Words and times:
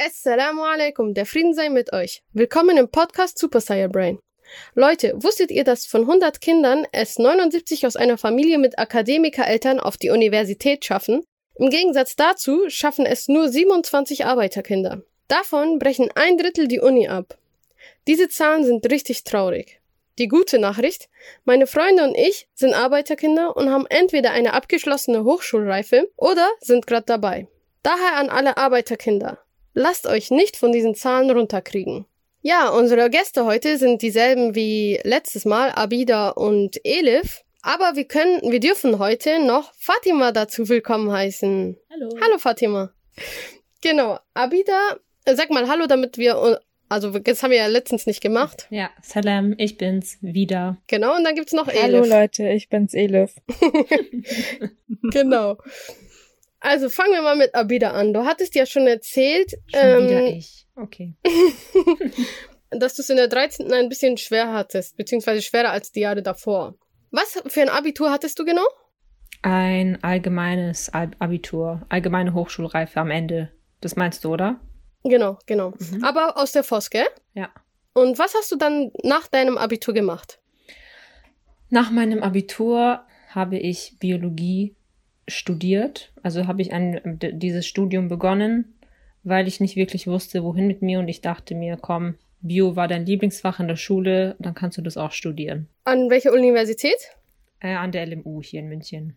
Assalamu 0.00 0.62
alaikum, 0.62 1.12
der 1.12 1.26
Frieden 1.26 1.54
sei 1.54 1.70
mit 1.70 1.92
euch. 1.92 2.22
Willkommen 2.32 2.76
im 2.76 2.88
Podcast 2.88 3.36
Super 3.36 3.60
Saiyan 3.60 3.90
Brain. 3.90 4.20
Leute, 4.76 5.12
wusstet 5.16 5.50
ihr, 5.50 5.64
dass 5.64 5.86
von 5.86 6.02
100 6.02 6.40
Kindern 6.40 6.86
es 6.92 7.18
79 7.18 7.84
aus 7.84 7.96
einer 7.96 8.16
Familie 8.16 8.58
mit 8.58 8.78
Akademikereltern 8.78 9.80
auf 9.80 9.96
die 9.96 10.10
Universität 10.10 10.84
schaffen? 10.84 11.24
Im 11.56 11.68
Gegensatz 11.68 12.14
dazu 12.14 12.70
schaffen 12.70 13.06
es 13.06 13.26
nur 13.26 13.48
27 13.48 14.24
Arbeiterkinder. 14.24 15.02
Davon 15.26 15.80
brechen 15.80 16.10
ein 16.14 16.38
Drittel 16.38 16.68
die 16.68 16.78
Uni 16.78 17.08
ab. 17.08 17.36
Diese 18.06 18.28
Zahlen 18.28 18.64
sind 18.64 18.88
richtig 18.92 19.24
traurig. 19.24 19.80
Die 20.20 20.28
gute 20.28 20.60
Nachricht, 20.60 21.08
meine 21.44 21.66
Freunde 21.66 22.04
und 22.04 22.14
ich 22.16 22.46
sind 22.54 22.72
Arbeiterkinder 22.72 23.56
und 23.56 23.68
haben 23.68 23.86
entweder 23.88 24.30
eine 24.30 24.52
abgeschlossene 24.52 25.24
Hochschulreife 25.24 26.08
oder 26.16 26.48
sind 26.60 26.86
gerade 26.86 27.06
dabei. 27.06 27.48
Daher 27.82 28.16
an 28.16 28.28
alle 28.28 28.56
Arbeiterkinder. 28.56 29.40
Lasst 29.78 30.08
euch 30.08 30.32
nicht 30.32 30.56
von 30.56 30.72
diesen 30.72 30.96
Zahlen 30.96 31.30
runterkriegen. 31.30 32.04
Ja, 32.42 32.68
unsere 32.68 33.08
Gäste 33.10 33.44
heute 33.44 33.78
sind 33.78 34.02
dieselben 34.02 34.56
wie 34.56 34.98
letztes 35.04 35.44
Mal, 35.44 35.70
Abida 35.70 36.30
und 36.30 36.84
Elif. 36.84 37.44
Aber 37.62 37.94
wir 37.94 38.04
können, 38.04 38.40
wir 38.50 38.58
dürfen 38.58 38.98
heute 38.98 39.38
noch 39.38 39.72
Fatima 39.78 40.32
dazu 40.32 40.68
willkommen 40.68 41.12
heißen. 41.12 41.76
Hallo. 41.92 42.08
Hallo 42.20 42.38
Fatima. 42.38 42.90
Genau, 43.80 44.18
Abida, 44.34 44.96
sag 45.32 45.50
mal 45.50 45.68
Hallo, 45.68 45.86
damit 45.86 46.18
wir, 46.18 46.60
also 46.88 47.16
das 47.16 47.44
haben 47.44 47.52
wir 47.52 47.58
ja 47.58 47.68
letztens 47.68 48.04
nicht 48.06 48.20
gemacht. 48.20 48.66
Ja, 48.70 48.90
Salam, 49.00 49.54
ich 49.58 49.78
bin's 49.78 50.18
wieder. 50.20 50.78
Genau, 50.88 51.14
und 51.14 51.22
dann 51.22 51.36
gibt's 51.36 51.52
noch 51.52 51.68
Elif. 51.68 51.82
Hallo 51.82 52.04
Leute, 52.04 52.48
ich 52.48 52.68
bin's 52.68 52.94
Elif. 52.94 53.36
genau. 55.12 55.56
Also 56.60 56.88
fangen 56.90 57.12
wir 57.12 57.22
mal 57.22 57.36
mit 57.36 57.54
Abida 57.54 57.92
an. 57.92 58.12
Du 58.12 58.24
hattest 58.24 58.54
ja 58.54 58.66
schon 58.66 58.86
erzählt, 58.86 59.52
Schon 59.68 59.80
ähm, 59.80 60.04
wieder 60.04 60.26
ich. 60.26 60.66
Okay. 60.76 61.14
dass 62.70 62.94
du 62.94 63.02
es 63.02 63.10
in 63.10 63.16
der 63.16 63.28
13. 63.28 63.72
ein 63.72 63.88
bisschen 63.88 64.16
schwer 64.18 64.52
hattest, 64.52 64.96
beziehungsweise 64.96 65.42
schwerer 65.42 65.70
als 65.70 65.92
die 65.92 66.00
Jahre 66.00 66.22
davor. 66.22 66.74
Was 67.10 67.42
für 67.46 67.62
ein 67.62 67.68
Abitur 67.68 68.10
hattest 68.10 68.38
du 68.38 68.44
genau? 68.44 68.66
Ein 69.42 70.02
allgemeines 70.02 70.88
Al- 70.92 71.12
Abitur, 71.18 71.86
allgemeine 71.88 72.34
Hochschulreife 72.34 73.00
am 73.00 73.10
Ende. 73.10 73.52
Das 73.80 73.96
meinst 73.96 74.24
du, 74.24 74.32
oder? 74.32 74.60
Genau, 75.04 75.38
genau. 75.46 75.72
Mhm. 75.78 76.04
Aber 76.04 76.36
aus 76.36 76.52
der 76.52 76.64
FOS, 76.64 76.90
gell? 76.90 77.06
Ja. 77.34 77.50
Und 77.94 78.18
was 78.18 78.34
hast 78.34 78.50
du 78.52 78.56
dann 78.56 78.90
nach 79.04 79.28
deinem 79.28 79.56
Abitur 79.56 79.94
gemacht? 79.94 80.40
Nach 81.70 81.90
meinem 81.90 82.22
Abitur 82.22 83.04
habe 83.30 83.58
ich 83.58 83.96
Biologie 84.00 84.74
studiert. 85.28 86.12
Also 86.22 86.46
habe 86.46 86.62
ich 86.62 86.72
ein, 86.72 87.18
dieses 87.20 87.66
Studium 87.66 88.08
begonnen, 88.08 88.74
weil 89.22 89.46
ich 89.46 89.60
nicht 89.60 89.76
wirklich 89.76 90.06
wusste, 90.06 90.42
wohin 90.42 90.66
mit 90.66 90.82
mir. 90.82 90.98
Und 90.98 91.08
ich 91.08 91.20
dachte 91.20 91.54
mir, 91.54 91.76
komm, 91.80 92.14
Bio 92.40 92.76
war 92.76 92.88
dein 92.88 93.06
Lieblingsfach 93.06 93.60
in 93.60 93.68
der 93.68 93.76
Schule, 93.76 94.36
dann 94.38 94.54
kannst 94.54 94.78
du 94.78 94.82
das 94.82 94.96
auch 94.96 95.12
studieren. 95.12 95.68
An 95.84 96.10
welcher 96.10 96.32
Universität? 96.32 96.98
Äh, 97.60 97.74
an 97.74 97.92
der 97.92 98.06
LMU 98.06 98.42
hier 98.42 98.60
in 98.60 98.68
München. 98.68 99.16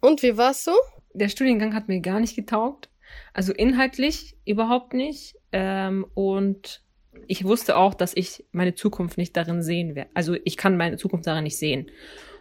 Und 0.00 0.22
wie 0.22 0.36
war's 0.36 0.64
so? 0.64 0.72
der 1.18 1.28
Studiengang 1.28 1.74
hat 1.74 1.88
mir 1.88 2.00
gar 2.00 2.20
nicht 2.20 2.36
getaugt. 2.36 2.88
Also 3.32 3.52
inhaltlich 3.52 4.36
überhaupt 4.44 4.94
nicht. 4.94 5.36
Ähm, 5.52 6.06
und 6.14 6.82
ich 7.26 7.44
wusste 7.44 7.76
auch, 7.76 7.94
dass 7.94 8.14
ich 8.14 8.44
meine 8.52 8.74
Zukunft 8.74 9.18
nicht 9.18 9.36
darin 9.36 9.62
sehen 9.62 9.94
werde. 9.94 10.10
Also 10.14 10.36
ich 10.44 10.56
kann 10.56 10.76
meine 10.76 10.96
Zukunft 10.96 11.26
darin 11.26 11.44
nicht 11.44 11.58
sehen. 11.58 11.90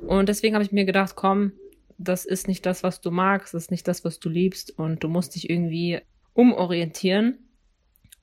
Und 0.05 0.29
deswegen 0.29 0.55
habe 0.55 0.63
ich 0.63 0.71
mir 0.71 0.85
gedacht, 0.85 1.15
komm, 1.15 1.53
das 1.97 2.25
ist 2.25 2.47
nicht 2.47 2.65
das, 2.65 2.83
was 2.83 3.01
du 3.01 3.11
magst, 3.11 3.53
das 3.53 3.63
ist 3.63 3.71
nicht 3.71 3.87
das, 3.87 4.03
was 4.05 4.19
du 4.19 4.29
liebst 4.29 4.77
und 4.77 5.03
du 5.03 5.07
musst 5.09 5.35
dich 5.35 5.49
irgendwie 5.49 5.99
umorientieren. 6.33 7.49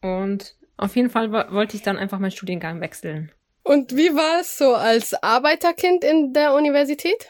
Und 0.00 0.56
auf 0.76 0.96
jeden 0.96 1.10
Fall 1.10 1.32
wo- 1.32 1.52
wollte 1.54 1.76
ich 1.76 1.82
dann 1.82 1.96
einfach 1.96 2.18
meinen 2.18 2.30
Studiengang 2.30 2.80
wechseln. 2.80 3.32
Und 3.62 3.96
wie 3.96 4.14
war 4.14 4.40
es 4.40 4.58
so 4.58 4.74
als 4.74 5.14
Arbeiterkind 5.22 6.04
in 6.04 6.32
der 6.32 6.54
Universität? 6.54 7.26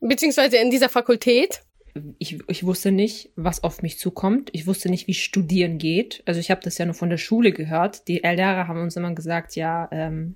Beziehungsweise 0.00 0.58
in 0.58 0.70
dieser 0.70 0.88
Fakultät? 0.88 1.62
ich, 2.18 2.40
ich 2.48 2.64
wusste 2.66 2.90
nicht, 2.90 3.30
was 3.36 3.62
auf 3.62 3.80
mich 3.80 3.98
zukommt. 3.98 4.50
Ich 4.52 4.66
wusste 4.66 4.90
nicht, 4.90 5.06
wie 5.06 5.14
Studieren 5.14 5.78
geht. 5.78 6.22
Also 6.26 6.40
ich 6.40 6.50
habe 6.50 6.60
das 6.62 6.76
ja 6.76 6.84
nur 6.86 6.94
von 6.94 7.08
der 7.08 7.18
Schule 7.18 7.52
gehört. 7.52 8.08
Die 8.08 8.18
Lehrer 8.18 8.66
haben 8.66 8.82
uns 8.82 8.96
immer 8.96 9.14
gesagt, 9.14 9.54
ja, 9.54 9.88
ähm, 9.92 10.34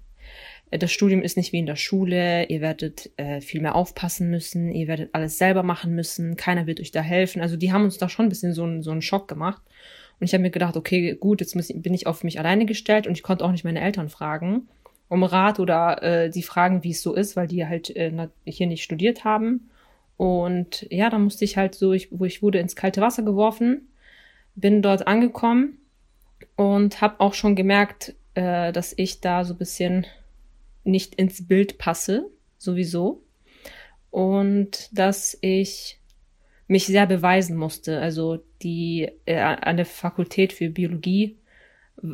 das 0.70 0.92
Studium 0.92 1.22
ist 1.22 1.36
nicht 1.36 1.52
wie 1.52 1.58
in 1.58 1.66
der 1.66 1.76
Schule. 1.76 2.44
Ihr 2.48 2.60
werdet 2.60 3.10
äh, 3.16 3.40
viel 3.40 3.60
mehr 3.60 3.74
aufpassen 3.74 4.30
müssen. 4.30 4.70
Ihr 4.72 4.88
werdet 4.88 5.10
alles 5.14 5.38
selber 5.38 5.62
machen 5.62 5.94
müssen. 5.94 6.36
Keiner 6.36 6.66
wird 6.66 6.80
euch 6.80 6.90
da 6.90 7.00
helfen. 7.00 7.40
Also 7.40 7.56
die 7.56 7.72
haben 7.72 7.84
uns 7.84 7.98
da 7.98 8.08
schon 8.08 8.26
ein 8.26 8.28
bisschen 8.28 8.52
so, 8.52 8.64
einen- 8.64 8.82
so 8.82 8.90
einen 8.90 9.02
Schock 9.02 9.28
gemacht. 9.28 9.62
Und 10.20 10.26
ich 10.26 10.32
habe 10.34 10.42
mir 10.42 10.50
gedacht, 10.50 10.76
okay, 10.76 11.14
gut, 11.18 11.40
jetzt 11.40 11.54
muss, 11.54 11.68
bin 11.74 11.94
ich 11.94 12.06
auf 12.06 12.24
mich 12.24 12.38
alleine 12.38 12.66
gestellt 12.66 13.06
und 13.06 13.12
ich 13.12 13.22
konnte 13.22 13.44
auch 13.44 13.52
nicht 13.52 13.64
meine 13.64 13.80
Eltern 13.80 14.08
fragen 14.08 14.68
um 15.10 15.22
Rat 15.22 15.58
oder 15.58 16.02
äh, 16.02 16.28
die 16.28 16.42
fragen, 16.42 16.84
wie 16.84 16.90
es 16.90 17.00
so 17.00 17.14
ist, 17.14 17.34
weil 17.34 17.46
die 17.46 17.66
halt 17.66 17.88
äh, 17.96 18.28
hier 18.44 18.66
nicht 18.66 18.82
studiert 18.82 19.24
haben. 19.24 19.70
Und 20.18 20.86
ja, 20.90 21.08
dann 21.08 21.22
musste 21.24 21.46
ich 21.46 21.56
halt 21.56 21.74
so, 21.74 21.94
ich, 21.94 22.08
wo 22.10 22.26
ich 22.26 22.42
wurde 22.42 22.58
ins 22.58 22.76
kalte 22.76 23.00
Wasser 23.00 23.22
geworfen, 23.22 23.88
bin 24.54 24.82
dort 24.82 25.06
angekommen 25.06 25.78
und 26.56 27.00
habe 27.00 27.20
auch 27.20 27.32
schon 27.32 27.56
gemerkt, 27.56 28.14
äh, 28.34 28.70
dass 28.70 28.92
ich 28.98 29.22
da 29.22 29.44
so 29.46 29.54
ein 29.54 29.58
bisschen 29.58 30.06
nicht 30.88 31.15
ins 31.15 31.47
Bild 31.47 31.78
passe, 31.78 32.31
sowieso. 32.59 33.22
Und 34.10 34.88
dass 34.93 35.38
ich 35.41 35.99
mich 36.66 36.87
sehr 36.87 37.06
beweisen 37.06 37.56
musste. 37.56 38.00
Also 38.00 38.38
die 38.62 39.10
äh, 39.25 39.38
an 39.38 39.76
der 39.76 39.87
Fakultät 39.87 40.53
für 40.53 40.71
Biologie 40.71 41.38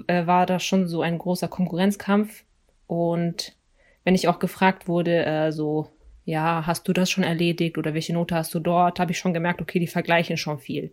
äh, 0.06 0.26
war 0.26 0.46
da 0.46 0.60
schon 0.60 0.86
so 0.86 1.02
ein 1.02 1.18
großer 1.18 1.48
Konkurrenzkampf. 1.48 2.44
Und 2.86 3.56
wenn 4.04 4.14
ich 4.14 4.28
auch 4.28 4.38
gefragt 4.38 4.88
wurde, 4.88 5.24
äh, 5.24 5.52
so, 5.52 5.90
ja, 6.24 6.66
hast 6.66 6.88
du 6.88 6.92
das 6.92 7.10
schon 7.10 7.24
erledigt 7.24 7.76
oder 7.78 7.94
welche 7.94 8.14
Note 8.14 8.34
hast 8.34 8.54
du 8.54 8.60
dort, 8.60 9.00
habe 9.00 9.12
ich 9.12 9.18
schon 9.18 9.34
gemerkt, 9.34 9.60
okay, 9.60 9.78
die 9.78 9.86
vergleichen 9.86 10.36
schon 10.36 10.58
viel. 10.58 10.92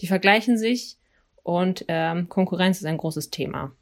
Die 0.00 0.06
vergleichen 0.06 0.56
sich 0.56 0.96
und 1.42 1.84
ähm, 1.88 2.28
Konkurrenz 2.28 2.78
ist 2.78 2.86
ein 2.86 2.96
großes 2.96 3.30
Thema. 3.30 3.72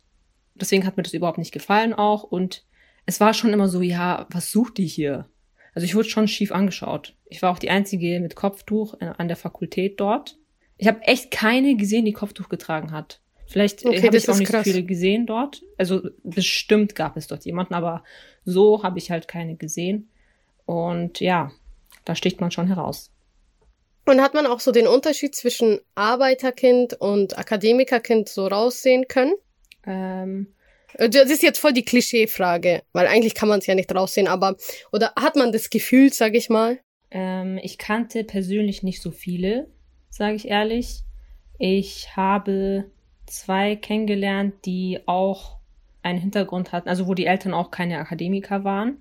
Deswegen 0.54 0.84
hat 0.84 0.96
mir 0.96 1.04
das 1.04 1.14
überhaupt 1.14 1.38
nicht 1.38 1.52
gefallen 1.52 1.94
auch 1.94 2.24
und 2.24 2.64
es 3.10 3.18
war 3.18 3.34
schon 3.34 3.52
immer 3.52 3.66
so, 3.66 3.82
ja, 3.82 4.26
was 4.30 4.52
sucht 4.52 4.78
die 4.78 4.86
hier? 4.86 5.28
Also 5.74 5.84
ich 5.84 5.96
wurde 5.96 6.08
schon 6.08 6.28
schief 6.28 6.52
angeschaut. 6.52 7.16
Ich 7.28 7.42
war 7.42 7.50
auch 7.50 7.58
die 7.58 7.68
einzige 7.70 8.20
mit 8.20 8.36
Kopftuch 8.36 8.94
äh, 9.00 9.06
an 9.18 9.26
der 9.26 9.36
Fakultät 9.36 9.98
dort. 9.98 10.38
Ich 10.78 10.86
habe 10.86 11.02
echt 11.02 11.32
keine 11.32 11.74
gesehen, 11.74 12.04
die 12.04 12.12
Kopftuch 12.12 12.48
getragen 12.48 12.92
hat. 12.92 13.20
Vielleicht 13.48 13.84
Okay, 13.84 13.98
okay, 13.98 14.06
habe 14.06 14.16
ich 14.16 14.30
auch 14.30 14.38
nicht 14.38 14.52
krass. 14.52 14.64
so 14.64 14.70
viele 14.70 14.84
gesehen 14.84 15.26
dort. 15.26 15.60
Also 15.76 16.02
bestimmt 16.22 16.94
gab 16.94 17.16
es 17.16 17.26
dort 17.26 17.44
jemanden, 17.44 17.74
aber 17.74 18.04
so 18.44 18.84
habe 18.84 18.98
ich 19.00 19.10
halt 19.10 19.26
keine 19.26 19.56
gesehen. 19.56 20.08
Und 20.64 21.18
ja, 21.18 21.50
da 22.04 22.14
sticht 22.14 22.40
man 22.40 22.52
schon 22.52 22.68
heraus. 22.68 23.10
Und 24.06 24.22
hat 24.22 24.34
man 24.34 24.46
auch 24.46 24.60
so 24.60 24.70
den 24.70 24.86
Unterschied 24.86 25.34
zwischen 25.34 25.80
Arbeiterkind 25.96 26.94
und 26.94 27.36
Akademikerkind 27.38 28.28
so 28.28 28.46
raussehen 28.46 29.08
können? 29.08 29.34
Ähm, 29.84 30.46
Äh, 30.46 30.59
Das 30.94 31.30
ist 31.30 31.42
jetzt 31.42 31.58
voll 31.58 31.72
die 31.72 31.84
Klischeefrage, 31.84 32.82
weil 32.92 33.06
eigentlich 33.06 33.34
kann 33.34 33.48
man 33.48 33.60
es 33.60 33.66
ja 33.66 33.74
nicht 33.74 33.94
raussehen, 33.94 34.28
aber 34.28 34.56
oder 34.92 35.12
hat 35.16 35.36
man 35.36 35.52
das 35.52 35.70
Gefühl, 35.70 36.12
sag 36.12 36.34
ich 36.34 36.48
mal? 36.48 36.78
Ähm, 37.10 37.58
ich 37.62 37.78
kannte 37.78 38.24
persönlich 38.24 38.82
nicht 38.82 39.02
so 39.02 39.10
viele, 39.10 39.68
sage 40.10 40.36
ich 40.36 40.48
ehrlich. 40.48 41.02
Ich 41.58 42.16
habe 42.16 42.84
zwei 43.26 43.76
kennengelernt, 43.76 44.54
die 44.64 45.00
auch 45.06 45.58
einen 46.02 46.18
Hintergrund 46.18 46.72
hatten, 46.72 46.88
also 46.88 47.06
wo 47.06 47.14
die 47.14 47.26
Eltern 47.26 47.54
auch 47.54 47.70
keine 47.70 47.98
Akademiker 47.98 48.64
waren. 48.64 48.98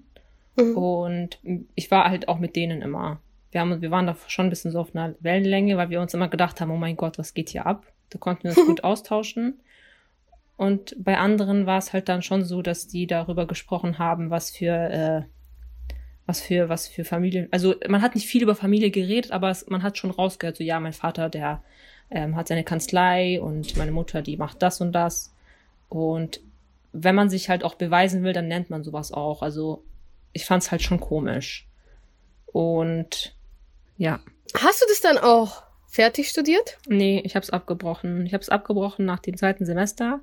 Mhm. 0.58 0.78
Und 0.78 1.40
ich 1.76 1.90
war 1.92 2.10
halt 2.10 2.28
auch 2.28 2.40
mit 2.40 2.56
denen 2.56 2.82
immer. 2.82 3.22
Wir, 3.52 3.62
haben, 3.62 3.82
wir 3.82 3.92
waren 3.92 4.08
da 4.08 4.16
schon 4.28 4.48
ein 4.48 4.50
bisschen 4.50 4.72
so 4.72 4.80
auf 4.80 4.96
einer 4.96 5.16
Wellenlänge, 5.20 5.78
weil 5.78 5.90
wir 5.90 6.02
uns 6.02 6.14
immer 6.14 6.28
gedacht 6.28 6.62
haben, 6.62 6.72
oh 6.72 6.78
mein 6.78 6.98
Gott, 6.98 7.18
was 7.18 7.34
geht 7.34 7.50
hier 7.50 7.66
ab? 7.66 7.86
Da 8.10 8.20
konnten 8.20 8.44
wir 8.44 8.52
uns 8.52 8.66
gut 8.68 8.84
austauschen. 8.84 9.60
Und 10.60 10.94
bei 11.02 11.18
anderen 11.18 11.66
war 11.66 11.78
es 11.78 11.94
halt 11.94 12.10
dann 12.10 12.22
schon 12.22 12.44
so, 12.44 12.62
dass 12.62 12.86
die 12.86 13.08
darüber 13.08 13.48
gesprochen 13.48 13.98
haben, 13.98 14.30
was 14.30 14.52
für, 14.52 14.74
äh, 14.74 15.22
was 16.26 16.42
für, 16.42 16.68
was 16.68 16.86
für 16.86 17.06
Familien. 17.06 17.48
Also 17.52 17.76
man 17.88 18.02
hat 18.02 18.14
nicht 18.14 18.28
viel 18.28 18.44
über 18.44 18.56
Familie 18.56 18.92
geredet, 18.92 19.32
aber 19.32 19.50
es, 19.52 19.68
man 19.70 19.84
hat 19.84 19.98
schon 19.98 20.12
rausgehört, 20.12 20.58
so 20.58 20.64
ja, 20.66 20.82
mein 20.82 20.92
Vater, 20.92 21.30
der 21.30 21.64
ähm, 22.12 22.36
hat 22.36 22.50
seine 22.50 22.66
Kanzlei 22.66 23.40
und 23.40 23.78
meine 23.78 23.94
Mutter, 23.94 24.22
die 24.22 24.36
macht 24.36 24.62
das 24.62 24.82
und 24.82 24.92
das. 24.92 25.34
Und 25.88 26.42
wenn 26.92 27.16
man 27.16 27.30
sich 27.30 27.48
halt 27.48 27.64
auch 27.64 27.76
beweisen 27.76 28.24
will, 28.24 28.34
dann 28.34 28.50
nennt 28.50 28.70
man 28.70 28.84
sowas 28.84 29.14
auch. 29.14 29.42
Also 29.42 29.86
ich 30.34 30.44
fand 30.44 30.62
es 30.62 30.72
halt 30.72 30.82
schon 30.82 31.00
komisch. 31.00 31.70
Und 32.48 33.34
ja, 33.98 34.20
Hast 34.56 34.82
du 34.82 34.86
das 34.90 35.00
dann 35.00 35.20
auch 35.20 35.64
fertig 35.88 36.28
studiert? 36.28 36.80
nee, 36.90 37.22
ich 37.24 37.38
habe 37.38 37.46
es 37.46 37.50
abgebrochen. 37.50 38.26
Ich 38.26 38.34
habe 38.34 38.42
es 38.42 38.50
abgebrochen 38.50 39.06
nach 39.06 39.20
dem 39.20 39.38
zweiten 39.38 39.66
Semester. 39.66 40.20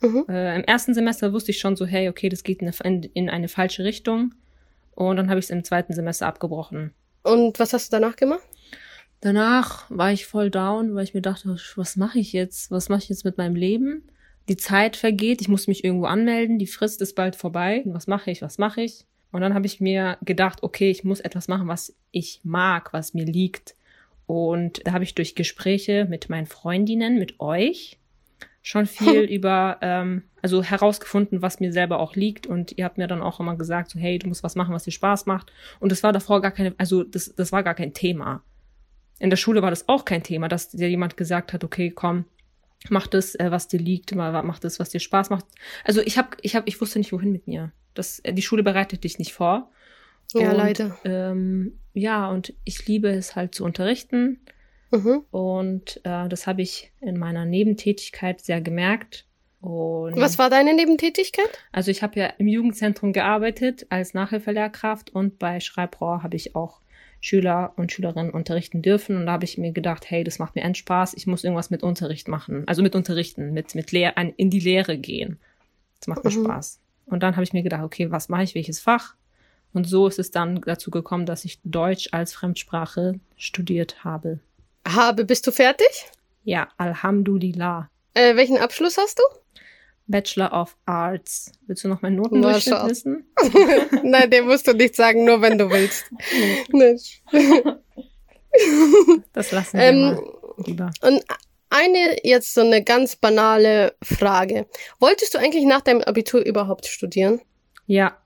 Mhm. 0.00 0.24
Äh, 0.28 0.56
Im 0.56 0.64
ersten 0.64 0.94
Semester 0.94 1.32
wusste 1.32 1.50
ich 1.50 1.58
schon 1.58 1.76
so, 1.76 1.86
hey, 1.86 2.08
okay, 2.08 2.28
das 2.28 2.42
geht 2.42 2.60
in 2.60 2.68
eine, 2.68 2.76
in, 2.84 3.02
in 3.14 3.30
eine 3.30 3.48
falsche 3.48 3.84
Richtung. 3.84 4.34
Und 4.94 5.16
dann 5.16 5.28
habe 5.28 5.38
ich 5.38 5.46
es 5.46 5.50
im 5.50 5.64
zweiten 5.64 5.92
Semester 5.92 6.26
abgebrochen. 6.26 6.92
Und 7.22 7.58
was 7.58 7.72
hast 7.72 7.92
du 7.92 7.96
danach 7.98 8.16
gemacht? 8.16 8.42
danach 9.20 9.90
war 9.90 10.12
ich 10.12 10.26
voll 10.26 10.50
down, 10.50 10.94
weil 10.94 11.04
ich 11.04 11.14
mir 11.14 11.22
dachte, 11.22 11.56
was 11.76 11.96
mache 11.96 12.18
ich 12.18 12.32
jetzt? 12.32 12.70
Was 12.70 12.88
mache 12.88 13.02
ich 13.02 13.08
jetzt 13.08 13.24
mit 13.24 13.38
meinem 13.38 13.56
Leben? 13.56 14.04
Die 14.48 14.56
Zeit 14.56 14.96
vergeht, 14.96 15.40
ich 15.40 15.48
muss 15.48 15.66
mich 15.66 15.84
irgendwo 15.84 16.06
anmelden, 16.06 16.58
die 16.58 16.68
Frist 16.68 17.02
ist 17.02 17.14
bald 17.14 17.34
vorbei. 17.34 17.82
Was 17.86 18.06
mache 18.06 18.30
ich? 18.30 18.42
Was 18.42 18.58
mache 18.58 18.82
ich? 18.82 19.04
Und 19.32 19.40
dann 19.40 19.54
habe 19.54 19.66
ich 19.66 19.80
mir 19.80 20.18
gedacht, 20.22 20.62
okay, 20.62 20.90
ich 20.90 21.02
muss 21.02 21.20
etwas 21.20 21.48
machen, 21.48 21.66
was 21.66 21.94
ich 22.12 22.40
mag, 22.44 22.92
was 22.92 23.12
mir 23.12 23.24
liegt. 23.24 23.74
Und 24.26 24.86
da 24.86 24.92
habe 24.92 25.04
ich 25.04 25.14
durch 25.14 25.34
Gespräche 25.34 26.06
mit 26.08 26.28
meinen 26.28 26.46
Freundinnen, 26.46 27.18
mit 27.18 27.40
euch, 27.40 27.98
schon 28.66 28.86
viel 28.86 29.20
über, 29.30 29.78
ähm, 29.80 30.24
also 30.42 30.60
herausgefunden, 30.60 31.40
was 31.40 31.60
mir 31.60 31.72
selber 31.72 32.00
auch 32.00 32.16
liegt. 32.16 32.48
Und 32.48 32.76
ihr 32.76 32.84
habt 32.84 32.98
mir 32.98 33.06
dann 33.06 33.22
auch 33.22 33.38
immer 33.38 33.56
gesagt, 33.56 33.92
so, 33.92 33.98
hey, 34.00 34.18
du 34.18 34.26
musst 34.26 34.42
was 34.42 34.56
machen, 34.56 34.74
was 34.74 34.82
dir 34.82 34.90
Spaß 34.90 35.26
macht. 35.26 35.52
Und 35.78 35.92
das 35.92 36.02
war 36.02 36.12
davor 36.12 36.42
gar 36.42 36.50
keine, 36.50 36.74
also 36.76 37.04
das, 37.04 37.32
das 37.36 37.52
war 37.52 37.62
gar 37.62 37.74
kein 37.74 37.94
Thema. 37.94 38.42
In 39.20 39.30
der 39.30 39.36
Schule 39.36 39.62
war 39.62 39.70
das 39.70 39.88
auch 39.88 40.04
kein 40.04 40.24
Thema, 40.24 40.48
dass 40.48 40.70
dir 40.70 40.90
jemand 40.90 41.16
gesagt 41.16 41.52
hat, 41.52 41.62
okay, 41.62 41.92
komm, 41.92 42.24
mach 42.90 43.06
das, 43.06 43.36
äh, 43.36 43.52
was 43.52 43.68
dir 43.68 43.78
liegt, 43.78 44.12
mach 44.16 44.58
das, 44.58 44.80
was 44.80 44.90
dir 44.90 45.00
Spaß 45.00 45.30
macht. 45.30 45.46
Also 45.84 46.00
ich 46.00 46.18
habe, 46.18 46.30
ich 46.42 46.56
habe, 46.56 46.68
ich 46.68 46.80
wusste 46.80 46.98
nicht, 46.98 47.12
wohin 47.12 47.30
mit 47.30 47.46
mir. 47.46 47.70
Das, 47.94 48.18
äh, 48.20 48.32
die 48.32 48.42
Schule 48.42 48.64
bereitet 48.64 49.04
dich 49.04 49.20
nicht 49.20 49.32
vor. 49.32 49.70
Ja, 50.34 50.50
und, 50.50 50.56
leider. 50.56 50.98
Ähm, 51.04 51.78
ja, 51.94 52.28
und 52.28 52.52
ich 52.64 52.84
liebe 52.88 53.10
es 53.10 53.36
halt 53.36 53.54
zu 53.54 53.64
unterrichten. 53.64 54.40
Mhm. 54.90 55.24
Und 55.30 56.00
äh, 56.04 56.28
das 56.28 56.46
habe 56.46 56.62
ich 56.62 56.92
in 57.00 57.18
meiner 57.18 57.44
Nebentätigkeit 57.44 58.40
sehr 58.40 58.60
gemerkt. 58.60 59.24
Und 59.60 60.16
Was 60.16 60.38
war 60.38 60.50
deine 60.50 60.74
Nebentätigkeit? 60.74 61.48
Also 61.72 61.90
ich 61.90 62.02
habe 62.02 62.20
ja 62.20 62.26
im 62.38 62.46
Jugendzentrum 62.46 63.12
gearbeitet 63.12 63.86
als 63.88 64.14
Nachhilfelehrkraft 64.14 65.10
und 65.10 65.38
bei 65.38 65.60
Schreibrohr 65.60 66.22
habe 66.22 66.36
ich 66.36 66.54
auch 66.54 66.80
Schüler 67.20 67.72
und 67.76 67.90
Schülerinnen 67.90 68.30
unterrichten 68.30 68.82
dürfen. 68.82 69.16
Und 69.16 69.26
da 69.26 69.32
habe 69.32 69.44
ich 69.44 69.58
mir 69.58 69.72
gedacht, 69.72 70.08
hey, 70.08 70.22
das 70.22 70.38
macht 70.38 70.54
mir 70.54 70.64
einen 70.64 70.74
Spaß, 70.74 71.14
ich 71.14 71.26
muss 71.26 71.42
irgendwas 71.42 71.70
mit 71.70 71.82
Unterricht 71.82 72.28
machen. 72.28 72.62
Also 72.66 72.82
mit 72.82 72.94
Unterrichten, 72.94 73.52
mit, 73.52 73.74
mit 73.74 73.90
Lehr 73.90 74.14
in 74.36 74.50
die 74.50 74.60
Lehre 74.60 74.98
gehen. 74.98 75.38
Das 75.98 76.06
macht 76.06 76.24
mir 76.24 76.30
Mhm. 76.30 76.44
Spaß. 76.44 76.78
Und 77.06 77.22
dann 77.22 77.34
habe 77.34 77.44
ich 77.44 77.52
mir 77.52 77.62
gedacht, 77.62 77.82
okay, 77.82 78.10
was 78.10 78.28
mache 78.28 78.44
ich, 78.44 78.54
welches 78.54 78.78
Fach? 78.80 79.14
Und 79.72 79.88
so 79.88 80.06
ist 80.06 80.18
es 80.18 80.30
dann 80.30 80.60
dazu 80.60 80.90
gekommen, 80.90 81.26
dass 81.26 81.44
ich 81.44 81.60
Deutsch 81.64 82.08
als 82.12 82.32
Fremdsprache 82.32 83.18
studiert 83.36 84.04
habe. 84.04 84.38
Habe, 84.86 85.24
bist 85.24 85.46
du 85.46 85.50
fertig? 85.52 85.88
Ja, 86.44 86.68
Alhamdulillah. 86.76 87.90
Äh, 88.14 88.36
welchen 88.36 88.58
Abschluss 88.58 88.96
hast 88.96 89.18
du? 89.18 89.22
Bachelor 90.06 90.52
of 90.52 90.76
Arts. 90.86 91.50
Willst 91.66 91.82
du 91.82 91.88
noch 91.88 92.02
meinen 92.02 92.16
Notendurchschnitt 92.16 92.84
wissen? 92.86 93.26
Nein, 94.04 94.30
den 94.30 94.46
musst 94.46 94.68
du 94.68 94.72
nicht 94.72 94.94
sagen, 94.94 95.24
nur 95.24 95.42
wenn 95.42 95.58
du 95.58 95.68
willst. 95.70 96.04
Das 99.34 99.52
lassen 99.52 99.76
wir 99.76 99.84
Ähm, 99.84 100.00
mal 100.00 100.22
lieber. 100.64 100.90
Und 101.02 101.22
eine 101.68 102.16
jetzt 102.22 102.54
so 102.54 102.62
eine 102.62 102.82
ganz 102.82 103.16
banale 103.16 103.94
Frage. 104.02 104.66
Wolltest 104.98 105.34
du 105.34 105.38
eigentlich 105.38 105.66
nach 105.66 105.82
deinem 105.82 106.00
Abitur 106.00 106.40
überhaupt 106.40 106.86
studieren? 106.86 107.42
Ja. 107.86 108.16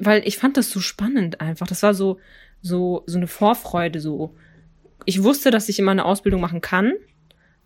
Weil 0.00 0.26
ich 0.26 0.38
fand 0.38 0.56
das 0.56 0.70
so 0.70 0.80
spannend 0.80 1.42
einfach. 1.42 1.66
Das 1.66 1.82
war 1.82 1.92
so, 1.92 2.18
so, 2.62 3.02
so 3.04 3.18
eine 3.18 3.26
Vorfreude, 3.26 4.00
so. 4.00 4.34
Ich 5.04 5.22
wusste, 5.22 5.50
dass 5.50 5.68
ich 5.68 5.78
immer 5.78 5.92
eine 5.92 6.04
Ausbildung 6.04 6.40
machen 6.40 6.60
kann. 6.60 6.94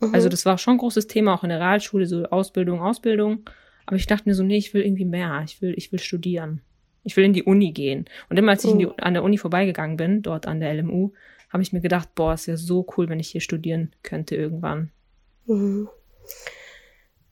Mhm. 0.00 0.15
Also 0.15 0.29
das 0.29 0.44
war 0.47 0.59
schon 0.59 0.75
ein 0.75 0.79
großes 0.79 1.06
Thema, 1.06 1.35
auch 1.35 1.44
in 1.44 1.50
der 1.50 1.61
Realschule, 1.61 2.06
so 2.06 2.25
Ausbildung, 2.25 2.81
Ausbildung. 2.81 3.44
Aber 3.87 3.97
ich 3.97 4.06
dachte 4.06 4.29
mir 4.29 4.35
so, 4.35 4.43
nee, 4.43 4.56
ich 4.56 4.75
will 4.75 4.82
irgendwie 4.82 5.05
mehr. 5.05 5.43
Ich 5.44 5.62
will, 5.62 5.75
ich 5.77 5.93
will 5.93 5.99
studieren. 5.99 6.62
Ich 7.03 7.17
will 7.17 7.25
in 7.25 7.32
die 7.32 7.44
Uni 7.44 7.73
gehen. 7.73 8.05
Und 8.29 8.38
immer 8.38 8.53
als 8.53 8.65
ich 8.65 8.71
in 8.71 8.79
die, 8.79 8.88
an 8.99 9.15
der 9.15 9.23
Uni 9.23 9.38
vorbeigegangen 9.38 9.97
bin, 9.97 10.23
dort 10.23 10.47
an 10.47 10.61
der 10.61 10.75
LMU, 10.75 11.12
habe 11.50 11.62
ich 11.62 11.73
mir 11.73 11.81
gedacht, 11.81 12.15
boah, 12.15 12.35
ist 12.35 12.47
ja 12.47 12.56
so 12.56 12.87
cool, 12.97 13.09
wenn 13.09 13.21
ich 13.21 13.31
hier 13.31 13.41
studieren 13.41 13.93
könnte 14.03 14.37
irgendwann. 14.37 14.91
Mhm. 15.47 15.88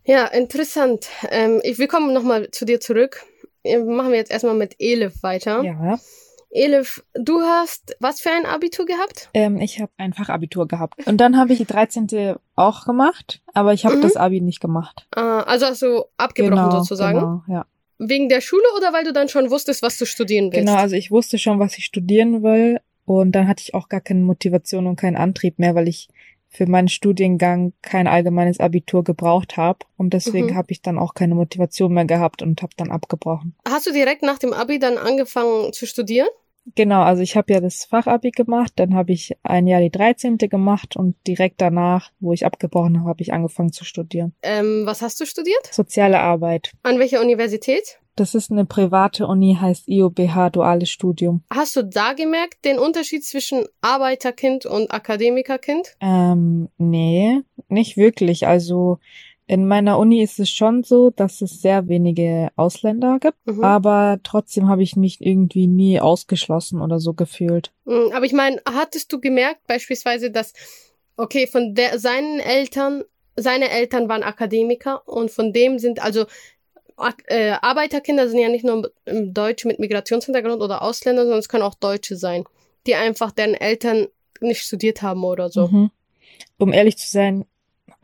Ja, 0.04 0.26
interessant. 0.26 1.08
Ähm, 1.30 1.60
ich, 1.62 1.78
wir 1.78 1.86
kommen 1.86 2.14
nochmal 2.14 2.50
zu 2.50 2.64
dir 2.64 2.80
zurück. 2.80 3.24
Äh, 3.62 3.78
Machen 3.78 4.10
wir 4.10 4.16
jetzt 4.16 4.30
erstmal 4.30 4.54
mit 4.54 4.74
Elif 4.78 5.22
weiter. 5.22 5.62
Ja, 5.62 6.00
Elif, 6.50 7.04
du 7.14 7.40
hast 7.42 7.94
was 8.00 8.20
für 8.20 8.30
ein 8.30 8.46
Abitur 8.46 8.86
gehabt? 8.86 9.28
ähm, 9.34 9.58
ich 9.60 9.80
habe 9.80 9.92
ein 9.98 10.12
Fachabitur 10.14 10.66
gehabt. 10.66 10.94
Und 11.06 11.18
dann 11.18 11.36
habe 11.36 11.52
ich 11.52 11.58
die 11.58 11.66
13. 11.66 12.36
auch 12.56 12.84
gemacht, 12.86 13.42
aber 13.52 13.74
ich 13.74 13.84
habe 13.84 13.96
Mhm. 13.96 14.02
das 14.02 14.16
Abi 14.16 14.40
nicht 14.40 14.60
gemacht. 14.60 15.06
Äh, 15.14 15.20
also 15.20 15.66
hast 15.66 15.82
du 15.82 16.04
abgebrochen 16.16 16.70
sozusagen? 16.70 17.18
Genau, 17.18 17.42
ja. 17.48 17.66
Wegen 17.98 18.28
der 18.28 18.40
Schule 18.40 18.62
oder 18.76 18.92
weil 18.92 19.04
du 19.04 19.12
dann 19.12 19.28
schon 19.28 19.50
wusstest, 19.50 19.82
was 19.82 19.98
du 19.98 20.06
studieren 20.06 20.46
willst? 20.52 20.66
Genau, 20.66 20.76
also 20.78 20.94
ich 20.96 21.10
wusste 21.10 21.36
schon, 21.38 21.58
was 21.58 21.76
ich 21.76 21.84
studieren 21.84 22.42
will 22.42 22.80
und 23.04 23.32
dann 23.32 23.46
hatte 23.48 23.62
ich 23.62 23.74
auch 23.74 23.88
gar 23.88 24.00
keine 24.00 24.20
Motivation 24.20 24.86
und 24.86 24.96
keinen 24.96 25.16
Antrieb 25.16 25.58
mehr, 25.58 25.74
weil 25.74 25.88
ich 25.88 26.08
für 26.58 26.66
meinen 26.68 26.88
Studiengang 26.88 27.72
kein 27.82 28.08
allgemeines 28.08 28.58
Abitur 28.58 29.04
gebraucht 29.04 29.56
habe 29.56 29.78
und 29.96 30.12
deswegen 30.12 30.48
Mhm. 30.48 30.56
habe 30.56 30.72
ich 30.72 30.82
dann 30.82 30.98
auch 30.98 31.14
keine 31.14 31.36
Motivation 31.36 31.94
mehr 31.94 32.04
gehabt 32.04 32.42
und 32.42 32.62
habe 32.62 32.72
dann 32.76 32.90
abgebrochen. 32.90 33.54
Hast 33.66 33.86
du 33.86 33.92
direkt 33.92 34.22
nach 34.22 34.38
dem 34.40 34.52
Abi 34.52 34.80
dann 34.80 34.98
angefangen 34.98 35.72
zu 35.72 35.86
studieren? 35.86 36.26
Genau, 36.74 37.00
also 37.02 37.22
ich 37.22 37.36
habe 37.36 37.52
ja 37.52 37.60
das 37.60 37.84
Fachabi 37.84 38.32
gemacht, 38.32 38.72
dann 38.76 38.94
habe 38.94 39.12
ich 39.12 39.36
ein 39.44 39.68
Jahr 39.68 39.80
die 39.80 39.90
13. 39.90 40.36
gemacht 40.50 40.96
und 40.96 41.14
direkt 41.28 41.60
danach, 41.60 42.10
wo 42.18 42.32
ich 42.32 42.44
abgebrochen 42.44 42.98
habe, 42.98 43.08
habe 43.08 43.22
ich 43.22 43.32
angefangen 43.32 43.72
zu 43.72 43.84
studieren. 43.84 44.34
Ähm, 44.42 44.82
was 44.84 45.00
hast 45.00 45.20
du 45.20 45.24
studiert? 45.26 45.66
Soziale 45.72 46.18
Arbeit. 46.20 46.72
An 46.82 46.98
welcher 46.98 47.20
Universität? 47.22 48.00
Das 48.18 48.34
ist 48.34 48.50
eine 48.50 48.64
private 48.64 49.28
Uni, 49.28 49.56
heißt 49.60 49.86
IOBH 49.86 50.50
Duales 50.50 50.90
Studium. 50.90 51.42
Hast 51.50 51.76
du 51.76 51.82
da 51.84 52.14
gemerkt 52.14 52.64
den 52.64 52.80
Unterschied 52.80 53.24
zwischen 53.24 53.64
Arbeiterkind 53.80 54.66
und 54.66 54.90
Akademikerkind? 54.90 55.94
Ähm, 56.00 56.68
nee, 56.78 57.42
nicht 57.68 57.96
wirklich. 57.96 58.48
Also 58.48 58.98
in 59.46 59.68
meiner 59.68 59.98
Uni 60.00 60.20
ist 60.20 60.40
es 60.40 60.50
schon 60.50 60.82
so, 60.82 61.10
dass 61.10 61.40
es 61.42 61.62
sehr 61.62 61.86
wenige 61.86 62.48
Ausländer 62.56 63.18
gibt, 63.20 63.38
Mhm. 63.46 63.62
aber 63.62 64.18
trotzdem 64.24 64.68
habe 64.68 64.82
ich 64.82 64.96
mich 64.96 65.20
irgendwie 65.20 65.68
nie 65.68 66.00
ausgeschlossen 66.00 66.82
oder 66.82 66.98
so 66.98 67.14
gefühlt. 67.14 67.70
Mm, 67.84 68.12
Aber 68.12 68.26
ich 68.26 68.32
meine, 68.32 68.60
hattest 68.68 69.12
du 69.12 69.20
gemerkt 69.20 69.64
beispielsweise, 69.68 70.32
dass, 70.32 70.54
okay, 71.16 71.46
von 71.46 71.74
der, 71.76 72.00
seinen 72.00 72.40
Eltern, 72.40 73.04
seine 73.36 73.70
Eltern 73.70 74.08
waren 74.08 74.24
Akademiker 74.24 75.06
und 75.06 75.30
von 75.30 75.52
dem 75.52 75.78
sind, 75.78 76.02
also 76.02 76.26
äh, 77.26 77.50
Arbeiterkinder 77.60 78.28
sind 78.28 78.38
ja 78.38 78.48
nicht 78.48 78.64
nur 78.64 78.90
Deutsche 79.06 79.68
mit 79.68 79.78
Migrationshintergrund 79.78 80.62
oder 80.62 80.82
Ausländer, 80.82 81.22
sondern 81.22 81.38
es 81.38 81.48
können 81.48 81.62
auch 81.62 81.74
Deutsche 81.74 82.16
sein, 82.16 82.44
die 82.86 82.94
einfach 82.94 83.30
deren 83.30 83.54
Eltern 83.54 84.08
nicht 84.40 84.62
studiert 84.62 85.02
haben 85.02 85.24
oder 85.24 85.48
so. 85.50 85.68
Mhm. 85.68 85.90
Um 86.58 86.72
ehrlich 86.72 86.96
zu 86.96 87.08
sein, 87.08 87.44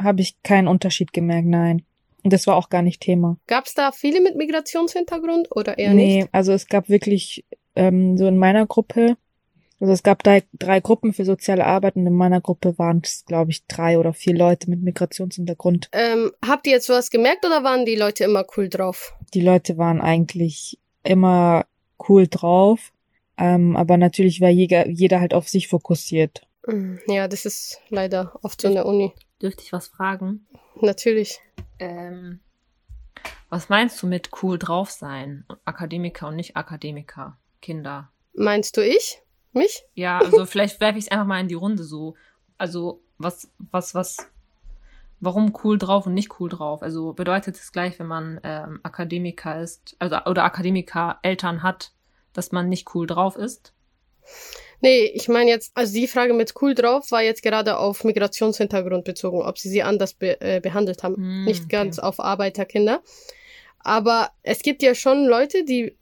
habe 0.02 0.22
ich 0.22 0.42
keinen 0.42 0.68
Unterschied 0.68 1.12
gemerkt, 1.12 1.46
nein. 1.46 1.82
Und 2.22 2.32
das 2.32 2.46
war 2.46 2.56
auch 2.56 2.70
gar 2.70 2.82
nicht 2.82 3.02
Thema. 3.02 3.36
Gab 3.46 3.66
es 3.66 3.74
da 3.74 3.92
viele 3.92 4.20
mit 4.20 4.36
Migrationshintergrund 4.36 5.54
oder 5.54 5.76
eher 5.78 5.92
nee, 5.92 6.18
nicht? 6.18 6.28
also 6.32 6.52
es 6.52 6.66
gab 6.66 6.88
wirklich 6.88 7.44
ähm, 7.76 8.16
so 8.16 8.26
in 8.26 8.38
meiner 8.38 8.66
Gruppe, 8.66 9.16
also 9.80 9.92
es 9.92 10.02
gab 10.02 10.22
drei, 10.22 10.44
drei 10.52 10.80
Gruppen 10.80 11.12
für 11.12 11.24
soziale 11.24 11.66
Arbeit 11.66 11.96
und 11.96 12.06
in 12.06 12.14
meiner 12.14 12.40
Gruppe 12.40 12.78
waren 12.78 13.00
es, 13.02 13.24
glaube 13.26 13.50
ich, 13.50 13.66
drei 13.66 13.98
oder 13.98 14.12
vier 14.12 14.34
Leute 14.34 14.70
mit 14.70 14.82
Migrationshintergrund. 14.82 15.88
Ähm, 15.92 16.32
habt 16.46 16.66
ihr 16.66 16.72
jetzt 16.74 16.88
was 16.88 17.10
gemerkt 17.10 17.44
oder 17.44 17.64
waren 17.64 17.84
die 17.84 17.96
Leute 17.96 18.24
immer 18.24 18.44
cool 18.56 18.68
drauf? 18.68 19.14
Die 19.34 19.40
Leute 19.40 19.76
waren 19.76 20.00
eigentlich 20.00 20.78
immer 21.02 21.66
cool 22.08 22.26
drauf, 22.28 22.92
ähm, 23.36 23.76
aber 23.76 23.96
natürlich 23.96 24.40
war 24.40 24.50
jeder, 24.50 24.88
jeder 24.88 25.20
halt 25.20 25.34
auf 25.34 25.48
sich 25.48 25.68
fokussiert. 25.68 26.46
Mm, 26.66 26.96
Ja, 27.06 27.28
das 27.28 27.44
ist 27.44 27.80
leider 27.88 28.38
oft 28.42 28.60
so 28.60 28.68
in 28.68 28.74
der 28.74 28.86
Uni. 28.86 29.12
Dürfte 29.42 29.62
ich 29.64 29.72
was 29.72 29.88
fragen? 29.88 30.46
Natürlich. 30.80 31.40
Ähm, 31.78 32.40
was 33.50 33.68
meinst 33.68 34.02
du 34.02 34.06
mit 34.06 34.30
cool 34.42 34.58
drauf 34.58 34.90
sein? 34.90 35.44
Akademiker 35.64 36.28
und 36.28 36.36
nicht 36.36 36.56
Akademiker, 36.56 37.36
Kinder. 37.60 38.10
Meinst 38.34 38.76
du 38.76 38.80
ich? 38.84 39.20
Mich? 39.54 39.84
Ja, 39.94 40.18
also 40.24 40.46
vielleicht 40.46 40.80
werfe 40.80 40.98
ich 40.98 41.06
es 41.06 41.10
einfach 41.10 41.26
mal 41.26 41.40
in 41.40 41.48
die 41.48 41.54
Runde 41.54 41.84
so. 41.84 42.14
Also 42.58 43.00
was, 43.18 43.50
was, 43.58 43.94
was, 43.94 44.16
warum 45.20 45.54
cool 45.64 45.78
drauf 45.78 46.06
und 46.06 46.14
nicht 46.14 46.40
cool 46.40 46.48
drauf? 46.48 46.82
Also 46.82 47.12
bedeutet 47.12 47.56
es 47.56 47.72
gleich, 47.72 47.98
wenn 47.98 48.06
man 48.06 48.40
ähm, 48.42 48.80
Akademiker 48.82 49.60
ist, 49.60 49.96
also 49.98 50.16
oder 50.26 50.44
Akademiker 50.44 51.18
Eltern 51.22 51.62
hat, 51.62 51.92
dass 52.32 52.52
man 52.52 52.68
nicht 52.68 52.94
cool 52.94 53.06
drauf 53.06 53.36
ist? 53.36 53.72
Nee, 54.80 55.06
ich 55.14 55.28
meine 55.28 55.50
jetzt, 55.50 55.72
also 55.74 55.94
die 55.94 56.06
Frage 56.06 56.34
mit 56.34 56.52
cool 56.60 56.74
drauf 56.74 57.10
war 57.10 57.22
jetzt 57.22 57.42
gerade 57.42 57.78
auf 57.78 58.04
Migrationshintergrund 58.04 59.04
bezogen, 59.04 59.40
ob 59.40 59.58
sie 59.58 59.70
sie 59.70 59.82
anders 59.82 60.14
be 60.14 60.40
äh, 60.40 60.60
behandelt 60.60 61.02
haben. 61.02 61.16
Hm, 61.16 61.44
Nicht 61.44 61.64
okay. 61.64 61.70
ganz 61.70 61.98
auf 61.98 62.20
Arbeiterkinder. 62.20 63.02
Aber 63.78 64.30
es 64.42 64.60
gibt 64.60 64.82
ja 64.82 64.94
schon 64.94 65.26
Leute, 65.26 65.64
die 65.64 65.96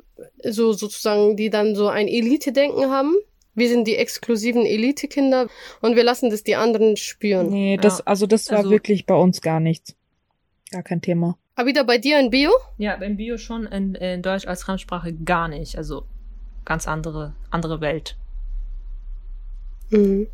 so 0.45 0.73
sozusagen, 0.73 1.37
die 1.37 1.51
dann 1.51 1.75
so 1.75 1.89
ein 1.89 2.09
Elite-Denken 2.09 2.91
haben. 2.91 3.15
Wir 3.55 3.69
sind 3.69 3.87
die 3.87 3.97
exklusiven 3.97 4.65
Elite-Kinder 4.65 5.49
und 5.81 5.97
wir 5.97 6.05
lassen 6.05 6.31
das 6.31 6.43
die 6.43 6.57
anderen 6.57 6.97
spüren. 6.97 7.51
Nee, 7.51 7.77
das, 7.77 7.99
Ja, 7.99 8.05
also 8.07 8.27
das 8.27 8.51
war 8.51 8.59
also- 8.59 8.71
wirklich 8.71 9.05
bei 9.07 9.15
uns 9.15 9.41
gar 9.43 9.61
nichts. 9.61 9.95
Gar 10.71 10.83
kein 10.83 11.03
Thema. 11.03 11.37
Aber 11.55 11.67
wieder 11.69 11.85
bei 11.85 11.99
dir 11.99 12.19
in 12.19 12.31
Bio? 12.31 12.51
Ja, 12.79 12.97
beim 12.97 13.17
Bio 13.19 13.37
schon, 13.37 13.67
in, 13.67 13.95
in 13.95 14.23
Deutsch 14.23 14.47
als 14.47 14.63
Fremdsprache 14.63 15.13
gar 15.13 15.49
nicht. 15.49 15.77
Also 15.77 16.05
ganz 16.65 16.89
andere, 16.89 17.35
andere 17.51 17.83
Welt. 17.83 18.17
Mhm. 19.91 20.29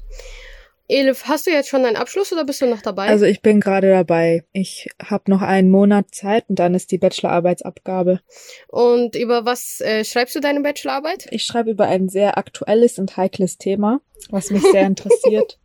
Elif, 0.89 1.25
hast 1.25 1.47
du 1.47 1.51
jetzt 1.51 1.69
schon 1.69 1.83
deinen 1.83 1.97
Abschluss 1.97 2.33
oder 2.33 2.45
bist 2.45 2.63
du 2.63 2.67
noch 2.67 2.81
dabei? 2.81 3.09
Also 3.09 3.27
ich 3.27 3.43
bin 3.43 3.61
gerade 3.61 3.91
dabei. 3.91 4.45
Ich 4.53 4.89
habe 5.05 5.31
noch 5.31 5.43
einen 5.43 5.71
Monat 5.71 6.15
Zeit 6.15 6.45
und 6.49 6.59
dann 6.59 6.75
ist 6.75 6.91
die 6.91 6.99
Bachelorarbeitsabgabe. 6.99 8.21
und 8.69 9.15
über 9.15 9.45
was 9.45 9.81
äh, 9.83 10.05
schreibst 10.05 10.35
du 10.35 10.41
deine 10.41 10.61
Bachelorarbeit? 10.63 11.29
Ich 11.31 11.45
schreibe 11.45 11.71
über 11.71 11.87
ein 11.87 12.09
sehr 12.09 12.39
aktuelles 12.39 12.99
und 12.99 13.17
heikles 13.17 13.59
Thema, 13.59 14.01
was 14.31 14.51
mich 14.51 14.63
sehr 14.63 14.87
interessiert. 14.87 15.59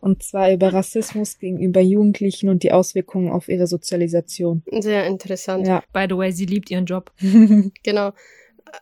Und 0.00 0.22
zwar 0.22 0.52
über 0.52 0.72
Rassismus 0.72 1.38
gegenüber 1.38 1.80
Jugendlichen 1.80 2.50
und 2.50 2.62
die 2.62 2.72
Auswirkungen 2.72 3.30
auf 3.30 3.48
ihre 3.48 3.66
Sozialisation. 3.66 4.62
Sehr 4.70 5.06
interessant. 5.06 5.66
Ja. 5.66 5.82
By 5.94 6.04
the 6.08 6.16
way, 6.18 6.30
sie 6.30 6.44
liebt 6.44 6.70
ihren 6.70 6.84
Job. 6.84 7.10
Genau. 7.82 8.12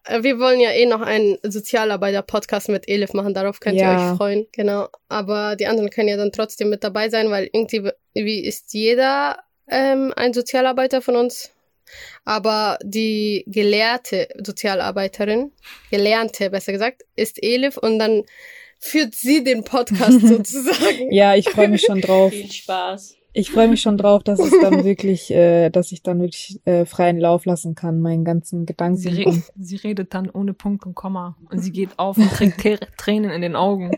Äh, 0.04 0.22
Wir 0.22 0.38
wollen 0.38 0.60
ja 0.60 0.70
eh 0.72 0.86
noch 0.86 1.00
einen 1.00 1.38
Sozialarbeiter-Podcast 1.42 2.68
mit 2.68 2.88
Elif 2.88 3.12
machen, 3.12 3.34
darauf 3.34 3.60
könnt 3.60 3.76
ihr 3.76 3.82
Ja. 3.82 4.12
euch 4.12 4.16
freuen. 4.16 4.46
Genau. 4.52 4.88
Aber 5.08 5.56
die 5.56 5.66
anderen 5.66 5.90
können 5.90 6.08
ja 6.08 6.16
dann 6.16 6.32
trotzdem 6.32 6.68
mit 6.70 6.82
dabei 6.84 7.08
sein, 7.08 7.30
weil 7.30 7.48
irgendwie 7.52 7.90
wie 8.14 8.44
ist 8.44 8.72
jeder 8.74 9.38
ähm, 9.68 10.12
ein 10.16 10.32
Sozialarbeiter 10.34 11.02
von 11.02 11.16
uns. 11.16 11.50
Aber 12.24 12.78
die 12.82 13.44
gelehrte 13.46 14.28
Sozialarbeiterin, 14.42 15.52
gelernte 15.90 16.48
besser 16.50 16.72
gesagt, 16.72 17.02
ist 17.16 17.42
Elif 17.42 17.76
und 17.76 17.98
dann 17.98 18.24
führt 18.78 19.14
sie 19.14 19.44
den 19.44 19.62
Podcast 19.64 20.20
sozusagen. 20.26 21.12
Ja, 21.12 21.34
ich 21.34 21.48
freue 21.48 21.68
mich 21.68 21.82
schon 21.82 22.00
drauf. 22.00 22.32
Viel 22.32 22.50
Spaß. 22.50 23.16
Ich 23.34 23.50
freue 23.50 23.66
mich 23.68 23.80
schon 23.80 23.96
drauf, 23.96 24.22
dass 24.22 24.38
es 24.40 24.52
dann 24.60 24.84
wirklich, 24.84 25.30
äh, 25.30 25.70
dass 25.70 25.90
ich 25.92 26.02
dann 26.02 26.20
wirklich 26.20 26.60
äh, 26.66 26.84
freien 26.84 27.18
Lauf 27.18 27.46
lassen 27.46 27.74
kann, 27.74 28.00
meinen 28.00 28.24
ganzen 28.24 28.66
Gedanken. 28.66 28.98
Sie, 28.98 29.08
re 29.08 29.42
sie 29.58 29.76
redet 29.76 30.12
dann 30.12 30.28
ohne 30.28 30.52
Punkt 30.52 30.84
und 30.84 30.94
Komma. 30.94 31.36
Und 31.50 31.60
sie 31.60 31.72
geht 31.72 31.98
auf 31.98 32.18
und 32.18 32.30
trägt 32.30 32.60
Tä- 32.60 32.78
Tränen 32.98 33.30
in 33.30 33.40
den 33.40 33.56
Augen. 33.56 33.90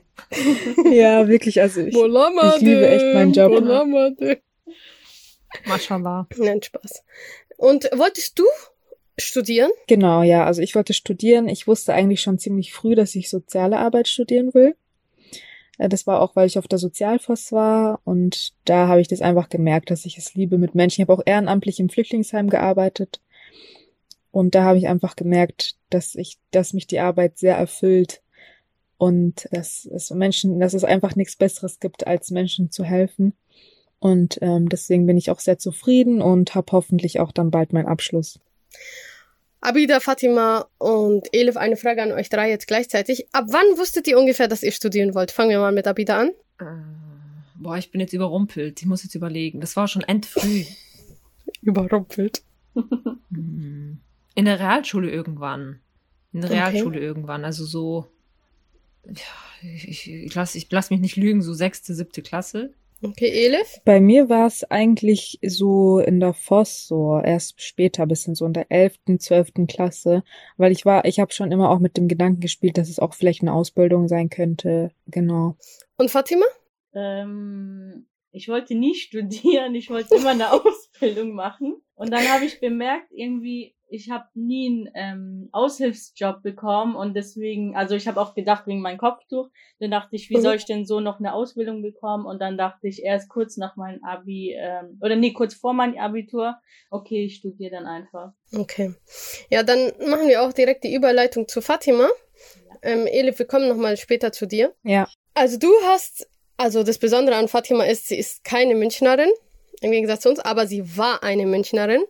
ja, 0.92 1.26
wirklich, 1.26 1.60
also 1.60 1.80
ich, 1.80 1.94
Bolama 1.94 2.54
ich 2.56 2.62
liebe 2.62 2.86
echt 2.88 3.12
meinen 3.14 3.32
Job. 3.32 3.52
Mashallah. 5.66 6.26
Nein, 6.36 6.62
Spaß. 6.62 7.02
Und 7.56 7.88
wolltest 7.96 8.38
du 8.38 8.44
studieren? 9.18 9.70
Genau, 9.86 10.22
ja. 10.22 10.44
Also 10.44 10.62
ich 10.62 10.74
wollte 10.74 10.92
studieren. 10.94 11.48
Ich 11.48 11.66
wusste 11.66 11.94
eigentlich 11.94 12.20
schon 12.20 12.38
ziemlich 12.38 12.72
früh, 12.72 12.94
dass 12.94 13.14
ich 13.14 13.30
soziale 13.30 13.78
Arbeit 13.78 14.08
studieren 14.08 14.52
will. 14.54 14.76
Äh, 15.78 15.88
Das 15.88 16.06
war 16.06 16.20
auch, 16.20 16.36
weil 16.36 16.46
ich 16.46 16.58
auf 16.58 16.68
der 16.68 16.78
Sozialforst 16.78 17.52
war 17.52 18.00
und 18.04 18.52
da 18.64 18.88
habe 18.88 19.00
ich 19.00 19.08
das 19.08 19.22
einfach 19.22 19.48
gemerkt, 19.48 19.90
dass 19.90 20.04
ich 20.04 20.18
es 20.18 20.34
liebe 20.34 20.58
mit 20.58 20.74
Menschen. 20.74 21.02
Ich 21.02 21.08
habe 21.08 21.20
auch 21.20 21.26
ehrenamtlich 21.26 21.80
im 21.80 21.88
Flüchtlingsheim 21.88 22.48
gearbeitet 22.48 23.20
und 24.30 24.54
da 24.54 24.64
habe 24.64 24.78
ich 24.78 24.88
einfach 24.88 25.14
gemerkt, 25.16 25.76
dass 25.90 26.14
ich, 26.16 26.38
dass 26.50 26.72
mich 26.72 26.86
die 26.86 26.98
Arbeit 26.98 27.38
sehr 27.38 27.56
erfüllt 27.56 28.20
und 28.98 29.48
dass 29.52 29.84
es 29.84 30.10
Menschen, 30.10 30.58
dass 30.60 30.74
es 30.74 30.82
einfach 30.82 31.14
nichts 31.14 31.36
Besseres 31.36 31.78
gibt, 31.78 32.06
als 32.06 32.30
Menschen 32.30 32.70
zu 32.70 32.84
helfen. 32.84 33.34
Und 34.00 34.38
ähm, 34.42 34.68
deswegen 34.68 35.06
bin 35.06 35.16
ich 35.16 35.30
auch 35.30 35.40
sehr 35.40 35.58
zufrieden 35.58 36.20
und 36.20 36.54
habe 36.54 36.72
hoffentlich 36.72 37.20
auch 37.20 37.32
dann 37.32 37.50
bald 37.50 37.72
meinen 37.72 37.86
Abschluss. 37.86 38.40
Abida, 39.64 39.98
Fatima 39.98 40.68
und 40.76 41.26
Elif, 41.32 41.56
eine 41.56 41.76
Frage 41.76 42.02
an 42.02 42.12
euch 42.12 42.28
drei 42.28 42.50
jetzt 42.50 42.66
gleichzeitig. 42.66 43.26
Ab 43.32 43.46
wann 43.48 43.64
wusstet 43.78 44.06
ihr 44.06 44.18
ungefähr, 44.18 44.46
dass 44.46 44.62
ihr 44.62 44.72
studieren 44.72 45.14
wollt? 45.14 45.30
Fangen 45.30 45.50
wir 45.50 45.58
mal 45.58 45.72
mit 45.72 45.86
Abida 45.86 46.20
an. 46.20 46.28
Äh, 46.60 46.64
boah, 47.54 47.78
ich 47.78 47.90
bin 47.90 48.00
jetzt 48.02 48.12
überrumpelt. 48.12 48.82
Ich 48.82 48.86
muss 48.86 49.02
jetzt 49.02 49.14
überlegen. 49.14 49.60
Das 49.60 49.74
war 49.74 49.88
schon 49.88 50.02
endfrüh. 50.02 50.64
Überrumpelt. 51.62 52.42
Hm. 52.74 53.98
In 54.34 54.44
der 54.44 54.60
Realschule 54.60 55.10
irgendwann. 55.10 55.80
In 56.34 56.42
der 56.42 56.50
Okay. 56.50 56.60
Realschule 56.60 57.00
irgendwann. 57.00 57.46
Also 57.46 57.64
so. 57.64 58.06
Ja, 59.06 59.14
ich, 59.62 59.88
ich, 59.88 60.10
ich 60.10 60.34
lass, 60.34 60.54
ich 60.56 60.66
lass 60.70 60.90
mich 60.90 61.00
nicht 61.00 61.16
lügen, 61.16 61.40
so 61.40 61.54
sechste, 61.54 61.94
siebte 61.94 62.20
Klasse. 62.20 62.74
Okay, 63.04 63.28
Elif? 63.28 63.80
Bei 63.84 64.00
mir 64.00 64.30
war 64.30 64.46
es 64.46 64.64
eigentlich 64.64 65.38
so 65.44 65.98
in 65.98 66.20
der 66.20 66.32
Voss, 66.32 66.86
so 66.88 67.20
erst 67.22 67.60
später, 67.60 68.06
bisschen 68.06 68.34
so 68.34 68.46
in 68.46 68.54
der 68.54 68.70
elften, 68.70 69.20
zwölften 69.20 69.66
Klasse, 69.66 70.22
weil 70.56 70.72
ich 70.72 70.86
war, 70.86 71.04
ich 71.04 71.20
habe 71.20 71.32
schon 71.32 71.52
immer 71.52 71.70
auch 71.70 71.80
mit 71.80 71.98
dem 71.98 72.08
Gedanken 72.08 72.40
gespielt, 72.40 72.78
dass 72.78 72.88
es 72.88 72.98
auch 72.98 73.12
vielleicht 73.12 73.42
eine 73.42 73.52
Ausbildung 73.52 74.08
sein 74.08 74.30
könnte. 74.30 74.90
Genau. 75.06 75.56
Und 75.98 76.10
Fatima? 76.10 76.46
Ähm, 76.94 78.06
ich 78.34 78.48
wollte 78.48 78.74
nie 78.74 78.94
studieren, 78.94 79.74
ich 79.74 79.88
wollte 79.90 80.14
immer 80.16 80.30
eine 80.30 80.52
Ausbildung 80.52 81.32
machen. 81.32 81.80
Und 81.94 82.10
dann 82.12 82.28
habe 82.28 82.44
ich 82.44 82.60
bemerkt, 82.60 83.06
irgendwie, 83.12 83.74
ich 83.88 84.10
habe 84.10 84.24
nie 84.34 84.66
einen 84.66 84.90
ähm, 84.94 85.48
Aushilfsjob 85.52 86.42
bekommen 86.42 86.96
und 86.96 87.14
deswegen, 87.14 87.76
also 87.76 87.94
ich 87.94 88.08
habe 88.08 88.20
auch 88.20 88.34
gedacht 88.34 88.66
wegen 88.66 88.80
meinem 88.80 88.98
Kopftuch, 88.98 89.48
dann 89.78 89.92
dachte 89.92 90.16
ich, 90.16 90.28
wie 90.30 90.38
Mhm. 90.38 90.40
soll 90.42 90.54
ich 90.56 90.64
denn 90.64 90.84
so 90.84 90.98
noch 90.98 91.20
eine 91.20 91.32
Ausbildung 91.32 91.82
bekommen? 91.82 92.26
Und 92.26 92.40
dann 92.40 92.58
dachte 92.58 92.88
ich 92.88 93.02
erst 93.04 93.28
kurz 93.28 93.56
nach 93.56 93.76
meinem 93.76 94.02
Abi, 94.02 94.56
ähm, 94.58 94.98
oder 95.00 95.14
nee, 95.14 95.32
kurz 95.32 95.54
vor 95.54 95.72
meinem 95.72 95.96
Abitur, 95.98 96.56
okay, 96.90 97.26
ich 97.26 97.36
studiere 97.36 97.70
dann 97.70 97.86
einfach. 97.86 98.32
Okay. 98.52 98.94
Ja, 99.50 99.62
dann 99.62 99.92
machen 100.08 100.26
wir 100.26 100.42
auch 100.42 100.52
direkt 100.52 100.82
die 100.82 100.94
Überleitung 100.94 101.46
zu 101.46 101.60
Fatima. 101.60 102.08
Ähm, 102.82 103.06
Elif, 103.06 103.38
wir 103.38 103.46
kommen 103.46 103.68
nochmal 103.68 103.96
später 103.96 104.32
zu 104.32 104.46
dir. 104.46 104.74
Ja. 104.82 105.06
Also 105.34 105.58
du 105.58 105.68
hast, 105.84 106.28
also 106.56 106.82
das 106.82 106.98
Besondere 106.98 107.36
an 107.36 107.48
Fatima 107.48 107.84
ist, 107.84 108.08
sie 108.08 108.18
ist 108.18 108.44
keine 108.44 108.74
Münchnerin, 108.74 109.30
im 109.80 109.90
Gegensatz 109.90 110.22
zu 110.22 110.30
uns, 110.30 110.40
aber 110.40 110.66
sie 110.66 110.96
war 110.96 111.22
eine 111.22 111.46
Münchnerin. 111.46 112.04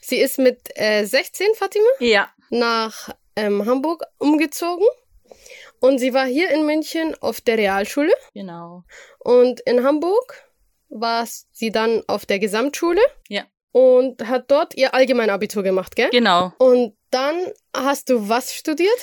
Sie 0.00 0.18
ist 0.18 0.38
mit 0.38 0.70
äh, 0.76 1.04
16, 1.04 1.46
Fatima, 1.54 1.86
Ja, 2.00 2.30
nach 2.50 3.10
ähm, 3.36 3.66
Hamburg 3.66 4.04
umgezogen. 4.18 4.86
Und 5.80 5.98
sie 5.98 6.12
war 6.12 6.26
hier 6.26 6.50
in 6.50 6.66
München 6.66 7.14
auf 7.20 7.40
der 7.40 7.56
Realschule. 7.58 8.12
genau. 8.34 8.84
Und 9.20 9.60
in 9.60 9.84
Hamburg 9.84 10.42
war 10.88 11.26
sie 11.52 11.70
dann 11.70 12.02
auf 12.08 12.26
der 12.26 12.38
Gesamtschule. 12.38 13.00
Ja. 13.28 13.44
Und 13.72 14.26
hat 14.26 14.50
dort 14.50 14.74
ihr 14.76 14.94
Allgemeinabitur 14.94 15.62
gemacht, 15.62 15.94
gell? 15.94 16.08
Genau. 16.10 16.52
Und 16.58 16.96
dann 17.10 17.36
hast 17.76 18.08
du 18.08 18.28
was 18.28 18.54
studiert? 18.54 18.98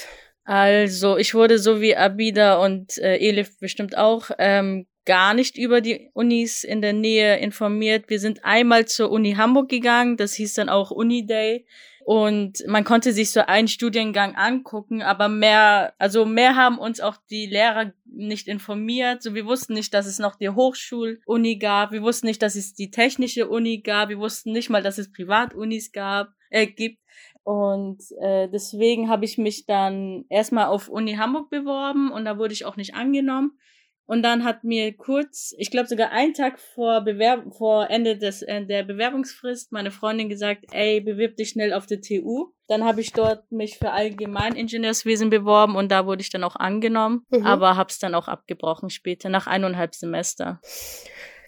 Also, 0.46 1.18
ich 1.18 1.34
wurde 1.34 1.58
so 1.58 1.82
wie 1.82 1.96
Abida 1.96 2.64
und 2.64 3.00
äh, 3.00 3.18
Elif 3.18 3.60
bestimmt 3.60 3.98
auch 3.98 4.30
ähm, 4.38 4.86
gar 5.04 5.34
nicht 5.34 5.58
über 5.58 5.82
die 5.82 6.10
Unis 6.14 6.64
in 6.64 6.82
der 6.82 6.94
Nähe 6.94 7.38
informiert. 7.38 8.10
Wir 8.10 8.20
sind 8.20 8.46
einmal 8.46 8.86
zur 8.86 9.12
Uni 9.12 9.34
Hamburg 9.34 9.70
gegangen, 9.70 10.18
das 10.18 10.34
hieß 10.36 10.54
dann 10.54 10.70
auch 10.70 10.92
Uniday. 10.92 11.66
Und 12.06 12.64
man 12.68 12.84
konnte 12.84 13.14
sich 13.14 13.32
so 13.32 13.42
einen 13.42 13.68
Studiengang 13.68 14.36
angucken, 14.36 15.02
aber 15.02 15.28
mehr, 15.28 15.96
also 15.98 16.26
mehr 16.26 16.56
haben 16.56 16.78
uns 16.78 17.00
auch 17.00 17.18
die 17.32 17.48
Lehrer 17.48 17.94
nicht 18.06 18.48
informiert. 18.48 19.24
So, 19.24 19.34
wir 19.34 19.48
wussten 19.48 19.74
nicht, 19.74 19.92
dass 19.96 20.06
es 20.06 20.20
noch 20.20 20.36
die 20.36 20.50
Hochschuluni 20.50 21.58
gab. 21.58 21.92
Wir 21.92 22.04
wussten 22.04 22.28
nicht, 22.28 22.44
dass 22.44 22.56
es 22.56 22.76
die 22.76 22.92
technische 22.92 23.50
Uni 23.50 23.80
gab. 23.80 24.10
Wir 24.10 24.20
wussten 24.20 24.52
nicht 24.52 24.70
mal, 24.70 24.84
dass 24.84 25.00
es 25.00 25.12
Privatunis 25.12 25.92
gab, 25.92 26.30
äh, 26.52 26.68
gibt. 26.68 27.00
Und 27.46 28.02
äh, 28.20 28.50
deswegen 28.50 29.08
habe 29.08 29.24
ich 29.24 29.38
mich 29.38 29.68
dann 29.68 30.26
erstmal 30.30 30.66
auf 30.66 30.90
Uni 30.90 31.14
Hamburg 31.14 31.52
beworben 31.52 32.12
und 32.12 32.26
da 32.26 32.40
wurde 32.40 32.54
ich 32.54 32.66
auch 32.66 32.76
nicht 32.76 32.96
angenommen. 32.96 33.52
Und 34.08 34.22
dann 34.24 34.44
hat 34.44 34.64
mir 34.64 34.96
kurz, 34.96 35.54
ich 35.58 35.70
glaube 35.72 35.88
sogar 35.88 36.12
einen 36.12 36.34
Tag 36.34 36.60
vor 36.60 37.02
Bewerb 37.02 37.54
vor 37.56 37.90
Ende 37.90 38.18
des 38.18 38.42
äh, 38.42 38.66
der 38.66 38.84
Bewerbungsfrist 38.84 39.72
meine 39.72 39.92
Freundin 39.92 40.28
gesagt, 40.28 40.66
ey, 40.72 41.02
bewirb 41.02 41.38
dich 41.38 41.50
schnell 41.50 41.72
auf 41.74 41.86
der 41.86 42.02
TU. 42.02 42.52
Dann 42.68 42.84
habe 42.84 43.02
ich 43.02 43.14
dort 43.14 43.52
mich 43.52 43.78
für 43.78 43.92
Allgemeiningenieurswesen 43.92 45.30
beworben 45.30 45.76
und 45.76 45.92
da 45.92 46.08
wurde 46.08 46.22
ich 46.22 46.30
dann 46.32 46.44
auch 46.44 46.56
angenommen, 46.56 47.26
Mhm. 47.30 47.46
aber 47.46 47.78
hab's 47.78 48.00
dann 48.00 48.16
auch 48.16 48.28
abgebrochen 48.28 48.90
später 48.90 49.30
nach 49.30 49.46
eineinhalb 49.48 49.94
Semester. 49.96 50.60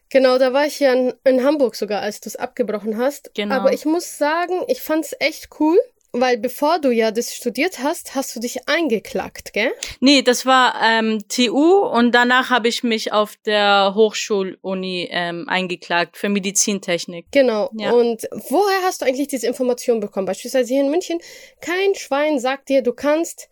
Genau, 0.09 0.37
da 0.37 0.53
war 0.53 0.65
ich 0.65 0.79
ja 0.79 0.93
in, 0.93 1.13
in 1.23 1.43
Hamburg 1.43 1.75
sogar, 1.75 2.01
als 2.01 2.21
du 2.21 2.29
es 2.29 2.35
abgebrochen 2.35 2.97
hast. 2.97 3.31
Genau. 3.33 3.55
Aber 3.55 3.73
ich 3.73 3.85
muss 3.85 4.17
sagen, 4.17 4.63
ich 4.67 4.81
fand's 4.81 5.15
echt 5.19 5.49
cool, 5.59 5.77
weil 6.13 6.37
bevor 6.37 6.79
du 6.79 6.91
ja 6.91 7.11
das 7.11 7.35
studiert 7.35 7.79
hast, 7.79 8.15
hast 8.15 8.35
du 8.35 8.39
dich 8.39 8.67
eingeklagt, 8.67 9.53
gell? 9.53 9.71
Nee, 9.99 10.21
das 10.21 10.45
war 10.45 10.75
ähm, 10.83 11.23
TU 11.27 11.79
und 11.79 12.13
danach 12.13 12.49
habe 12.49 12.67
ich 12.67 12.83
mich 12.83 13.11
auf 13.11 13.35
der 13.45 13.93
Hochschuluni 13.95 15.09
ähm, 15.11 15.47
eingeklagt 15.47 16.17
für 16.17 16.29
Medizintechnik. 16.29 17.27
Genau. 17.31 17.69
Ja. 17.73 17.91
Und 17.91 18.27
woher 18.49 18.83
hast 18.83 19.01
du 19.01 19.05
eigentlich 19.05 19.27
diese 19.27 19.47
Information 19.47 19.99
bekommen? 19.99 20.25
Beispielsweise 20.25 20.73
hier 20.73 20.83
in 20.83 20.89
München, 20.89 21.19
kein 21.61 21.95
Schwein 21.95 22.39
sagt 22.39 22.69
dir, 22.69 22.81
du 22.81 22.93
kannst, 22.93 23.49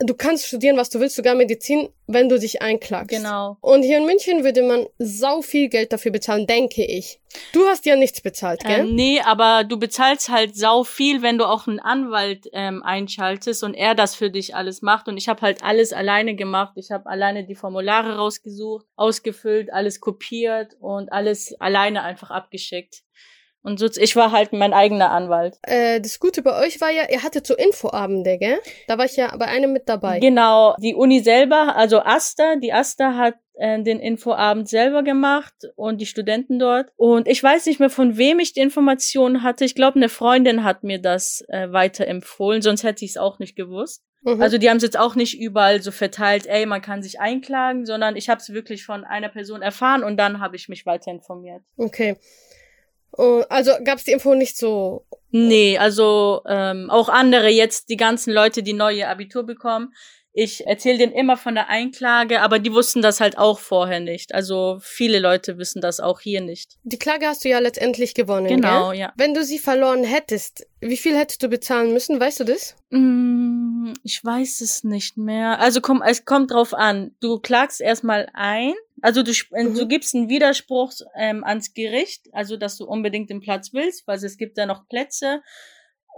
du 0.00 0.14
kannst 0.14 0.46
studieren, 0.46 0.76
was 0.76 0.90
du 0.90 0.98
willst, 0.98 1.16
sogar 1.16 1.34
Medizin, 1.34 1.90
wenn 2.06 2.28
du 2.28 2.38
dich 2.38 2.62
einklagst. 2.62 3.10
Genau. 3.10 3.56
Und 3.60 3.82
hier 3.82 3.98
in 3.98 4.06
München 4.06 4.44
würde 4.44 4.62
man 4.62 4.86
sau 4.98 5.42
viel 5.42 5.68
Geld 5.68 5.92
dafür 5.92 6.10
bezahlen, 6.10 6.46
denke 6.46 6.84
ich. 6.84 7.20
Du 7.52 7.64
hast 7.66 7.86
ja 7.86 7.94
nichts 7.96 8.20
bezahlt, 8.20 8.64
gell? 8.64 8.80
Ähm, 8.80 8.94
nee, 8.94 9.20
aber 9.20 9.64
du 9.64 9.78
bezahlst 9.78 10.30
halt 10.30 10.56
sau 10.56 10.82
viel, 10.82 11.22
wenn 11.22 11.38
du 11.38 11.44
auch 11.44 11.68
einen 11.68 11.78
Anwalt 11.78 12.48
ähm, 12.52 12.82
einschaltest 12.82 13.62
und 13.62 13.74
er 13.74 13.94
das 13.94 14.14
für 14.14 14.30
dich 14.30 14.56
alles 14.56 14.82
macht. 14.82 15.06
Und 15.06 15.16
ich 15.16 15.28
habe 15.28 15.42
halt 15.42 15.62
alles 15.62 15.92
alleine 15.92 16.34
gemacht. 16.34 16.72
Ich 16.76 16.90
habe 16.90 17.08
alleine 17.08 17.44
die 17.44 17.54
Formulare 17.54 18.16
rausgesucht, 18.16 18.86
ausgefüllt, 18.96 19.72
alles 19.72 20.00
kopiert 20.00 20.76
und 20.80 21.12
alles 21.12 21.54
alleine 21.60 22.02
einfach 22.02 22.30
abgeschickt. 22.30 23.02
Und 23.62 23.78
so, 23.78 23.86
ich 23.94 24.16
war 24.16 24.32
halt 24.32 24.52
mein 24.52 24.72
eigener 24.72 25.10
Anwalt. 25.10 25.58
Äh, 25.62 26.00
das 26.00 26.18
Gute 26.18 26.42
bei 26.42 26.58
euch 26.64 26.80
war 26.80 26.90
ja, 26.90 27.02
ihr 27.10 27.22
hattet 27.22 27.46
so 27.46 27.54
Infoabende, 27.54 28.38
gell? 28.38 28.58
Da 28.88 28.96
war 28.96 29.04
ich 29.04 29.16
ja 29.16 29.36
bei 29.36 29.46
einem 29.46 29.72
mit 29.72 29.88
dabei. 29.88 30.18
Genau, 30.18 30.74
die 30.78 30.94
Uni 30.94 31.20
selber, 31.20 31.76
also 31.76 32.00
Asta, 32.00 32.56
die 32.56 32.72
Asta 32.72 33.16
hat 33.16 33.34
äh, 33.54 33.82
den 33.82 34.00
Infoabend 34.00 34.68
selber 34.68 35.02
gemacht 35.02 35.52
und 35.76 36.00
die 36.00 36.06
Studenten 36.06 36.58
dort. 36.58 36.90
Und 36.96 37.28
ich 37.28 37.42
weiß 37.42 37.66
nicht 37.66 37.80
mehr, 37.80 37.90
von 37.90 38.16
wem 38.16 38.38
ich 38.38 38.54
die 38.54 38.60
Informationen 38.60 39.42
hatte. 39.42 39.66
Ich 39.66 39.74
glaube, 39.74 39.96
eine 39.96 40.08
Freundin 40.08 40.64
hat 40.64 40.82
mir 40.82 40.98
das 40.98 41.44
äh, 41.48 41.70
weiterempfohlen, 41.70 42.62
sonst 42.62 42.82
hätte 42.82 43.04
ich 43.04 43.12
es 43.12 43.16
auch 43.18 43.38
nicht 43.38 43.56
gewusst. 43.56 44.02
Mhm. 44.22 44.40
Also 44.40 44.56
die 44.58 44.68
haben 44.70 44.78
es 44.78 44.82
jetzt 44.82 44.98
auch 44.98 45.14
nicht 45.14 45.38
überall 45.38 45.82
so 45.82 45.90
verteilt, 45.90 46.46
ey, 46.46 46.66
man 46.66 46.82
kann 46.82 47.02
sich 47.02 47.20
einklagen, 47.20 47.86
sondern 47.86 48.16
ich 48.16 48.28
habe 48.28 48.40
es 48.40 48.52
wirklich 48.52 48.84
von 48.84 49.04
einer 49.04 49.28
Person 49.28 49.62
erfahren 49.62 50.02
und 50.02 50.16
dann 50.16 50.40
habe 50.40 50.56
ich 50.56 50.68
mich 50.68 50.86
weiter 50.86 51.10
informiert. 51.10 51.62
Okay. 51.76 52.16
Oh, 53.12 53.42
also 53.48 53.72
gab 53.84 53.98
es 53.98 54.04
die 54.04 54.12
Info 54.12 54.34
nicht 54.34 54.56
so? 54.56 55.06
Nee, 55.30 55.78
also 55.78 56.42
ähm, 56.46 56.90
auch 56.90 57.08
andere 57.08 57.48
jetzt, 57.48 57.88
die 57.88 57.96
ganzen 57.96 58.32
Leute, 58.32 58.62
die 58.62 58.72
neue 58.72 59.08
Abitur 59.08 59.44
bekommen. 59.44 59.92
Ich 60.32 60.66
erzähle 60.66 60.98
denen 60.98 61.12
immer 61.12 61.36
von 61.36 61.54
der 61.54 61.68
Einklage, 61.68 62.40
aber 62.40 62.58
die 62.58 62.72
wussten 62.72 63.02
das 63.02 63.20
halt 63.20 63.36
auch 63.36 63.58
vorher 63.58 64.00
nicht. 64.00 64.34
Also 64.34 64.78
viele 64.80 65.18
Leute 65.18 65.58
wissen 65.58 65.80
das 65.80 65.98
auch 65.98 66.20
hier 66.20 66.40
nicht. 66.40 66.78
Die 66.84 66.98
Klage 66.98 67.26
hast 67.26 67.44
du 67.44 67.48
ja 67.48 67.58
letztendlich 67.58 68.14
gewonnen. 68.14 68.46
Genau, 68.46 68.90
gell? 68.90 69.00
ja. 69.00 69.12
Wenn 69.16 69.34
du 69.34 69.42
sie 69.42 69.58
verloren 69.58 70.04
hättest, 70.04 70.66
wie 70.80 70.96
viel 70.96 71.16
hättest 71.16 71.42
du 71.42 71.48
bezahlen 71.48 71.92
müssen? 71.92 72.20
Weißt 72.20 72.40
du 72.40 72.44
das? 72.44 72.76
Mm, 72.90 73.92
ich 74.04 74.24
weiß 74.24 74.60
es 74.60 74.84
nicht 74.84 75.16
mehr. 75.16 75.58
Also 75.58 75.80
komm, 75.80 76.02
es 76.02 76.24
kommt 76.24 76.52
drauf 76.52 76.74
an. 76.74 77.10
Du 77.20 77.40
klagst 77.40 77.80
erstmal 77.80 78.28
ein 78.32 78.74
also 79.02 79.22
du, 79.22 79.32
äh, 79.52 79.64
mhm. 79.64 79.74
du 79.74 79.88
gibst 79.88 80.14
einen 80.14 80.28
Widerspruch 80.28 80.92
ähm, 81.16 81.44
ans 81.44 81.74
Gericht, 81.74 82.28
also 82.32 82.56
dass 82.56 82.76
du 82.76 82.84
unbedingt 82.84 83.30
den 83.30 83.40
Platz 83.40 83.72
willst, 83.72 84.06
weil 84.06 84.22
es 84.22 84.36
gibt 84.36 84.58
da 84.58 84.66
noch 84.66 84.88
Plätze. 84.88 85.42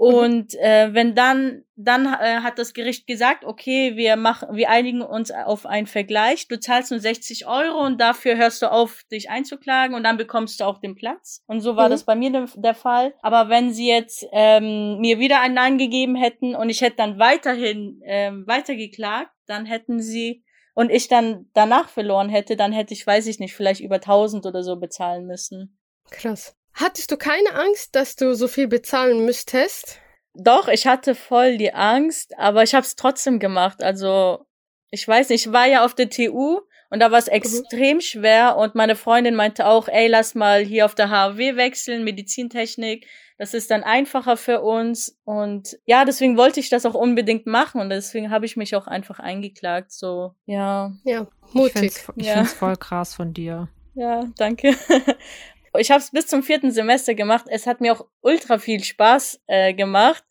Mhm. 0.03 0.15
Und 0.15 0.55
äh, 0.57 0.93
wenn 0.93 1.15
dann, 1.15 1.65
dann 1.77 2.07
äh, 2.07 2.41
hat 2.41 2.59
das 2.59 2.75
Gericht 2.75 3.07
gesagt, 3.07 3.45
okay, 3.45 3.97
wir 3.97 4.17
machen, 4.17 4.57
wir 4.57 4.69
einigen 4.69 5.01
uns 5.01 5.31
auf 5.31 5.65
einen 5.65 5.87
Vergleich. 5.87 6.49
Du 6.49 6.59
zahlst 6.59 6.91
nur 6.91 6.99
60 6.99 7.47
Euro 7.47 7.85
und 7.85 8.01
dafür 8.01 8.37
hörst 8.37 8.63
du 8.63 8.71
auf, 8.71 9.05
dich 9.13 9.31
einzuklagen 9.31 9.95
und 9.95 10.03
dann 10.03 10.17
bekommst 10.17 10.59
du 10.59 10.65
auch 10.65 10.79
den 10.79 10.97
Platz. 10.97 11.45
Und 11.47 11.61
so 11.61 11.77
war 11.77 11.87
mhm. 11.87 11.93
das 11.93 12.05
bei 12.05 12.17
mir 12.17 12.33
de 12.33 12.47
der 12.57 12.75
Fall. 12.75 13.15
Aber 13.23 13.49
wenn 13.49 13.73
sie 13.73 13.89
jetzt 13.89 14.27
ähm, 14.33 14.99
mir 14.99 15.21
wieder 15.21 15.41
ein 15.41 15.55
Nein 15.55 15.79
gegeben 15.79 16.17
hätten 16.17 16.57
und 16.57 16.69
ich 16.69 16.81
hätte 16.81 16.97
dann 16.97 17.21
weiterhin 17.21 18.01
ähm, 18.05 18.45
weitergeklagt, 18.49 19.31
dann 19.47 19.67
hätten 19.67 20.01
sie 20.01 20.43
und 20.75 20.91
ich 20.91 21.07
dann 21.07 21.49
danach 21.53 21.89
verloren 21.89 22.29
hätte, 22.29 22.57
dann 22.57 22.73
hätte 22.73 22.95
ich, 22.95 23.07
weiß 23.07 23.27
ich 23.29 23.39
nicht, 23.39 23.55
vielleicht 23.55 23.81
über 23.81 23.97
1000 23.97 24.47
oder 24.47 24.65
so 24.65 24.77
bezahlen 24.77 25.27
müssen. 25.27 25.79
Krass. 26.11 26.57
Hattest 26.75 27.11
du 27.11 27.17
keine 27.17 27.55
Angst, 27.55 27.95
dass 27.95 28.17
du 28.17 28.35
so 28.35 28.49
viel 28.49 28.69
bezahlen 28.69 29.25
müsstest? 29.25 29.99
Doch, 30.35 30.69
ich 30.69 30.87
hatte 30.87 31.15
voll 31.15 31.59
die 31.59 31.75
Angst, 31.75 32.39
aber 32.39 32.63
ich 32.63 32.75
habe 32.75 32.87
es 32.87 32.97
trotzdem 32.97 33.39
gemacht. 33.39 33.83
Also, 33.83 34.47
ich 34.91 35.07
weiß 35.07 35.29
nicht, 35.29 35.47
ich 35.47 35.53
war 35.53 35.67
ja 35.67 35.85
auf 35.85 35.95
der 35.95 36.09
TU 36.09 36.61
und 36.89 37.01
da 37.01 37.11
war 37.11 37.19
es 37.19 37.27
mhm. 37.27 37.33
extrem 37.33 37.97
mhm. 37.97 38.01
schwer 38.01 38.57
und 38.57 38.75
meine 38.75 38.97
Freundin 38.97 39.35
meinte 39.35 39.67
auch, 39.67 39.89
ey, 39.89 40.09
lass 40.09 40.35
mal 40.35 40.63
hier 40.63 40.87
auf 40.87 40.95
der 40.95 41.11
HW 41.11 41.57
wechseln, 41.57 42.05
Medizintechnik. 42.05 43.07
Das 43.39 43.55
ist 43.55 43.71
dann 43.71 43.83
einfacher 43.83 44.37
für 44.37 44.61
uns. 44.61 45.19
Und 45.25 45.79
ja, 45.85 46.05
deswegen 46.05 46.37
wollte 46.37 46.61
ich 46.61 46.69
das 46.69 46.87
auch 46.87 46.95
unbedingt 46.95 47.47
machen. 47.47 47.81
Und 47.81 47.91
deswegen 47.91 48.31
habe 48.31 48.47
ich 48.47 48.57
mich 48.57 48.77
auch 48.77 48.87
einfach 48.87 49.19
eingeklagt. 49.19 49.91
So, 49.91 50.35
ja. 50.47 50.93
Ja, 51.05 51.27
mutig. 51.53 51.87
Ich 51.87 51.99
finde 51.99 52.21
es 52.21 52.27
ja. 52.27 52.45
voll 52.45 52.77
krass 52.77 53.15
von 53.15 53.35
dir. 53.35 53.69
Ja, 53.95 54.27
danke. 54.37 54.77
Ich 55.79 55.91
habe 55.91 56.01
es 56.01 56.11
bis 56.11 56.27
zum 56.27 56.43
vierten 56.43 56.71
Semester 56.71 57.15
gemacht. 57.15 57.47
Es 57.49 57.67
hat 57.67 57.81
mir 57.81 57.93
auch 57.93 58.07
ultra 58.21 58.59
viel 58.59 58.83
Spaß 58.83 59.41
äh, 59.47 59.75
gemacht. 59.75 60.25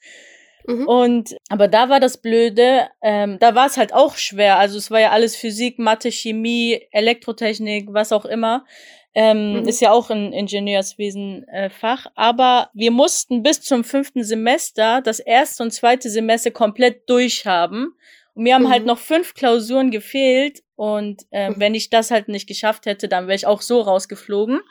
Mhm. 0.67 0.87
Und 0.87 1.35
aber 1.49 1.67
da 1.67 1.89
war 1.89 1.99
das 1.99 2.21
Blöde, 2.21 2.87
ähm, 3.01 3.37
da 3.39 3.55
war 3.55 3.67
es 3.67 3.77
halt 3.77 3.93
auch 3.93 4.15
schwer. 4.15 4.57
Also 4.57 4.77
es 4.77 4.91
war 4.91 4.99
ja 4.99 5.09
alles 5.09 5.35
Physik, 5.35 5.79
Mathe, 5.79 6.11
Chemie, 6.11 6.81
Elektrotechnik, 6.91 7.87
was 7.91 8.11
auch 8.11 8.25
immer. 8.25 8.65
Ähm, 9.13 9.61
mhm. 9.61 9.67
Ist 9.67 9.81
ja 9.81 9.91
auch 9.91 10.09
ein 10.09 10.31
Ingenieurswesen-Fach. 10.31 12.05
Äh, 12.05 12.09
aber 12.15 12.69
wir 12.73 12.91
mussten 12.91 13.43
bis 13.43 13.61
zum 13.61 13.83
fünften 13.83 14.23
Semester 14.23 15.01
das 15.01 15.19
erste 15.19 15.63
und 15.63 15.71
zweite 15.71 16.09
Semester 16.09 16.51
komplett 16.51 17.09
durchhaben. 17.09 17.95
Und 18.33 18.43
mir 18.43 18.55
haben 18.55 18.63
halt 18.63 18.69
mhm. 18.69 18.73
halt 18.73 18.85
noch 18.85 18.99
fünf 18.99 19.33
Klausuren 19.33 19.91
gefehlt. 19.91 20.63
Und 20.75 21.23
äh, 21.31 21.51
wenn 21.57 21.75
ich 21.75 21.89
das 21.89 22.09
halt 22.09 22.29
nicht 22.29 22.47
geschafft 22.47 22.85
hätte, 22.85 23.09
dann 23.09 23.27
wäre 23.27 23.35
ich 23.35 23.45
auch 23.45 23.61
so 23.61 23.81
rausgeflogen. 23.81 24.61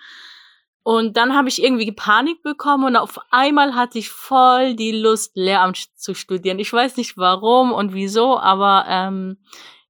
Und 0.83 1.17
dann 1.17 1.37
habe 1.37 1.49
ich 1.49 1.63
irgendwie 1.63 1.93
Panik 1.93 2.43
bekommen 2.43 2.85
und 2.85 2.97
auf 2.97 3.21
einmal 3.31 3.75
hatte 3.75 3.99
ich 3.99 4.09
voll 4.09 4.75
die 4.75 4.93
Lust, 4.93 5.33
Lehramt 5.35 5.89
zu 5.97 6.15
studieren. 6.15 6.59
Ich 6.59 6.73
weiß 6.73 6.97
nicht 6.97 7.19
warum 7.19 7.73
und 7.73 7.93
wieso, 7.93 8.39
aber 8.39 8.87
ähm, 8.89 9.39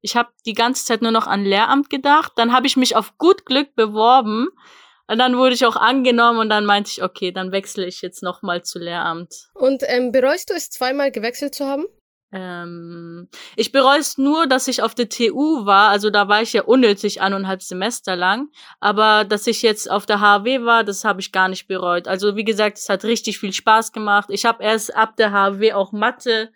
ich 0.02 0.16
habe 0.16 0.30
die 0.46 0.54
ganze 0.54 0.84
Zeit 0.84 1.02
nur 1.02 1.12
noch 1.12 1.26
an 1.26 1.44
Lehramt 1.44 1.90
gedacht. 1.90 2.32
Dann 2.36 2.52
habe 2.52 2.66
ich 2.66 2.76
mich 2.76 2.96
auf 2.96 3.18
gut 3.18 3.46
Glück 3.46 3.74
beworben 3.76 4.48
und 5.06 5.18
dann 5.18 5.36
wurde 5.36 5.54
ich 5.54 5.64
auch 5.66 5.76
angenommen 5.76 6.38
und 6.38 6.50
dann 6.50 6.64
meinte 6.64 6.90
ich, 6.90 7.02
okay, 7.02 7.32
dann 7.32 7.52
wechsle 7.52 7.86
ich 7.86 8.02
jetzt 8.02 8.22
nochmal 8.22 8.62
zu 8.62 8.78
Lehramt. 8.78 9.50
Und 9.54 9.82
ähm, 9.86 10.12
bereust 10.12 10.50
du 10.50 10.54
es 10.54 10.70
zweimal 10.70 11.10
gewechselt 11.10 11.54
zu 11.54 11.66
haben? 11.66 11.86
Ähm, 12.32 13.28
ich 13.56 13.72
bereue 13.72 13.98
es 13.98 14.16
nur, 14.16 14.46
dass 14.46 14.68
ich 14.68 14.82
auf 14.82 14.94
der 14.94 15.08
TU 15.08 15.66
war, 15.66 15.90
also 15.90 16.10
da 16.10 16.28
war 16.28 16.42
ich 16.42 16.52
ja 16.52 16.62
unnötig 16.62 17.20
eineinhalb 17.20 17.62
Semester 17.62 18.14
lang, 18.14 18.48
aber 18.78 19.24
dass 19.24 19.46
ich 19.46 19.62
jetzt 19.62 19.90
auf 19.90 20.06
der 20.06 20.20
HW 20.20 20.64
war, 20.64 20.84
das 20.84 21.04
habe 21.04 21.20
ich 21.20 21.32
gar 21.32 21.48
nicht 21.48 21.66
bereut. 21.66 22.06
Also 22.06 22.36
wie 22.36 22.44
gesagt, 22.44 22.78
es 22.78 22.88
hat 22.88 23.04
richtig 23.04 23.38
viel 23.38 23.52
Spaß 23.52 23.92
gemacht. 23.92 24.28
Ich 24.30 24.44
habe 24.44 24.62
erst 24.62 24.94
ab 24.94 25.16
der 25.16 25.32
HW 25.32 25.72
auch 25.72 25.90
Mathe 25.92 26.52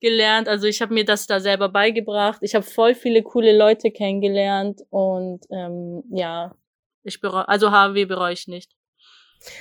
gelernt, 0.00 0.48
also 0.48 0.66
ich 0.66 0.82
habe 0.82 0.92
mir 0.92 1.06
das 1.06 1.26
da 1.26 1.40
selber 1.40 1.70
beigebracht. 1.70 2.40
Ich 2.42 2.54
habe 2.54 2.64
voll 2.64 2.94
viele 2.94 3.22
coole 3.22 3.56
Leute 3.56 3.90
kennengelernt 3.90 4.82
und 4.90 5.40
ähm, 5.50 6.02
ja, 6.10 6.54
ich 7.02 7.20
bereue, 7.20 7.48
also 7.48 7.70
HW 7.70 8.04
bereue 8.04 8.34
ich 8.34 8.46
nicht. 8.46 8.72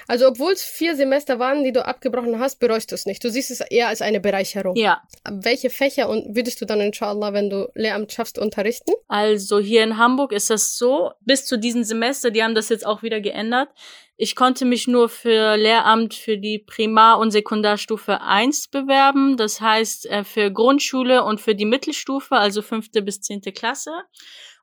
Also 0.07 0.27
obwohl 0.27 0.53
es 0.53 0.63
vier 0.63 0.95
Semester 0.95 1.39
waren, 1.39 1.63
die 1.63 1.71
du 1.71 1.86
abgebrochen 1.86 2.39
hast, 2.39 2.59
bereust 2.59 2.91
du 2.91 2.95
es 2.95 3.05
nicht. 3.05 3.23
Du 3.23 3.29
siehst 3.29 3.51
es 3.51 3.62
eher 3.62 3.88
als 3.88 4.01
eine 4.01 4.19
Bereicherung. 4.19 4.75
Ja. 4.75 5.01
Welche 5.29 5.69
Fächer 5.69 6.09
und 6.09 6.36
würdest 6.36 6.62
du 6.62 6.65
dann 6.65 6.79
inshallah, 6.81 7.33
wenn 7.33 7.49
du 7.49 7.69
Lehramt 7.75 8.12
schaffst, 8.12 8.38
unterrichten? 8.38 8.93
Also 9.07 9.59
hier 9.59 9.83
in 9.83 9.97
Hamburg 9.97 10.31
ist 10.31 10.49
das 10.49 10.77
so, 10.77 11.12
bis 11.21 11.45
zu 11.45 11.57
diesem 11.57 11.83
Semester, 11.83 12.31
die 12.31 12.43
haben 12.43 12.55
das 12.55 12.69
jetzt 12.69 12.86
auch 12.86 13.03
wieder 13.03 13.21
geändert. 13.21 13.69
Ich 14.15 14.36
konnte 14.36 14.65
mich 14.65 14.88
nur 14.88 15.09
für 15.09 15.57
Lehramt 15.57 16.13
für 16.13 16.38
die 16.38 16.59
Primar- 16.59 17.17
und 17.17 17.31
Sekundarstufe 17.31 18.21
1 18.21 18.67
bewerben. 18.67 19.38
Das 19.38 19.59
heißt 19.59 20.05
äh, 20.05 20.23
für 20.23 20.51
Grundschule 20.51 21.23
und 21.23 21.41
für 21.41 21.55
die 21.55 21.65
Mittelstufe, 21.65 22.36
also 22.36 22.62
fünfte 22.62 23.01
bis 23.01 23.21
zehnte 23.21 23.51
Klasse. 23.51 23.91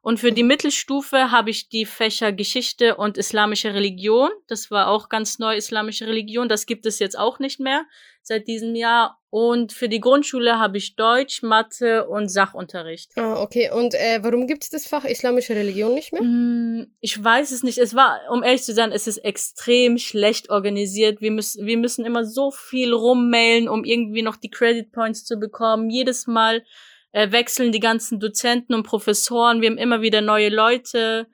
Und 0.03 0.19
für 0.19 0.33
die 0.33 0.43
Mittelstufe 0.43 1.31
habe 1.31 1.51
ich 1.51 1.69
die 1.69 1.85
Fächer 1.85 2.33
Geschichte 2.33 2.97
und 2.97 3.19
islamische 3.19 3.75
Religion. 3.75 4.31
Das 4.49 4.71
war 4.71 4.89
auch 4.89 5.11
ganz 5.11 5.39
neu, 5.39 5.57
islamische 5.57 6.07
Religion. 6.07 6.49
Das 6.49 6.65
gibt 6.65 6.87
es 6.87 6.99
jetzt 6.99 7.19
auch 7.19 7.39
nicht 7.39 7.61
mehr 7.61 7.85
seit 8.23 8.49
diesem 8.49 8.75
Jahr. 8.75 9.19
Und 9.29 9.73
für 9.73 9.89
die 9.89 10.01
Grundschule 10.01 10.59
habe 10.59 10.79
ich 10.79 10.97
Deutsch, 10.97 11.43
Mathe 11.43 12.09
und 12.09 12.31
Sachunterricht. 12.31 13.13
Ah, 13.17 13.41
okay. 13.41 13.71
Und 13.71 13.95
äh, 13.95 14.19
warum 14.23 14.47
gibt 14.47 14.65
es 14.65 14.71
das 14.71 14.87
Fach 14.87 15.05
islamische 15.05 15.55
Religion 15.55 15.95
nicht 15.95 16.13
mehr? 16.13 16.23
Mm, 16.23 16.93
ich 17.01 17.23
weiß 17.23 17.53
es 17.53 17.63
nicht. 17.63 17.79
Es 17.79 17.95
war, 17.95 18.21
um 18.31 18.43
ehrlich 18.43 18.63
zu 18.63 18.73
sein, 18.73 18.93
es 18.93 19.07
ist 19.07 19.19
extrem 19.19 19.99
schlecht 19.99 20.51
organisiert. 20.51 21.21
Wir 21.21 21.31
müssen, 21.31 21.67
wir 21.67 21.77
müssen 21.77 22.05
immer 22.05 22.25
so 22.25 22.51
viel 22.51 22.93
rummailen, 22.93 23.69
um 23.69 23.85
irgendwie 23.85 24.23
noch 24.23 24.37
die 24.37 24.51
Credit 24.51 24.91
Points 24.91 25.25
zu 25.25 25.37
bekommen. 25.37 25.91
Jedes 25.91 26.27
Mal 26.27 26.65
äh, 27.13 27.33
wechseln 27.33 27.73
die 27.73 27.81
ganzen 27.81 28.21
Dozenten 28.21 28.75
und 28.75 28.85
Professoren. 28.85 29.61
Wir 29.61 29.71
haben 29.71 29.79
immer 29.79 30.01
wieder 30.01 30.21
neue 30.21 30.49
Leute. 30.49 31.27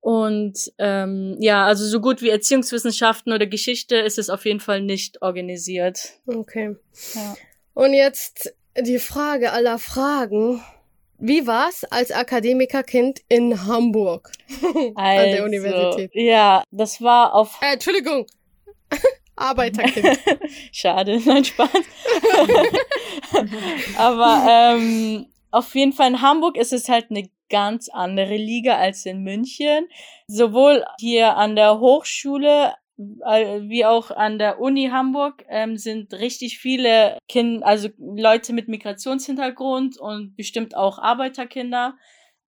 Und 0.00 0.72
ähm, 0.78 1.36
ja, 1.40 1.66
also 1.66 1.84
so 1.84 2.00
gut 2.00 2.22
wie 2.22 2.30
Erziehungswissenschaften 2.30 3.32
oder 3.32 3.46
Geschichte 3.46 3.96
ist 3.96 4.18
es 4.18 4.30
auf 4.30 4.46
jeden 4.46 4.60
Fall 4.60 4.80
nicht 4.80 5.20
organisiert. 5.20 6.14
Okay. 6.26 6.74
Ja. 7.14 7.36
Und 7.74 7.92
jetzt 7.92 8.54
die 8.78 8.98
Frage 8.98 9.52
aller 9.52 9.78
Fragen. 9.78 10.62
Wie 11.22 11.46
war's 11.46 11.84
als 11.84 12.12
Akademikerkind 12.12 13.20
in 13.28 13.66
Hamburg 13.66 14.32
also, 14.48 14.92
an 14.94 15.30
der 15.30 15.44
Universität? 15.44 16.10
Ja, 16.14 16.64
das 16.70 17.02
war 17.02 17.34
auf. 17.34 17.58
Äh, 17.60 17.74
Entschuldigung. 17.74 18.26
Arbeiterkind. 19.40 20.18
Schade, 20.72 21.20
nein, 21.24 21.44
Spaß. 21.44 21.70
Aber 23.96 24.46
ähm, 24.48 25.26
auf 25.50 25.74
jeden 25.74 25.92
Fall 25.92 26.10
in 26.10 26.22
Hamburg 26.22 26.56
ist 26.56 26.72
es 26.72 26.88
halt 26.88 27.10
eine 27.10 27.28
ganz 27.48 27.88
andere 27.88 28.36
Liga 28.36 28.76
als 28.76 29.06
in 29.06 29.22
München. 29.22 29.86
Sowohl 30.26 30.84
hier 30.98 31.36
an 31.36 31.56
der 31.56 31.80
Hochschule 31.80 32.74
äh, 33.26 33.62
wie 33.62 33.84
auch 33.84 34.10
an 34.10 34.38
der 34.38 34.60
Uni 34.60 34.88
Hamburg 34.92 35.44
ähm, 35.48 35.76
sind 35.76 36.12
richtig 36.14 36.58
viele 36.58 37.18
Kinder, 37.28 37.66
also 37.66 37.88
Leute 37.98 38.52
mit 38.52 38.68
Migrationshintergrund 38.68 39.98
und 39.98 40.36
bestimmt 40.36 40.76
auch 40.76 40.98
Arbeiterkinder. 40.98 41.94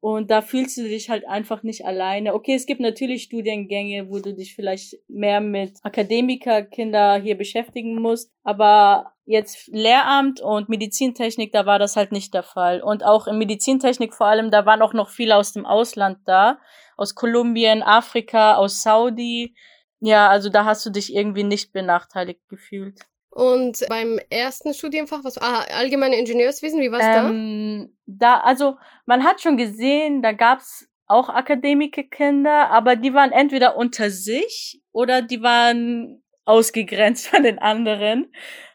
Und 0.03 0.33
da 0.33 0.43
fühlst 0.43 0.77
du 0.79 0.83
dich 0.83 1.11
halt 1.11 1.29
einfach 1.29 1.63
nicht 1.63 1.87
alleine. 1.87 2.35
Okay, 2.35 2.57
es 2.57 2.67
gibt 2.67 2.81
natürlich 2.81 3.23
Studiengänge, 3.23 4.11
wo 4.11 4.19
du 4.19 4.35
dich 4.35 4.57
vielleicht 4.57 4.97
mehr 5.07 5.41
mit 5.41 5.79
Akademikerkinder 5.85 7.21
hier 7.21 7.39
beschäftigen 7.39 8.03
musst. 8.03 8.33
Aber 8.43 9.13
jetzt 9.27 9.69
Lehramt 9.69 10.41
und 10.41 10.69
Medizintechnik, 10.69 11.53
da 11.53 11.67
war 11.67 11.79
das 11.79 11.95
halt 11.95 12.11
nicht 12.11 12.35
der 12.35 12.43
Fall. 12.43 12.83
Und 12.83 13.05
auch 13.05 13.29
in 13.29 13.39
Medizintechnik 13.39 14.13
vor 14.13 14.27
allem, 14.27 14.51
da 14.51 14.67
waren 14.67 14.83
auch 14.83 14.93
noch 14.93 15.09
viele 15.09 15.37
aus 15.37 15.53
dem 15.53 15.65
Ausland 15.65 16.19
da. 16.25 16.59
Aus 16.97 17.15
Kolumbien, 17.15 17.85
Afrika, 17.85 18.57
aus 18.57 18.83
Saudi. 18.83 19.55
Ja, 20.01 20.29
also 20.29 20.49
da 20.49 20.65
hast 20.65 20.85
du 20.85 20.91
dich 20.91 21.15
irgendwie 21.15 21.45
nicht 21.45 21.73
benachteiligt 21.73 22.41
gefühlt. 22.49 22.99
Und 23.35 23.87
beim 23.89 24.21
ersten 24.29 24.75
Studienfach, 24.75 25.25
was 25.25 25.39
ah, 25.39 25.65
allgemeine 25.75 26.19
Ingenieurswesen, 26.19 26.83
wie 26.83 26.93
war's 26.93 27.03
ähm, 27.03 27.91
da? 28.05 28.37
Da, 28.37 28.41
also 28.41 28.77
man 29.07 29.25
hat 29.25 29.41
schon 29.41 29.57
gesehen, 29.57 30.21
da 30.21 30.33
gab's 30.33 30.87
auch 31.07 31.31
Akademikerkinder, 31.31 32.69
aber 32.71 32.95
die 32.95 33.15
waren 33.15 33.33
entweder 33.33 33.79
unter 33.79 34.11
sich 34.11 34.83
oder 34.93 35.23
die 35.23 35.43
waren 35.43 36.23
ausgegrenzt 36.45 37.27
von 37.29 37.43
den 37.43 37.59
anderen. 37.59 38.31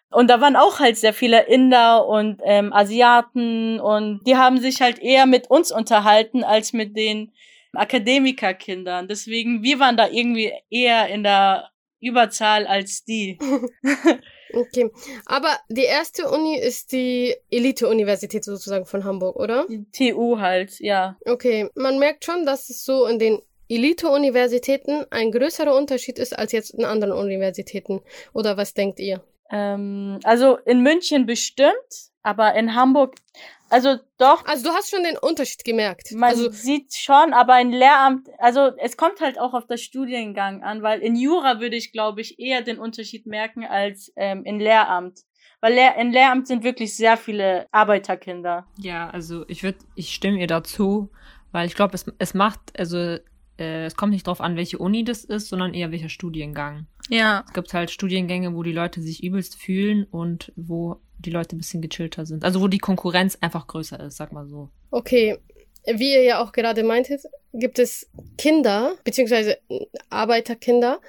Und 0.09 0.27
da 0.31 0.41
waren 0.41 0.55
auch 0.55 0.79
halt 0.79 0.97
sehr 0.97 1.13
viele 1.13 1.43
Inder 1.43 2.07
und 2.07 2.41
ähm, 2.43 2.73
Asiaten 2.73 3.79
und 3.79 4.21
die 4.25 4.37
haben 4.37 4.57
sich 4.57 4.81
halt 4.81 4.97
eher 4.97 5.27
mit 5.27 5.51
uns 5.51 5.71
unterhalten 5.71 6.43
als 6.43 6.73
mit 6.73 6.97
den 6.97 7.31
Akademikerkindern. 7.73 9.07
Deswegen, 9.07 9.61
wir 9.61 9.79
waren 9.79 9.97
da 9.97 10.07
irgendwie 10.07 10.51
eher 10.71 11.09
in 11.09 11.21
der 11.21 11.69
Überzahl 11.99 12.65
als 12.65 13.03
die. 13.03 13.37
Okay, 14.53 14.89
aber 15.25 15.57
die 15.69 15.83
erste 15.83 16.29
Uni 16.29 16.57
ist 16.57 16.91
die 16.91 17.35
Elite-Universität 17.51 18.43
sozusagen 18.43 18.85
von 18.85 19.03
Hamburg, 19.03 19.35
oder? 19.35 19.65
Die 19.67 19.85
TU 19.91 20.39
halt, 20.39 20.79
ja. 20.79 21.17
Okay, 21.25 21.69
man 21.75 21.99
merkt 21.99 22.25
schon, 22.25 22.45
dass 22.45 22.69
es 22.69 22.83
so 22.83 23.05
in 23.05 23.19
den 23.19 23.41
Elite-Universitäten 23.69 25.05
ein 25.09 25.31
größerer 25.31 25.75
Unterschied 25.75 26.19
ist 26.19 26.37
als 26.37 26.51
jetzt 26.51 26.73
in 26.73 26.85
anderen 26.85 27.13
Universitäten. 27.13 28.01
Oder 28.33 28.57
was 28.57 28.73
denkt 28.73 28.99
ihr? 28.99 29.21
Ähm, 29.51 30.19
also 30.23 30.57
in 30.65 30.81
München 30.81 31.25
bestimmt, 31.25 32.11
aber 32.23 32.55
in 32.55 32.75
Hamburg, 32.75 33.15
also 33.69 33.97
doch. 34.17 34.45
Also 34.45 34.69
du 34.69 34.75
hast 34.75 34.89
schon 34.89 35.03
den 35.03 35.17
Unterschied 35.17 35.63
gemerkt. 35.63 36.11
Man 36.13 36.29
also, 36.29 36.49
sieht 36.49 36.93
schon, 36.93 37.33
aber 37.33 37.59
in 37.59 37.71
Lehramt, 37.71 38.27
also 38.37 38.71
es 38.77 38.97
kommt 38.97 39.21
halt 39.21 39.39
auch 39.39 39.53
auf 39.53 39.67
das 39.67 39.81
Studiengang 39.81 40.63
an, 40.63 40.81
weil 40.81 41.01
in 41.01 41.15
Jura 41.15 41.59
würde 41.59 41.75
ich, 41.75 41.91
glaube 41.91 42.21
ich, 42.21 42.39
eher 42.39 42.61
den 42.61 42.79
Unterschied 42.79 43.25
merken 43.25 43.65
als 43.65 44.11
ähm, 44.15 44.43
in 44.45 44.59
Lehramt. 44.59 45.19
Weil 45.59 45.73
Lehr 45.73 45.95
in 45.95 46.11
Lehramt 46.11 46.47
sind 46.47 46.63
wirklich 46.63 46.95
sehr 46.95 47.17
viele 47.17 47.67
Arbeiterkinder. 47.71 48.67
Ja, 48.77 49.09
also 49.09 49.43
ich 49.47 49.63
würde, 49.63 49.79
ich 49.95 50.13
stimme 50.13 50.39
ihr 50.39 50.47
dazu, 50.47 51.09
weil 51.51 51.65
ich 51.65 51.73
glaube, 51.73 51.95
es, 51.95 52.05
es 52.19 52.35
macht, 52.35 52.77
also 52.77 52.97
äh, 53.57 53.85
es 53.85 53.95
kommt 53.95 54.13
nicht 54.13 54.27
drauf 54.27 54.39
an, 54.39 54.55
welche 54.55 54.77
Uni 54.77 55.03
das 55.03 55.23
ist, 55.23 55.49
sondern 55.49 55.73
eher 55.73 55.91
welcher 55.91 56.09
Studiengang. 56.09 56.85
Ja. 57.09 57.43
Es 57.47 57.53
gibt 57.53 57.73
halt 57.73 57.89
Studiengänge, 57.89 58.53
wo 58.53 58.61
die 58.61 58.71
Leute 58.71 59.01
sich 59.01 59.23
übelst 59.23 59.55
fühlen 59.55 60.05
und 60.05 60.51
wo 60.55 61.01
die 61.19 61.29
Leute 61.29 61.55
ein 61.55 61.59
bisschen 61.59 61.81
gechillter 61.81 62.25
sind. 62.25 62.43
Also 62.43 62.61
wo 62.61 62.67
die 62.67 62.77
Konkurrenz 62.77 63.37
einfach 63.41 63.67
größer 63.67 63.99
ist, 63.99 64.17
sag 64.17 64.31
mal 64.31 64.47
so. 64.47 64.69
Okay. 64.91 65.37
Wie 65.85 66.11
ihr 66.11 66.23
ja 66.23 66.43
auch 66.43 66.51
gerade 66.51 66.83
meintet, 66.83 67.21
gibt 67.53 67.79
es 67.79 68.09
Kinder, 68.37 68.95
beziehungsweise 69.05 69.57
Arbeiterkinder, 70.09 70.99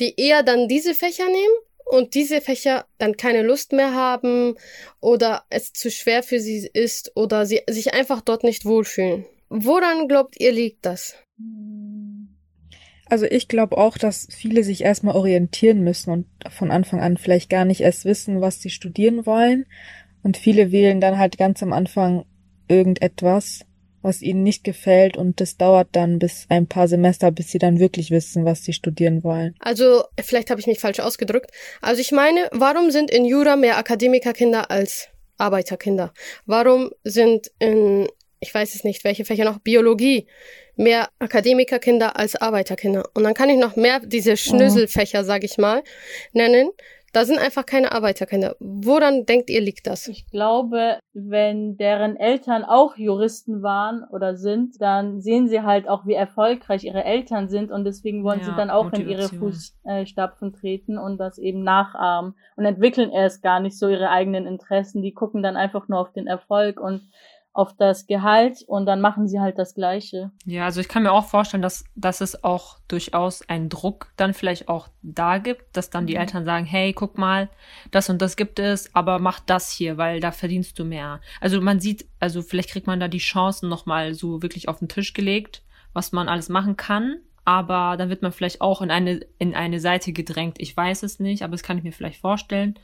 die 0.00 0.14
eher 0.18 0.42
dann 0.42 0.66
diese 0.66 0.94
Fächer 0.94 1.26
nehmen 1.26 1.54
und 1.84 2.14
diese 2.14 2.40
Fächer 2.40 2.86
dann 2.98 3.16
keine 3.16 3.42
Lust 3.42 3.72
mehr 3.72 3.94
haben 3.94 4.54
oder 5.00 5.44
es 5.50 5.72
zu 5.72 5.90
schwer 5.90 6.22
für 6.22 6.40
sie 6.40 6.68
ist 6.72 7.12
oder 7.14 7.44
sie 7.44 7.60
sich 7.68 7.92
einfach 7.92 8.22
dort 8.22 8.44
nicht 8.44 8.64
wohlfühlen. 8.64 9.26
Woran 9.50 10.08
glaubt 10.08 10.40
ihr 10.40 10.52
liegt 10.52 10.86
das? 10.86 11.14
Also 13.14 13.26
ich 13.26 13.46
glaube 13.46 13.78
auch, 13.78 13.96
dass 13.96 14.26
viele 14.28 14.64
sich 14.64 14.82
erstmal 14.82 15.14
orientieren 15.14 15.84
müssen 15.84 16.10
und 16.10 16.26
von 16.50 16.72
Anfang 16.72 17.00
an 17.00 17.16
vielleicht 17.16 17.48
gar 17.48 17.64
nicht 17.64 17.80
erst 17.80 18.04
wissen, 18.04 18.40
was 18.40 18.60
sie 18.60 18.70
studieren 18.70 19.24
wollen. 19.24 19.66
Und 20.24 20.36
viele 20.36 20.72
wählen 20.72 21.00
dann 21.00 21.16
halt 21.16 21.38
ganz 21.38 21.62
am 21.62 21.72
Anfang 21.72 22.24
irgendetwas, 22.66 23.60
was 24.02 24.20
ihnen 24.20 24.42
nicht 24.42 24.64
gefällt 24.64 25.16
und 25.16 25.40
das 25.40 25.56
dauert 25.56 25.90
dann 25.92 26.18
bis 26.18 26.46
ein 26.48 26.66
paar 26.66 26.88
Semester, 26.88 27.30
bis 27.30 27.52
sie 27.52 27.60
dann 27.60 27.78
wirklich 27.78 28.10
wissen, 28.10 28.44
was 28.44 28.64
sie 28.64 28.72
studieren 28.72 29.22
wollen. 29.22 29.54
Also, 29.60 30.02
vielleicht 30.20 30.50
habe 30.50 30.60
ich 30.60 30.66
mich 30.66 30.80
falsch 30.80 30.98
ausgedrückt. 30.98 31.52
Also 31.80 32.00
ich 32.00 32.10
meine, 32.10 32.48
warum 32.50 32.90
sind 32.90 33.12
in 33.12 33.24
Jura 33.24 33.54
mehr 33.54 33.78
Akademikerkinder 33.78 34.72
als 34.72 35.06
Arbeiterkinder? 35.38 36.12
Warum 36.46 36.90
sind 37.04 37.52
in 37.60 38.08
ich 38.44 38.52
weiß 38.52 38.74
es 38.74 38.84
nicht, 38.84 39.04
welche 39.04 39.24
Fächer 39.24 39.44
noch, 39.44 39.58
Biologie, 39.58 40.26
mehr 40.76 41.08
Akademikerkinder 41.18 42.16
als 42.16 42.36
Arbeiterkinder. 42.36 43.08
Und 43.14 43.24
dann 43.24 43.34
kann 43.34 43.48
ich 43.48 43.58
noch 43.58 43.76
mehr 43.76 44.00
diese 44.00 44.36
Schnüsselfächer, 44.36 45.24
sag 45.24 45.44
ich 45.44 45.58
mal, 45.58 45.82
nennen. 46.32 46.70
Da 47.14 47.24
sind 47.24 47.38
einfach 47.38 47.64
keine 47.64 47.92
Arbeiterkinder. 47.92 48.56
Woran 48.58 49.24
denkt 49.24 49.48
ihr, 49.48 49.60
liegt 49.60 49.86
das? 49.86 50.08
Ich 50.08 50.26
glaube, 50.32 50.98
wenn 51.12 51.76
deren 51.76 52.16
Eltern 52.16 52.64
auch 52.64 52.96
Juristen 52.96 53.62
waren 53.62 54.02
oder 54.10 54.34
sind, 54.34 54.82
dann 54.82 55.20
sehen 55.20 55.46
sie 55.46 55.62
halt 55.62 55.88
auch, 55.88 56.06
wie 56.06 56.14
erfolgreich 56.14 56.82
ihre 56.82 57.04
Eltern 57.04 57.48
sind 57.48 57.70
und 57.70 57.84
deswegen 57.84 58.24
wollen 58.24 58.40
ja, 58.40 58.46
sie 58.46 58.56
dann 58.56 58.68
auch 58.68 58.86
Motivation. 58.86 59.12
in 59.12 59.16
ihre 59.16 59.28
Fußstapfen 59.28 60.54
treten 60.54 60.98
und 60.98 61.18
das 61.18 61.38
eben 61.38 61.62
nachahmen 61.62 62.34
und 62.56 62.64
entwickeln 62.64 63.12
erst 63.12 63.44
gar 63.44 63.60
nicht 63.60 63.78
so 63.78 63.88
ihre 63.88 64.10
eigenen 64.10 64.44
Interessen. 64.44 65.00
Die 65.00 65.14
gucken 65.14 65.40
dann 65.40 65.54
einfach 65.54 65.86
nur 65.86 66.00
auf 66.00 66.12
den 66.12 66.26
Erfolg 66.26 66.80
und 66.80 67.02
auf 67.54 67.72
das 67.76 68.06
Gehalt 68.06 68.62
und 68.66 68.84
dann 68.84 69.00
machen 69.00 69.28
sie 69.28 69.40
halt 69.40 69.58
das 69.58 69.74
Gleiche. 69.74 70.32
Ja, 70.44 70.64
also 70.64 70.80
ich 70.80 70.88
kann 70.88 71.04
mir 71.04 71.12
auch 71.12 71.26
vorstellen, 71.26 71.62
dass, 71.62 71.84
dass 71.94 72.20
es 72.20 72.42
auch 72.42 72.78
durchaus 72.88 73.48
einen 73.48 73.68
Druck 73.68 74.12
dann 74.16 74.34
vielleicht 74.34 74.68
auch 74.68 74.88
da 75.02 75.38
gibt, 75.38 75.76
dass 75.76 75.88
dann 75.88 76.06
die 76.06 76.14
mhm. 76.14 76.20
Eltern 76.20 76.44
sagen, 76.44 76.66
hey, 76.66 76.92
guck 76.92 77.16
mal, 77.16 77.48
das 77.92 78.10
und 78.10 78.20
das 78.20 78.36
gibt 78.36 78.58
es, 78.58 78.92
aber 78.94 79.20
mach 79.20 79.38
das 79.38 79.70
hier, 79.70 79.96
weil 79.96 80.18
da 80.18 80.32
verdienst 80.32 80.78
du 80.80 80.84
mehr. 80.84 81.20
Also 81.40 81.60
man 81.60 81.78
sieht, 81.78 82.06
also 82.18 82.42
vielleicht 82.42 82.70
kriegt 82.70 82.88
man 82.88 82.98
da 82.98 83.06
die 83.06 83.18
Chancen 83.18 83.68
nochmal 83.68 84.14
so 84.14 84.42
wirklich 84.42 84.68
auf 84.68 84.80
den 84.80 84.88
Tisch 84.88 85.14
gelegt, 85.14 85.62
was 85.92 86.10
man 86.10 86.28
alles 86.28 86.48
machen 86.48 86.76
kann, 86.76 87.18
aber 87.44 87.96
dann 87.96 88.10
wird 88.10 88.22
man 88.22 88.32
vielleicht 88.32 88.62
auch 88.62 88.82
in 88.82 88.90
eine, 88.90 89.20
in 89.38 89.54
eine 89.54 89.78
Seite 89.78 90.12
gedrängt. 90.12 90.56
Ich 90.58 90.76
weiß 90.76 91.04
es 91.04 91.20
nicht, 91.20 91.44
aber 91.44 91.52
das 91.52 91.62
kann 91.62 91.78
ich 91.78 91.84
mir 91.84 91.92
vielleicht 91.92 92.20
vorstellen. 92.20 92.74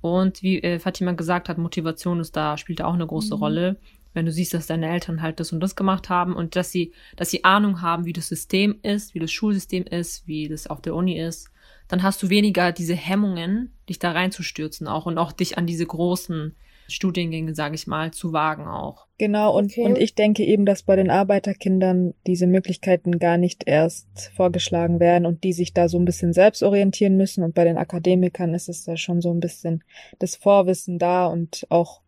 Und 0.00 0.42
wie 0.42 0.62
äh, 0.62 0.78
Fatima 0.78 1.12
gesagt 1.12 1.48
hat, 1.48 1.58
Motivation 1.58 2.20
ist 2.20 2.36
da, 2.36 2.56
spielt 2.56 2.80
da 2.80 2.86
auch 2.86 2.94
eine 2.94 3.06
große 3.06 3.34
mhm. 3.34 3.40
Rolle 3.40 3.76
wenn 4.16 4.26
du 4.26 4.32
siehst, 4.32 4.54
dass 4.54 4.66
deine 4.66 4.90
Eltern 4.90 5.20
halt 5.20 5.38
das 5.38 5.52
und 5.52 5.60
das 5.60 5.76
gemacht 5.76 6.08
haben 6.08 6.34
und 6.34 6.56
dass 6.56 6.72
sie, 6.72 6.92
dass 7.16 7.30
sie 7.30 7.44
Ahnung 7.44 7.82
haben, 7.82 8.06
wie 8.06 8.14
das 8.14 8.28
System 8.28 8.78
ist, 8.82 9.14
wie 9.14 9.20
das 9.20 9.30
Schulsystem 9.30 9.84
ist, 9.84 10.26
wie 10.26 10.48
das 10.48 10.66
auf 10.66 10.80
der 10.80 10.94
Uni 10.94 11.20
ist, 11.20 11.50
dann 11.86 12.02
hast 12.02 12.22
du 12.22 12.30
weniger 12.30 12.72
diese 12.72 12.94
Hemmungen, 12.94 13.72
dich 13.88 13.98
da 13.98 14.12
reinzustürzen 14.12 14.88
auch 14.88 15.06
und 15.06 15.18
auch 15.18 15.32
dich 15.32 15.58
an 15.58 15.66
diese 15.66 15.86
großen 15.86 16.56
Studiengänge, 16.88 17.54
sage 17.54 17.74
ich 17.74 17.86
mal, 17.86 18.12
zu 18.12 18.32
wagen 18.32 18.66
auch. 18.66 19.06
Genau, 19.18 19.56
und, 19.56 19.72
okay. 19.72 19.84
und 19.84 19.98
ich 19.98 20.14
denke 20.14 20.44
eben, 20.44 20.64
dass 20.64 20.82
bei 20.82 20.96
den 20.96 21.10
Arbeiterkindern 21.10 22.14
diese 22.26 22.46
Möglichkeiten 22.46 23.18
gar 23.18 23.36
nicht 23.36 23.64
erst 23.66 24.30
vorgeschlagen 24.34 25.00
werden 25.00 25.26
und 25.26 25.44
die 25.44 25.52
sich 25.52 25.74
da 25.74 25.88
so 25.88 25.98
ein 25.98 26.04
bisschen 26.04 26.32
selbst 26.32 26.62
orientieren 26.62 27.16
müssen. 27.16 27.42
Und 27.42 27.54
bei 27.54 27.64
den 27.64 27.76
Akademikern 27.76 28.54
ist 28.54 28.68
es 28.68 28.84
da 28.84 28.96
schon 28.96 29.20
so 29.20 29.32
ein 29.32 29.40
bisschen 29.40 29.82
das 30.18 30.36
Vorwissen 30.36 30.98
da 30.98 31.26
und 31.26 31.66
auch 31.70 32.02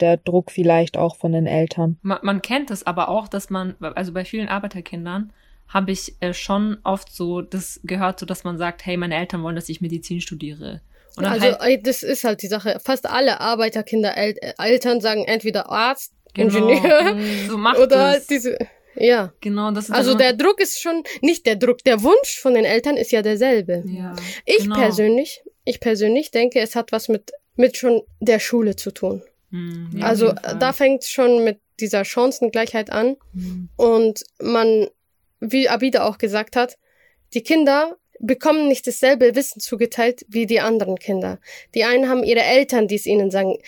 der 0.00 0.16
Druck 0.16 0.50
vielleicht 0.50 0.96
auch 0.96 1.16
von 1.16 1.32
den 1.32 1.46
Eltern. 1.46 1.98
Man, 2.02 2.18
man 2.22 2.42
kennt 2.42 2.70
es 2.70 2.86
aber 2.86 3.08
auch, 3.08 3.28
dass 3.28 3.50
man, 3.50 3.74
also 3.80 4.12
bei 4.12 4.24
vielen 4.24 4.48
Arbeiterkindern 4.48 5.32
habe 5.68 5.92
ich 5.92 6.14
äh, 6.20 6.34
schon 6.34 6.78
oft 6.84 7.12
so 7.12 7.40
das 7.40 7.80
gehört, 7.84 8.20
so 8.20 8.26
dass 8.26 8.44
man 8.44 8.58
sagt, 8.58 8.84
hey, 8.86 8.96
meine 8.96 9.16
Eltern 9.16 9.42
wollen, 9.42 9.56
dass 9.56 9.68
ich 9.68 9.80
Medizin 9.80 10.20
studiere. 10.20 10.82
also 11.16 11.58
halt, 11.58 11.86
das 11.86 12.02
ist 12.02 12.24
halt 12.24 12.42
die 12.42 12.48
Sache. 12.48 12.80
Fast 12.84 13.08
alle 13.08 13.40
Arbeiterkinder, 13.40 14.16
El 14.16 14.34
Eltern 14.58 15.00
sagen 15.00 15.24
entweder 15.24 15.70
Arzt, 15.70 16.12
genau, 16.34 16.56
Ingenieur 16.56 17.14
mm, 17.14 17.48
so 17.48 17.58
macht 17.58 17.78
oder 17.78 18.16
es. 18.16 18.26
diese. 18.26 18.58
Ja. 18.96 19.32
Genau, 19.40 19.72
das 19.72 19.86
ist 19.86 19.94
Also 19.94 20.14
der 20.14 20.34
Druck 20.34 20.60
ist 20.60 20.80
schon 20.80 21.02
nicht 21.20 21.46
der 21.46 21.56
Druck, 21.56 21.82
der 21.84 22.02
Wunsch 22.02 22.38
von 22.40 22.54
den 22.54 22.64
Eltern 22.64 22.96
ist 22.96 23.10
ja 23.10 23.22
derselbe. 23.22 23.82
Ja, 23.86 24.14
ich 24.44 24.58
genau. 24.58 24.76
persönlich, 24.76 25.42
ich 25.64 25.80
persönlich 25.80 26.30
denke, 26.30 26.60
es 26.60 26.76
hat 26.76 26.92
was 26.92 27.08
mit 27.08 27.32
mit 27.56 27.76
schon 27.76 28.02
der 28.20 28.38
Schule 28.38 28.76
zu 28.76 28.92
tun. 28.92 29.22
Mhm, 29.54 30.02
also 30.02 30.32
da 30.32 30.72
fängt 30.72 31.04
schon 31.04 31.44
mit 31.44 31.60
dieser 31.78 32.04
Chancengleichheit 32.04 32.90
an. 32.90 33.16
Mhm. 33.32 33.68
Und 33.76 34.24
man, 34.42 34.88
wie 35.38 35.68
Abida 35.68 36.04
auch 36.04 36.18
gesagt 36.18 36.56
hat, 36.56 36.76
die 37.34 37.42
Kinder 37.42 37.96
bekommen 38.18 38.66
nicht 38.66 38.86
dasselbe 38.86 39.36
Wissen 39.36 39.60
zugeteilt 39.60 40.24
wie 40.28 40.46
die 40.46 40.58
anderen 40.58 40.96
Kinder. 40.96 41.38
Die 41.74 41.84
einen 41.84 42.08
haben 42.08 42.24
ihre 42.24 42.42
Eltern, 42.42 42.88
die 42.88 42.96
es 42.96 43.06
ihnen 43.06 43.30
sagen. 43.30 43.58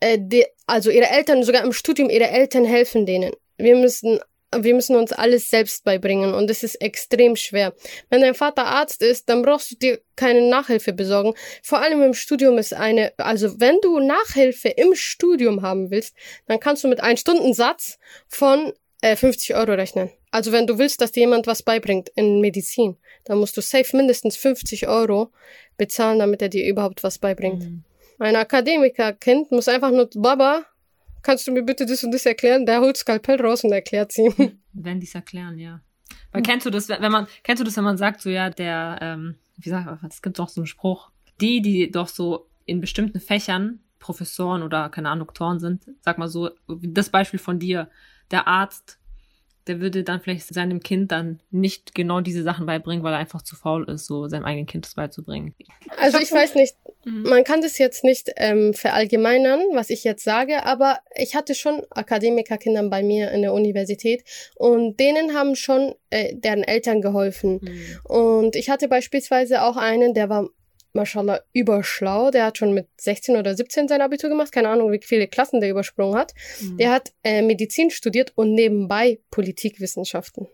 Äh, 0.00 0.18
die, 0.20 0.44
also 0.66 0.90
ihre 0.90 1.08
Eltern, 1.08 1.44
sogar 1.44 1.62
im 1.64 1.72
Studium, 1.72 2.10
ihre 2.10 2.28
Eltern 2.28 2.64
helfen 2.64 3.06
denen. 3.06 3.32
Wir 3.58 3.76
müssen 3.76 4.18
wir 4.56 4.74
müssen 4.74 4.96
uns 4.96 5.12
alles 5.12 5.50
selbst 5.50 5.84
beibringen 5.84 6.34
und 6.34 6.50
es 6.50 6.62
ist 6.62 6.76
extrem 6.76 7.36
schwer. 7.36 7.74
Wenn 8.08 8.22
dein 8.22 8.34
Vater 8.34 8.66
Arzt 8.66 9.02
ist, 9.02 9.28
dann 9.28 9.42
brauchst 9.42 9.70
du 9.70 9.76
dir 9.76 10.00
keine 10.16 10.42
Nachhilfe 10.48 10.92
besorgen. 10.92 11.34
Vor 11.62 11.80
allem 11.80 12.02
im 12.02 12.14
Studium 12.14 12.56
ist 12.58 12.72
eine, 12.72 13.12
also 13.18 13.60
wenn 13.60 13.78
du 13.82 14.00
Nachhilfe 14.00 14.68
im 14.68 14.94
Studium 14.94 15.62
haben 15.62 15.90
willst, 15.90 16.14
dann 16.46 16.60
kannst 16.60 16.84
du 16.84 16.88
mit 16.88 17.00
einem 17.00 17.16
Stundensatz 17.16 17.98
von 18.26 18.72
äh, 19.02 19.16
50 19.16 19.54
Euro 19.54 19.72
rechnen. 19.72 20.10
Also 20.30 20.52
wenn 20.52 20.66
du 20.66 20.78
willst, 20.78 21.00
dass 21.00 21.12
dir 21.12 21.20
jemand 21.20 21.46
was 21.46 21.62
beibringt 21.62 22.10
in 22.14 22.40
Medizin, 22.40 22.96
dann 23.24 23.38
musst 23.38 23.56
du 23.56 23.60
safe 23.60 23.96
mindestens 23.96 24.36
50 24.36 24.88
Euro 24.88 25.30
bezahlen, 25.76 26.18
damit 26.18 26.42
er 26.42 26.48
dir 26.48 26.66
überhaupt 26.66 27.02
was 27.02 27.18
beibringt. 27.18 27.62
Mhm. 27.64 27.84
Ein 28.18 28.36
Akademikerkind 28.36 29.52
muss 29.52 29.68
einfach 29.68 29.90
nur, 29.90 30.10
Baba, 30.14 30.66
kannst 31.22 31.46
du 31.46 31.52
mir 31.52 31.62
bitte 31.62 31.86
das 31.86 32.04
und 32.04 32.12
das 32.12 32.26
erklären? 32.26 32.66
Der 32.66 32.80
holt 32.80 32.96
Skalpell 32.96 33.40
raus 33.40 33.64
und 33.64 33.72
erklärt 33.72 34.16
ihm. 34.18 34.58
Wenn 34.72 35.00
die's 35.00 35.14
erklären, 35.14 35.58
ja. 35.58 35.80
Weil 36.32 36.42
kennst 36.42 36.66
du 36.66 36.70
das, 36.70 36.88
wenn 36.88 37.10
man, 37.10 37.26
kennst 37.42 37.60
du 37.60 37.64
das, 37.64 37.76
wenn 37.76 37.84
man 37.84 37.96
sagt, 37.96 38.20
so 38.20 38.28
ja, 38.28 38.50
der, 38.50 38.98
ähm, 39.00 39.36
wie 39.56 39.70
sagt 39.70 39.86
man, 39.86 39.98
es 40.10 40.20
gibt 40.20 40.38
doch 40.38 40.48
so 40.48 40.60
einen 40.60 40.66
Spruch, 40.66 41.10
die, 41.40 41.62
die 41.62 41.90
doch 41.90 42.08
so 42.08 42.48
in 42.66 42.80
bestimmten 42.80 43.18
Fächern 43.18 43.80
Professoren 43.98 44.62
oder 44.62 44.88
keine 44.90 45.10
Ahnung, 45.10 45.26
Doktoren 45.26 45.58
sind, 45.58 45.86
sag 46.00 46.18
mal 46.18 46.28
so, 46.28 46.50
das 46.68 47.10
Beispiel 47.10 47.38
von 47.38 47.58
dir, 47.58 47.90
der 48.30 48.46
Arzt, 48.46 48.97
der 49.68 49.80
würde 49.80 50.02
dann 50.02 50.20
vielleicht 50.20 50.52
seinem 50.52 50.80
Kind 50.80 51.12
dann 51.12 51.40
nicht 51.50 51.94
genau 51.94 52.20
diese 52.20 52.42
Sachen 52.42 52.66
beibringen, 52.66 53.04
weil 53.04 53.12
er 53.12 53.18
einfach 53.18 53.42
zu 53.42 53.56
faul 53.56 53.88
ist, 53.88 54.06
so 54.06 54.26
seinem 54.28 54.44
eigenen 54.44 54.66
Kind 54.66 54.86
das 54.86 54.94
beizubringen. 54.94 55.54
Also 55.98 56.18
ich 56.18 56.32
weiß 56.32 56.54
nicht, 56.54 56.74
Mhm. 57.08 57.22
man 57.22 57.44
kann 57.44 57.62
das 57.62 57.78
jetzt 57.78 58.04
nicht 58.04 58.30
ähm, 58.36 58.74
verallgemeinern, 58.74 59.60
was 59.72 59.90
ich 59.90 60.04
jetzt 60.04 60.24
sage, 60.24 60.64
aber 60.64 60.98
ich 61.14 61.34
hatte 61.34 61.54
schon 61.54 61.82
Akademikerkinder 61.90 62.82
bei 62.88 63.02
mir 63.02 63.30
in 63.30 63.42
der 63.42 63.52
Universität 63.52 64.24
und 64.56 64.98
denen 65.00 65.34
haben 65.34 65.54
schon 65.54 65.94
äh, 66.10 66.34
deren 66.34 66.62
Eltern 66.62 67.00
geholfen. 67.00 67.60
Mhm. 67.62 67.98
Und 68.04 68.56
ich 68.56 68.68
hatte 68.68 68.88
beispielsweise 68.88 69.62
auch 69.62 69.76
einen, 69.76 70.12
der 70.12 70.28
war 70.28 70.48
mashallah 70.92 71.40
überschlau, 71.52 72.30
der 72.30 72.46
hat 72.46 72.58
schon 72.58 72.72
mit 72.72 72.88
16 73.00 73.36
oder 73.36 73.54
17 73.54 73.88
sein 73.88 74.00
Abitur 74.00 74.30
gemacht, 74.30 74.52
keine 74.52 74.68
Ahnung, 74.68 74.92
wie 74.92 75.00
viele 75.02 75.28
Klassen 75.28 75.60
der 75.60 75.70
übersprungen 75.70 76.16
hat. 76.18 76.32
Mhm. 76.60 76.76
Der 76.78 76.92
hat 76.92 77.12
äh, 77.22 77.42
Medizin 77.42 77.90
studiert 77.90 78.32
und 78.34 78.54
nebenbei 78.54 79.20
Politikwissenschaften. 79.30 80.48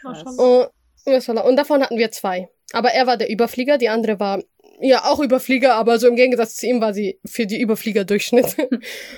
Krass. 0.00 0.22
Und, 0.38 0.68
mashallah, 1.06 1.42
und 1.42 1.56
davon 1.56 1.82
hatten 1.82 1.98
wir 1.98 2.10
zwei. 2.10 2.48
Aber 2.72 2.90
er 2.90 3.06
war 3.06 3.16
der 3.16 3.30
Überflieger, 3.30 3.78
die 3.78 3.88
andere 3.88 4.20
war 4.20 4.42
ja 4.80 5.04
auch 5.04 5.20
Überflieger, 5.20 5.74
aber 5.74 5.98
so 5.98 6.06
im 6.06 6.16
Gegensatz 6.16 6.56
zu 6.56 6.66
ihm 6.66 6.80
war 6.80 6.94
sie 6.94 7.18
für 7.24 7.46
die 7.46 7.60
Überflieger-Durchschnitt. 7.60 8.56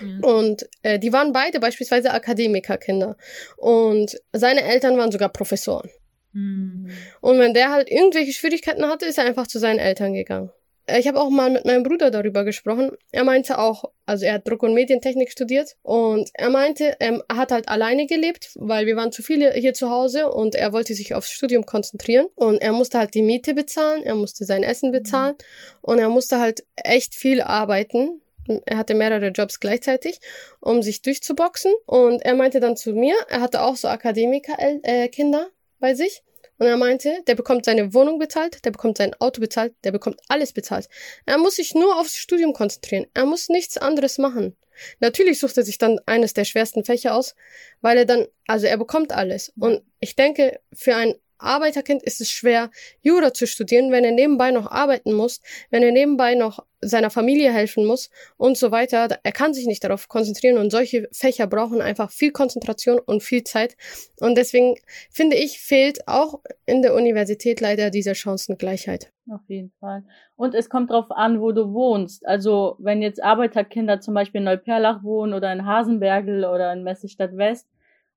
Mhm. 0.01 0.25
Und 0.25 0.69
äh, 0.83 0.99
die 0.99 1.13
waren 1.13 1.33
beide 1.33 1.61
beispielsweise 1.61 2.13
Akademikerkinder. 2.13 3.17
Und 3.57 4.19
seine 4.33 4.63
Eltern 4.63 4.97
waren 4.97 5.13
sogar 5.13 5.29
Professoren. 5.29 5.91
Mhm. 6.33 6.91
Und 7.21 7.39
wenn 7.39 7.55
der 7.55 7.71
halt 7.71 7.91
irgendwelche 7.91 8.33
Schwierigkeiten 8.33 8.85
hatte, 8.87 9.07
ist 9.07 9.19
er 9.19 9.25
einfach 9.25 9.47
zu 9.47 9.59
seinen 9.59 9.79
Eltern 9.79 10.15
gegangen. 10.15 10.51
Äh, 10.87 11.01
Ich 11.01 11.09
habe 11.09 11.21
auch 11.21 11.31
mal 11.31 11.51
mit 11.51 11.65
meinem 11.65 11.83
Bruder 11.83 12.11
darüber 12.11 12.45
gesprochen. 12.45 12.93
Er 13.13 13.25
meinte 13.25 13.59
auch, 13.59 13.85
also 14.07 14.25
er 14.25 14.35
hat 14.35 14.49
Druck- 14.49 14.63
und 14.63 14.75
Medientechnik 14.75 15.31
studiert 15.31 15.77
und 15.83 16.31
er 16.35 16.51
meinte, 16.51 16.97
ähm, 17.01 17.23
er 17.29 17.37
hat 17.37 17.53
halt 17.53 17.69
alleine 17.69 18.07
gelebt, 18.07 18.51
weil 18.55 18.87
wir 18.87 18.97
waren 18.97 19.13
zu 19.13 19.23
viele 19.23 19.53
hier 19.53 19.75
zu 19.75 19.91
Hause 19.91 20.31
und 20.31 20.55
er 20.55 20.73
wollte 20.73 20.95
sich 20.95 21.15
aufs 21.15 21.31
Studium 21.31 21.65
konzentrieren 21.67 22.27
und 22.35 22.61
er 22.61 22.73
musste 22.73 22.99
halt 22.99 23.15
die 23.15 23.23
Miete 23.23 23.55
bezahlen, 23.55 24.03
er 24.03 24.15
musste 24.15 24.45
sein 24.45 24.63
Essen 24.63 24.93
bezahlen 24.93 25.37
und 25.81 25.99
er 25.99 26.09
musste 26.09 26.41
halt 26.41 26.65
echt 26.77 27.15
viel 27.15 27.41
arbeiten. 27.41 28.21
Er 28.65 28.79
hatte 28.79 28.95
mehrere 28.95 29.29
Jobs 29.29 29.61
gleichzeitig, 29.61 30.19
um 30.61 30.83
sich 30.83 31.03
durchzuboxen. 31.03 31.73
Und 31.87 32.23
er 32.23 32.35
meinte 32.35 32.59
dann 32.59 32.77
zu 32.77 32.93
mir, 32.95 33.15
er 33.29 33.43
hatte 33.43 33.63
auch 33.63 33.77
so 33.77 33.87
Akademiker-Kinder 33.87 35.51
bei 35.81 35.95
sich. 35.95 36.23
Und 36.59 36.67
er 36.67 36.77
meinte, 36.77 37.23
der 37.27 37.35
bekommt 37.35 37.65
seine 37.65 37.95
Wohnung 37.95 38.19
bezahlt, 38.19 38.65
der 38.67 38.71
bekommt 38.71 38.99
sein 38.99 39.15
Auto 39.15 39.41
bezahlt, 39.41 39.75
der 39.83 39.93
bekommt 39.93 40.21
alles 40.29 40.53
bezahlt. 40.53 40.89
Er 41.25 41.39
muss 41.39 41.57
sich 41.57 41.75
nur 41.75 41.99
aufs 41.99 42.17
Studium 42.17 42.53
konzentrieren. 42.53 43.07
Er 43.15 43.25
muss 43.25 43.49
nichts 43.49 43.79
anderes 43.79 44.19
machen. 44.19 44.57
Natürlich 44.99 45.39
sucht 45.39 45.57
er 45.57 45.63
sich 45.63 45.79
dann 45.79 45.99
eines 46.07 46.35
der 46.35 46.45
schwersten 46.45 46.85
Fächer 46.85 47.15
aus, 47.15 47.35
weil 47.81 47.99
er 47.99 48.05
dann, 48.05 48.27
also 48.47 48.67
er 48.67 48.77
bekommt 48.77 49.13
alles. 49.13 49.53
Und 49.59 49.83
ich 50.01 50.17
denke, 50.17 50.61
für 50.73 50.97
ein 50.97 51.15
Arbeiterkind 51.41 52.03
ist 52.03 52.21
es 52.21 52.31
schwer, 52.31 52.71
Jura 53.03 53.33
zu 53.33 53.47
studieren, 53.47 53.91
wenn 53.93 54.05
er 54.05 54.13
nebenbei 54.13 54.51
noch 54.51 54.71
arbeiten 54.71 55.13
muss, 55.13 55.41
wenn 55.71 55.83
er 55.83 55.93
nebenbei 55.93 56.35
noch 56.35 56.65
seiner 56.81 57.11
Familie 57.11 57.53
helfen 57.53 57.85
muss 57.85 58.11
und 58.37 58.57
so 58.57 58.71
weiter. 58.71 59.09
Er 59.23 59.33
kann 59.33 59.53
sich 59.53 59.67
nicht 59.67 59.85
darauf 59.85 60.09
konzentrieren 60.09 60.59
und 60.59 60.71
solche 60.71 61.09
Fächer 61.13 61.47
brauchen 61.47 61.81
einfach 61.81 62.11
viel 62.11 62.31
Konzentration 62.31 62.99
und 62.99 63.23
viel 63.23 63.45
Zeit. 63.45 63.77
Und 64.21 64.37
deswegen 64.37 64.77
finde 65.11 65.37
ich, 65.37 65.61
fehlt 65.61 66.09
auch 66.09 66.41
in 66.67 66.83
der 66.83 66.95
Universität 66.95 67.61
leider 67.61 67.91
diese 67.91 68.15
Chancengleichheit. 68.15 69.13
Auf 69.31 69.43
jeden 69.49 69.73
Fall. 69.79 70.05
Und 70.37 70.55
es 70.55 70.71
kommt 70.71 70.91
drauf 70.91 71.11
an, 71.11 71.41
wo 71.41 71.53
du 71.53 71.73
wohnst. 71.73 72.27
Also, 72.27 72.77
wenn 72.79 73.03
jetzt 73.03 73.23
Arbeiterkinder 73.23 74.01
zum 74.01 74.15
Beispiel 74.15 74.41
in 74.41 74.47
Neuperlach 74.47 75.03
wohnen 75.03 75.35
oder 75.35 75.53
in 75.53 75.67
Hasenbergel 75.67 76.45
oder 76.45 76.73
in 76.73 76.83
Messestadt 76.83 77.37
West 77.37 77.69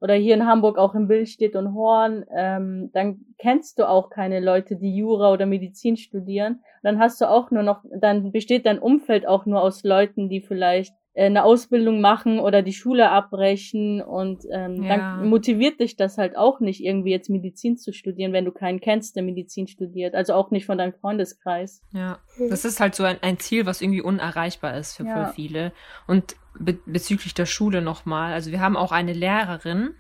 oder 0.04 0.16
hier 0.16 0.34
in 0.34 0.46
Hamburg 0.46 0.78
auch 0.78 0.96
in 0.96 1.08
Billstedt 1.08 1.56
und 1.56 1.74
Horn, 1.74 2.26
ähm, 2.36 2.90
dann 2.94 3.22
kennst 3.38 3.80
du 3.80 3.88
auch 3.88 4.10
keine 4.10 4.42
Leute, 4.42 4.76
die 4.76 4.94
Jura 4.94 5.32
oder 5.32 5.46
Medizin 5.46 5.96
studieren. 5.96 6.60
Dann 6.84 7.00
hast 7.00 7.22
du 7.22 7.30
auch 7.30 7.52
nur 7.52 7.64
noch, 7.64 7.86
dann 8.02 8.34
besteht 8.34 8.66
dein 8.66 8.80
Umfeld 8.80 9.26
auch 9.26 9.46
nur 9.46 9.62
aus 9.62 9.82
Leuten, 9.86 10.28
die 10.28 10.42
vielleicht 10.42 10.94
äh, 11.14 11.28
eine 11.28 11.46
Ausbildung 11.46 12.02
machen 12.02 12.40
oder 12.40 12.62
die 12.64 12.74
Schule 12.74 13.12
abbrechen 13.12 14.02
und 14.02 14.44
ähm, 14.52 14.84
Ja. 14.84 14.98
dann 14.98 15.30
motiviert 15.30 15.80
dich 15.80 15.96
das 15.96 16.18
halt 16.18 16.36
auch 16.36 16.60
nicht, 16.60 16.84
irgendwie 16.84 17.12
jetzt 17.12 17.30
Medizin 17.30 17.78
zu 17.78 17.94
studieren, 17.94 18.34
wenn 18.34 18.44
du 18.44 18.52
keinen 18.52 18.82
kennst, 18.82 19.16
der 19.16 19.24
Medizin 19.24 19.68
studiert. 19.68 20.16
Also 20.16 20.34
auch 20.34 20.52
nicht 20.52 20.66
von 20.66 20.78
deinem 20.78 20.94
Freundeskreis. 20.94 21.82
Ja, 21.94 22.20
das 22.50 22.66
ist 22.66 22.82
halt 22.82 22.96
so 22.96 23.06
ein, 23.06 23.20
ein 23.22 23.40
Ziel, 23.40 23.66
was 23.66 23.82
irgendwie 23.82 24.02
unerreichbar 24.02 24.76
ist 24.76 24.98
für 24.98 25.06
Ja. 25.06 25.14
voll 25.14 25.28
viele. 25.28 25.72
Und 26.08 26.36
be 26.60 26.80
bezüglich 26.86 27.34
der 27.34 27.46
Schule 27.46 27.82
nochmal, 27.82 28.34
also 28.34 28.52
wir 28.52 28.60
haben 28.60 28.78
auch 28.78 28.92
eine 28.92 29.14
Lehrerin 29.14 29.96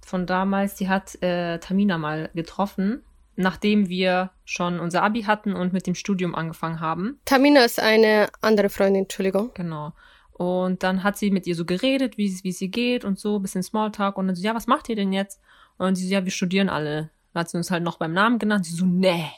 von 0.00 0.26
damals, 0.26 0.74
die 0.74 0.88
hat 0.88 1.20
äh, 1.22 1.58
Tamina 1.58 1.98
mal 1.98 2.30
getroffen, 2.34 3.02
nachdem 3.36 3.88
wir 3.88 4.30
schon 4.44 4.80
unser 4.80 5.02
Abi 5.02 5.22
hatten 5.22 5.54
und 5.54 5.72
mit 5.72 5.86
dem 5.86 5.94
Studium 5.94 6.34
angefangen 6.34 6.80
haben. 6.80 7.18
Tamina 7.24 7.64
ist 7.64 7.80
eine 7.80 8.28
andere 8.40 8.70
Freundin, 8.70 9.02
Entschuldigung. 9.02 9.50
Genau. 9.54 9.92
Und 10.32 10.82
dann 10.82 11.02
hat 11.04 11.18
sie 11.18 11.30
mit 11.30 11.46
ihr 11.46 11.54
so 11.54 11.64
geredet, 11.64 12.16
wie 12.16 12.26
es 12.26 12.60
ihr 12.62 12.68
geht 12.68 13.04
und 13.04 13.18
so, 13.18 13.38
bisschen 13.40 13.62
Smalltalk. 13.62 14.16
Und 14.16 14.26
dann 14.26 14.36
so, 14.36 14.42
ja, 14.42 14.54
was 14.54 14.66
macht 14.66 14.88
ihr 14.88 14.96
denn 14.96 15.12
jetzt? 15.12 15.38
Und 15.76 15.96
sie 15.96 16.06
so, 16.06 16.14
ja, 16.14 16.24
wir 16.24 16.32
studieren 16.32 16.70
alle. 16.70 17.10
Dann 17.32 17.40
hat 17.40 17.50
sie 17.50 17.58
uns 17.58 17.70
halt 17.70 17.82
noch 17.82 17.98
beim 17.98 18.12
Namen 18.12 18.38
genannt. 18.38 18.64
Sie 18.64 18.74
so, 18.74 18.86
nee. 18.86 19.30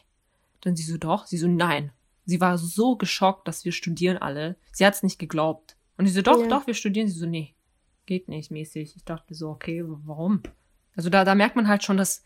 Dann 0.61 0.77
sie 0.77 0.85
so, 0.85 0.99
doch. 0.99 1.27
Sie 1.27 1.39
so, 1.39 1.49
nein. 1.49 1.91
Sie 2.25 2.41
war 2.41 2.57
so 2.57 2.97
geschockt, 2.97 3.49
dass 3.49 3.65
wir 3.65 3.73
studieren 3.73 4.19
alle. 4.19 4.57
Sie 4.71 4.87
hat 4.87 4.95
es 4.95 5.03
nicht 5.03 5.19
geglaubt. 5.19 5.77
Und 5.99 6.07
sie 6.07 6.13
so, 6.13 6.23
doch, 6.23 6.41
Ja. 6.41 6.49
doch, 6.49 6.67
wir 6.67 6.75
studieren. 6.75 7.09
Sie 7.09 7.19
so, 7.19 7.27
nee, 7.27 7.55
geht 8.07 8.29
nicht 8.29 8.51
mäßig. 8.51 8.97
Ich 8.97 9.05
dachte 9.05 9.35
so, 9.35 9.51
okay, 9.51 9.83
warum? 9.87 10.43
Also 10.97 11.11
da, 11.11 11.25
da 11.25 11.35
merkt 11.35 11.57
man 11.57 11.69
halt 11.69 11.85
schon, 11.85 11.97
dass, 11.97 12.23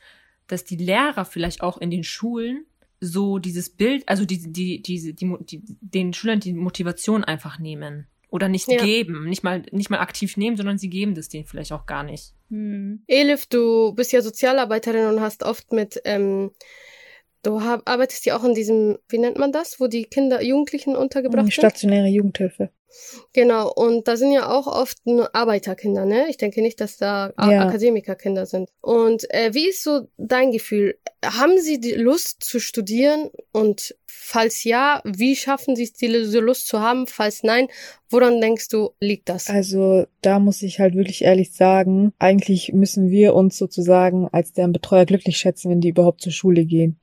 dass 0.46 0.64
die 0.64 0.76
Lehrer 0.76 1.24
vielleicht 1.24 1.62
auch 1.62 1.78
in 1.78 1.90
den 1.90 2.04
Schulen 2.04 2.66
so 3.00 3.38
dieses 3.38 3.70
Bild, 3.70 4.08
also 4.08 4.24
die, 4.24 4.52
die, 4.52 4.82
diese, 4.82 5.12
die, 5.14 5.36
die, 5.40 5.62
den 5.80 6.12
Schülern 6.14 6.40
die 6.40 6.52
Motivation 6.54 7.24
einfach 7.24 7.58
nehmen. 7.58 8.06
Oder 8.30 8.48
nicht 8.48 8.68
Ja. 8.68 8.82
geben. 8.82 9.28
Nicht 9.28 9.44
mal, 9.44 9.62
nicht 9.70 9.88
mal 9.88 10.00
aktiv 10.00 10.36
nehmen, 10.36 10.56
sondern 10.56 10.78
sie 10.78 10.90
geben 10.90 11.14
das 11.14 11.28
denen 11.28 11.46
vielleicht 11.46 11.72
auch 11.72 11.86
gar 11.86 12.02
nicht. 12.02 12.34
Hm. 12.50 13.02
Elif, 13.06 13.46
du 13.46 13.92
bist 13.94 14.12
ja 14.12 14.20
Sozialarbeiterin 14.20 15.06
und 15.06 15.20
hast 15.20 15.42
oft 15.42 15.72
mit, 15.72 16.00
ähm, 16.04 16.50
du 17.42 17.62
hab, 17.62 17.88
arbeitest 17.88 18.26
ja 18.26 18.36
auch 18.36 18.44
in 18.44 18.54
diesem, 18.54 18.98
wie 19.08 19.18
nennt 19.18 19.38
man 19.38 19.52
das, 19.52 19.78
wo 19.78 19.86
die 19.86 20.04
Kinder, 20.04 20.42
Jugendlichen 20.42 20.96
untergebracht 20.96 21.44
sind? 21.44 21.52
Stationäre 21.52 22.08
Jugendhilfe. 22.08 22.70
Genau, 23.32 23.70
und 23.72 24.08
da 24.08 24.16
sind 24.16 24.32
ja 24.32 24.48
auch 24.48 24.66
oft 24.66 25.06
nur 25.06 25.34
Arbeiterkinder, 25.34 26.06
ne? 26.06 26.26
Ich 26.28 26.36
denke 26.36 26.62
nicht, 26.62 26.80
dass 26.80 26.96
da 26.96 27.32
Ja. 27.38 27.66
Akademikerkinder 27.66 28.46
sind. 28.46 28.70
Und 28.80 29.28
äh, 29.34 29.52
wie 29.52 29.68
ist 29.68 29.82
so 29.82 30.08
dein 30.16 30.52
Gefühl? 30.52 30.98
Haben 31.24 31.58
sie 31.58 31.80
die 31.80 31.92
Lust 31.94 32.42
zu 32.42 32.60
studieren? 32.60 33.30
Und 33.52 33.94
falls 34.06 34.64
ja, 34.64 35.02
wie 35.04 35.36
schaffen 35.36 35.76
sie 35.76 35.84
es, 35.84 35.92
diese 35.92 36.40
Lust 36.40 36.68
zu 36.68 36.80
haben? 36.80 37.06
Falls 37.06 37.42
nein, 37.42 37.68
woran 38.08 38.40
denkst 38.40 38.68
du, 38.68 38.90
liegt 39.00 39.28
das? 39.28 39.48
Also 39.48 40.06
da 40.22 40.38
muss 40.38 40.62
ich 40.62 40.80
halt 40.80 40.94
wirklich 40.94 41.22
ehrlich 41.22 41.52
sagen, 41.52 42.12
eigentlich 42.18 42.72
müssen 42.72 43.10
wir 43.10 43.34
uns 43.34 43.58
sozusagen 43.58 44.28
als 44.32 44.52
deren 44.52 44.72
Betreuer 44.72 45.04
glücklich 45.04 45.36
schätzen, 45.36 45.70
wenn 45.70 45.80
die 45.80 45.90
überhaupt 45.90 46.22
zur 46.22 46.32
Schule 46.32 46.64
gehen. 46.64 46.98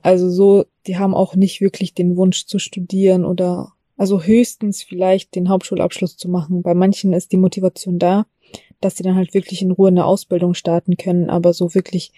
Also 0.00 0.30
so, 0.30 0.64
die 0.86 0.96
haben 0.96 1.14
auch 1.14 1.34
nicht 1.34 1.60
wirklich 1.60 1.92
den 1.92 2.16
Wunsch 2.16 2.46
zu 2.46 2.58
studieren 2.58 3.24
oder 3.24 3.72
also 3.98 4.22
höchstens 4.22 4.82
vielleicht 4.82 5.34
den 5.34 5.50
Hauptschulabschluss 5.50 6.16
zu 6.16 6.30
machen. 6.30 6.62
Bei 6.62 6.72
manchen 6.72 7.12
ist 7.12 7.32
die 7.32 7.36
Motivation 7.36 7.98
da, 7.98 8.26
dass 8.80 8.96
sie 8.96 9.02
dann 9.02 9.16
halt 9.16 9.34
wirklich 9.34 9.60
in 9.60 9.72
Ruhe 9.72 9.88
eine 9.88 10.06
Ausbildung 10.06 10.54
starten 10.54 10.96
können, 10.96 11.28
aber 11.28 11.52
so 11.52 11.74
wirklich, 11.74 12.12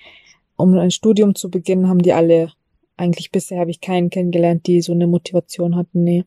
um 0.56 0.78
ein 0.78 0.92
Studium 0.92 1.34
zu 1.34 1.50
beginnen, 1.50 1.88
haben 1.88 2.02
die 2.02 2.12
alle 2.12 2.52
eigentlich 3.00 3.32
bisher 3.32 3.58
habe 3.58 3.70
ich 3.70 3.80
keinen 3.80 4.10
kennengelernt, 4.10 4.66
die 4.66 4.82
so 4.82 4.92
eine 4.92 5.06
Motivation 5.06 5.74
hatten, 5.74 6.04
nee. 6.04 6.24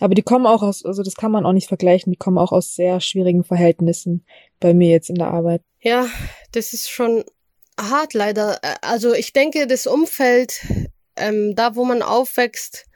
Aber 0.00 0.14
die 0.14 0.22
kommen 0.22 0.46
auch 0.46 0.62
aus, 0.62 0.84
also 0.84 1.02
das 1.02 1.14
kann 1.14 1.30
man 1.30 1.44
auch 1.44 1.52
nicht 1.52 1.68
vergleichen, 1.68 2.10
die 2.10 2.16
kommen 2.16 2.38
auch 2.38 2.52
aus 2.52 2.74
sehr 2.74 3.00
schwierigen 3.00 3.44
Verhältnissen 3.44 4.24
bei 4.58 4.72
mir 4.72 4.90
jetzt 4.90 5.10
in 5.10 5.16
der 5.16 5.28
Arbeit. 5.28 5.62
Ja, 5.80 6.06
das 6.52 6.72
ist 6.72 6.88
schon 6.88 7.24
hart 7.78 8.14
leider. 8.14 8.58
Äh, 8.62 8.76
Also 8.80 9.12
ich 9.12 9.32
denke, 9.32 9.66
das 9.66 9.86
Umfeld, 9.86 10.60
ähm, 11.16 11.54
da 11.54 11.76
wo 11.76 11.84
man 11.84 12.00
aufwächst, 12.02 12.86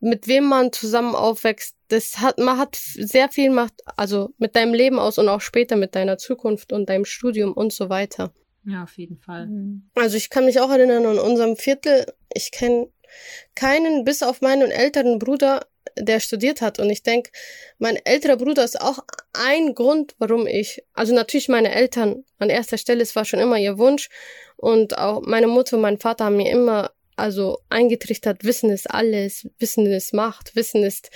mit 0.00 0.28
wem 0.28 0.44
man 0.44 0.72
zusammen 0.72 1.14
aufwächst, 1.14 1.76
das 1.88 2.18
hat, 2.18 2.38
man 2.38 2.58
hat 2.58 2.76
sehr 2.76 3.28
viel 3.28 3.50
macht, 3.50 3.74
also 3.96 4.30
mit 4.38 4.56
deinem 4.56 4.74
Leben 4.74 4.98
aus 4.98 5.18
und 5.18 5.28
auch 5.28 5.40
später 5.40 5.76
mit 5.76 5.94
deiner 5.94 6.18
Zukunft 6.18 6.72
und 6.72 6.88
deinem 6.88 7.04
Studium 7.04 7.52
und 7.52 7.72
so 7.72 7.88
weiter. 7.88 8.32
Ja, 8.64 8.82
auf 8.82 8.98
jeden 8.98 9.18
Fall. 9.18 9.46
Mhm. 9.46 9.90
Also 9.94 10.16
ich 10.16 10.28
kann 10.28 10.44
mich 10.44 10.60
auch 10.60 10.70
erinnern, 10.70 11.04
in 11.04 11.18
unserem 11.18 11.56
Viertel, 11.56 12.06
ich 12.34 12.50
kenne 12.50 12.88
keinen, 13.54 14.04
bis 14.04 14.22
auf 14.22 14.40
meinen 14.40 14.70
älteren 14.70 15.18
Bruder, 15.18 15.66
der 15.96 16.20
studiert 16.20 16.60
hat. 16.60 16.78
Und 16.80 16.90
ich 16.90 17.02
denke, 17.02 17.30
mein 17.78 17.96
älterer 18.04 18.36
Bruder 18.36 18.64
ist 18.64 18.80
auch 18.80 18.98
ein 19.32 19.74
Grund, 19.74 20.14
warum 20.18 20.46
ich, 20.46 20.84
also 20.94 21.14
natürlich 21.14 21.48
meine 21.48 21.72
Eltern 21.72 22.24
an 22.38 22.50
erster 22.50 22.76
Stelle, 22.76 23.02
es 23.02 23.14
war 23.14 23.24
schon 23.24 23.40
immer 23.40 23.58
ihr 23.58 23.78
Wunsch. 23.78 24.08
Und 24.56 24.98
auch 24.98 25.22
meine 25.22 25.46
Mutter 25.46 25.76
und 25.76 25.82
mein 25.82 25.98
Vater 25.98 26.26
haben 26.26 26.36
mir 26.36 26.50
immer 26.50 26.90
also 27.16 27.58
eingetrichtert, 27.70 28.44
Wissen 28.44 28.70
ist 28.70 28.90
alles, 28.90 29.48
Wissen 29.58 29.86
ist 29.86 30.12
Macht, 30.12 30.54
Wissen 30.54 30.82
ist 30.84 31.10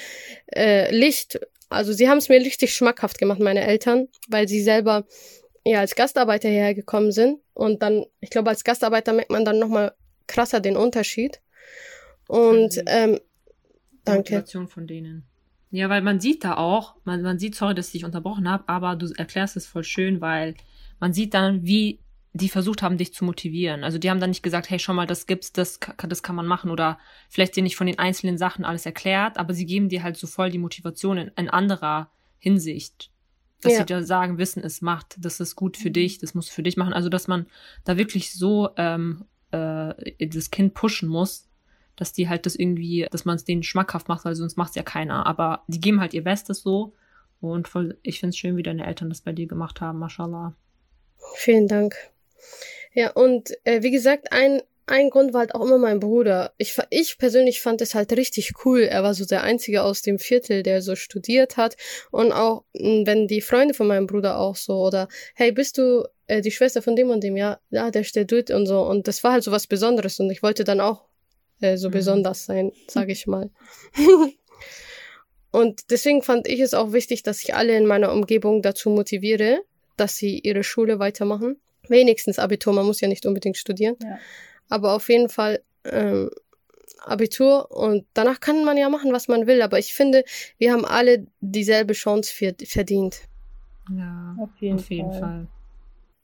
äh, 0.54 0.94
Licht. 0.94 1.38
Also 1.68 1.92
sie 1.92 2.08
haben 2.08 2.18
es 2.18 2.28
mir 2.28 2.40
richtig 2.40 2.74
schmackhaft 2.74 3.18
gemacht, 3.18 3.38
meine 3.38 3.62
Eltern, 3.62 4.08
weil 4.28 4.48
sie 4.48 4.62
selber 4.62 5.04
ja 5.64 5.80
als 5.80 5.94
Gastarbeiter 5.94 6.48
hierher 6.48 6.74
gekommen 6.74 7.12
sind. 7.12 7.40
Und 7.54 7.82
dann, 7.82 8.06
ich 8.20 8.30
glaube, 8.30 8.50
als 8.50 8.64
Gastarbeiter 8.64 9.12
merkt 9.12 9.30
man 9.30 9.44
dann 9.44 9.58
nochmal 9.58 9.94
krasser 10.26 10.60
den 10.60 10.76
Unterschied. 10.76 11.40
Und 12.28 12.82
ähm, 12.86 13.20
danke. 14.04 14.34
Motivation 14.34 14.68
von 14.68 14.86
denen. 14.86 15.24
Ja, 15.70 15.88
weil 15.88 16.02
man 16.02 16.18
sieht 16.18 16.42
da 16.44 16.56
auch, 16.56 16.96
man, 17.04 17.22
man 17.22 17.38
sieht, 17.38 17.54
sorry, 17.54 17.74
dass 17.74 17.86
ich 17.88 17.92
dich 17.92 18.04
unterbrochen 18.04 18.48
habe, 18.48 18.64
aber 18.68 18.96
du 18.96 19.12
erklärst 19.16 19.56
es 19.56 19.66
voll 19.66 19.84
schön, 19.84 20.20
weil 20.20 20.54
man 20.98 21.12
sieht 21.12 21.34
dann, 21.34 21.64
wie 21.64 22.00
die 22.32 22.48
versucht 22.48 22.82
haben, 22.82 22.96
dich 22.96 23.12
zu 23.12 23.24
motivieren. 23.24 23.82
Also 23.82 23.98
die 23.98 24.08
haben 24.08 24.20
dann 24.20 24.30
nicht 24.30 24.42
gesagt, 24.42 24.70
hey, 24.70 24.78
schau 24.78 24.92
mal, 24.92 25.06
das 25.06 25.26
gibt's, 25.26 25.52
das, 25.52 25.80
das 25.96 26.22
kann 26.22 26.36
man 26.36 26.46
machen 26.46 26.70
oder 26.70 26.98
vielleicht 27.28 27.56
dir 27.56 27.62
nicht 27.62 27.76
von 27.76 27.88
den 27.88 27.98
einzelnen 27.98 28.38
Sachen 28.38 28.64
alles 28.64 28.86
erklärt, 28.86 29.36
aber 29.36 29.52
sie 29.52 29.66
geben 29.66 29.88
dir 29.88 30.02
halt 30.02 30.16
so 30.16 30.26
voll 30.26 30.50
die 30.50 30.58
Motivation 30.58 31.18
in, 31.18 31.30
in 31.36 31.50
anderer 31.50 32.10
Hinsicht. 32.38 33.10
Dass 33.62 33.72
ja. 33.72 33.78
sie 33.80 33.86
da 33.86 34.02
sagen, 34.02 34.38
Wissen 34.38 34.62
ist 34.62 34.80
Macht, 34.80 35.16
das 35.18 35.40
ist 35.40 35.56
gut 35.56 35.76
für 35.76 35.90
dich, 35.90 36.18
das 36.18 36.34
musst 36.34 36.50
du 36.50 36.54
für 36.54 36.62
dich 36.62 36.76
machen. 36.76 36.92
Also 36.92 37.08
dass 37.08 37.28
man 37.28 37.46
da 37.84 37.98
wirklich 37.98 38.32
so 38.32 38.70
ähm, 38.76 39.24
äh, 39.50 40.26
das 40.26 40.50
Kind 40.50 40.74
pushen 40.74 41.08
muss, 41.08 41.48
dass 41.96 42.12
die 42.12 42.28
halt 42.28 42.46
das 42.46 42.54
irgendwie, 42.54 43.06
dass 43.10 43.24
man 43.24 43.36
es 43.36 43.44
denen 43.44 43.62
schmackhaft 43.62 44.08
macht, 44.08 44.24
weil 44.24 44.36
sonst 44.36 44.56
macht 44.56 44.70
es 44.70 44.76
ja 44.76 44.82
keiner. 44.82 45.26
Aber 45.26 45.64
die 45.66 45.80
geben 45.80 46.00
halt 46.00 46.14
ihr 46.14 46.24
Bestes 46.24 46.62
so. 46.62 46.94
Und 47.40 47.68
voll, 47.68 47.98
ich 48.02 48.20
finde 48.20 48.30
es 48.30 48.38
schön, 48.38 48.56
wie 48.56 48.62
deine 48.62 48.86
Eltern 48.86 49.08
das 49.08 49.20
bei 49.20 49.32
dir 49.32 49.46
gemacht 49.46 49.80
haben, 49.80 49.98
mashallah. 49.98 50.54
Vielen 51.34 51.68
Dank. 51.68 51.94
Ja, 52.92 53.10
und 53.12 53.50
äh, 53.64 53.82
wie 53.82 53.90
gesagt, 53.90 54.32
ein, 54.32 54.62
ein 54.86 55.10
Grund 55.10 55.32
war 55.32 55.40
halt 55.40 55.54
auch 55.54 55.64
immer 55.64 55.78
mein 55.78 56.00
Bruder. 56.00 56.52
Ich, 56.58 56.76
ich 56.90 57.16
persönlich 57.16 57.60
fand 57.60 57.80
es 57.80 57.94
halt 57.94 58.12
richtig 58.12 58.52
cool. 58.64 58.80
Er 58.80 59.02
war 59.04 59.14
so 59.14 59.24
der 59.24 59.44
Einzige 59.44 59.82
aus 59.84 60.02
dem 60.02 60.18
Viertel, 60.18 60.64
der 60.64 60.82
so 60.82 60.96
studiert 60.96 61.56
hat. 61.56 61.76
Und 62.10 62.32
auch, 62.32 62.64
hm, 62.76 63.06
wenn 63.06 63.28
die 63.28 63.40
Freunde 63.40 63.74
von 63.74 63.86
meinem 63.86 64.08
Bruder 64.08 64.38
auch 64.38 64.56
so, 64.56 64.74
oder 64.74 65.08
hey, 65.34 65.52
bist 65.52 65.78
du 65.78 66.08
äh, 66.26 66.40
die 66.40 66.50
Schwester 66.50 66.82
von 66.82 66.96
dem 66.96 67.10
und 67.10 67.22
dem? 67.22 67.36
Ja, 67.36 67.60
ja, 67.70 67.90
der 67.92 68.02
steht 68.02 68.32
dort 68.32 68.50
und 68.50 68.66
so. 68.66 68.80
Und 68.80 69.06
das 69.06 69.22
war 69.22 69.32
halt 69.32 69.44
so 69.44 69.52
was 69.52 69.68
Besonderes. 69.68 70.18
Und 70.18 70.30
ich 70.30 70.42
wollte 70.42 70.64
dann 70.64 70.80
auch 70.80 71.04
äh, 71.60 71.76
so 71.76 71.88
mhm. 71.88 71.92
besonders 71.92 72.44
sein, 72.44 72.72
sage 72.88 73.12
ich 73.12 73.28
mal. 73.28 73.50
und 75.52 75.90
deswegen 75.90 76.22
fand 76.22 76.48
ich 76.48 76.58
es 76.58 76.74
auch 76.74 76.92
wichtig, 76.92 77.22
dass 77.22 77.42
ich 77.42 77.54
alle 77.54 77.76
in 77.76 77.86
meiner 77.86 78.12
Umgebung 78.12 78.60
dazu 78.60 78.90
motiviere, 78.90 79.60
dass 79.96 80.16
sie 80.16 80.40
ihre 80.40 80.64
Schule 80.64 80.98
weitermachen. 80.98 81.60
Wenigstens 81.90 82.38
Abitur, 82.38 82.72
man 82.72 82.86
muss 82.86 83.00
ja 83.00 83.08
nicht 83.08 83.26
unbedingt 83.26 83.56
studieren. 83.56 83.96
Ja. 84.02 84.18
Aber 84.68 84.94
auf 84.94 85.08
jeden 85.08 85.28
Fall 85.28 85.60
ähm, 85.84 86.30
Abitur 87.04 87.70
und 87.70 88.06
danach 88.14 88.40
kann 88.40 88.64
man 88.64 88.76
ja 88.76 88.88
machen, 88.88 89.12
was 89.12 89.28
man 89.28 89.46
will. 89.46 89.62
Aber 89.62 89.78
ich 89.78 89.94
finde, 89.94 90.24
wir 90.58 90.72
haben 90.72 90.84
alle 90.84 91.26
dieselbe 91.40 91.92
Chance 91.94 92.32
für, 92.32 92.54
verdient. 92.64 93.22
Ja, 93.90 94.36
auf 94.40 94.50
jeden, 94.60 94.78
auf 94.78 94.90
jeden 94.90 95.10
Fall. 95.12 95.20
Fall. 95.20 95.46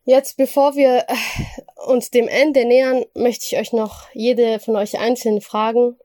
Jetzt, 0.04 0.36
bevor 0.36 0.76
wir 0.76 1.04
äh, 1.08 1.14
uns 1.86 2.10
dem 2.10 2.28
Ende 2.28 2.64
nähern, 2.64 3.04
möchte 3.14 3.44
ich 3.44 3.58
euch 3.58 3.72
noch 3.72 4.08
jede 4.12 4.60
von 4.60 4.76
euch 4.76 4.98
einzeln 4.98 5.40
fragen. 5.40 5.96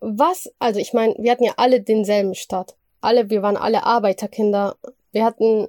Was, 0.00 0.50
also 0.58 0.80
ich 0.80 0.94
meine, 0.94 1.14
wir 1.18 1.32
hatten 1.32 1.44
ja 1.44 1.54
alle 1.56 1.80
denselben 1.80 2.34
Start. 2.34 2.76
Alle, 3.00 3.28
wir 3.28 3.42
waren 3.42 3.56
alle 3.56 3.84
Arbeiterkinder. 3.84 4.76
Wir 5.12 5.24
hatten 5.24 5.66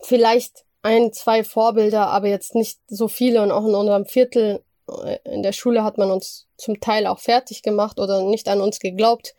vielleicht 0.00 0.64
ein, 0.84 1.12
zwei 1.12 1.44
Vorbilder, 1.44 2.08
aber 2.08 2.28
jetzt 2.28 2.54
nicht 2.54 2.78
so 2.86 3.08
viele 3.08 3.42
und 3.42 3.50
auch 3.50 3.66
in 3.66 3.74
unserem 3.74 4.06
Viertel 4.06 4.62
äh, 4.88 5.18
in 5.24 5.42
der 5.42 5.52
Schule 5.52 5.82
hat 5.82 5.98
man 5.98 6.10
uns 6.10 6.46
zum 6.56 6.80
Teil 6.80 7.06
auch 7.06 7.18
fertig 7.18 7.62
gemacht 7.62 7.98
oder 7.98 8.22
nicht 8.22 8.48
an 8.48 8.60
uns 8.60 8.78
geglaubt. 8.78 9.34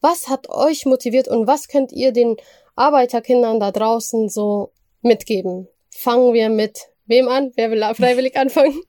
Was 0.00 0.28
hat 0.28 0.48
euch 0.48 0.86
motiviert 0.86 1.28
und 1.28 1.46
was 1.46 1.68
könnt 1.68 1.92
ihr 1.92 2.12
den 2.12 2.36
Arbeiterkindern 2.76 3.60
da 3.60 3.70
draußen 3.70 4.28
so 4.28 4.72
mitgeben? 5.02 5.68
fangen 6.00 6.32
wir 6.32 6.48
mit 6.48 6.88
wem 7.06 7.28
an? 7.28 7.52
Wer 7.56 7.70
will 7.70 7.82
freiwillig 7.94 8.36
anfangen? 8.36 8.80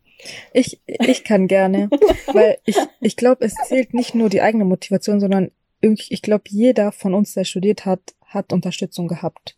Ich, 0.54 0.80
ich 0.86 1.24
kann 1.24 1.48
gerne, 1.48 1.90
weil 2.34 2.58
ich, 2.66 2.78
ich 3.00 3.16
glaube, 3.16 3.46
es 3.46 3.56
zählt 3.68 3.94
nicht 3.94 4.14
nur 4.14 4.30
die 4.30 4.42
eigene 4.42 4.66
Motivation, 4.66 5.20
sondern 5.20 5.52
ich 5.82 6.22
glaube, 6.22 6.44
jeder 6.48 6.92
von 6.92 7.16
uns, 7.16 7.34
der 7.34 7.44
studiert 7.44 7.86
hat, 7.86 8.02
hat 8.26 8.54
Unterstützung 8.54 9.08
gehabt. 9.08 9.58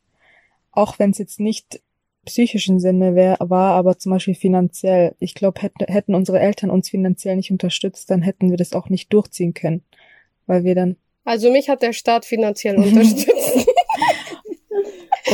Auch 0.72 0.98
wenn 1.00 1.12
es 1.12 1.18
jetzt 1.18 1.42
nicht 1.42 1.82
psychischen 2.26 2.80
Sinne 2.80 3.16
wär, 3.16 3.38
war, 3.40 3.74
aber 3.76 3.98
zum 3.98 4.12
Beispiel 4.12 4.36
finanziell. 4.36 5.16
Ich 5.20 5.34
glaube, 5.34 5.62
hätten, 5.62 5.86
hätten 5.86 6.16
unsere 6.16 6.40
Eltern 6.40 6.70
uns 6.70 6.90
finanziell 6.90 7.36
nicht 7.36 7.52
unterstützt, 7.52 8.10
dann 8.10 8.22
hätten 8.22 8.50
wir 8.50 8.58
das 8.58 8.74
auch 8.74 8.90
nicht 8.90 9.12
durchziehen 9.14 9.54
können, 9.54 9.84
weil 10.46 10.64
wir 10.64 10.76
dann. 10.76 10.96
Also 11.26 11.52
mich 11.52 11.70
hat 11.70 11.82
der 11.82 11.94
Staat 11.94 12.26
finanziell 12.26 12.78
unterstützt. 12.78 13.68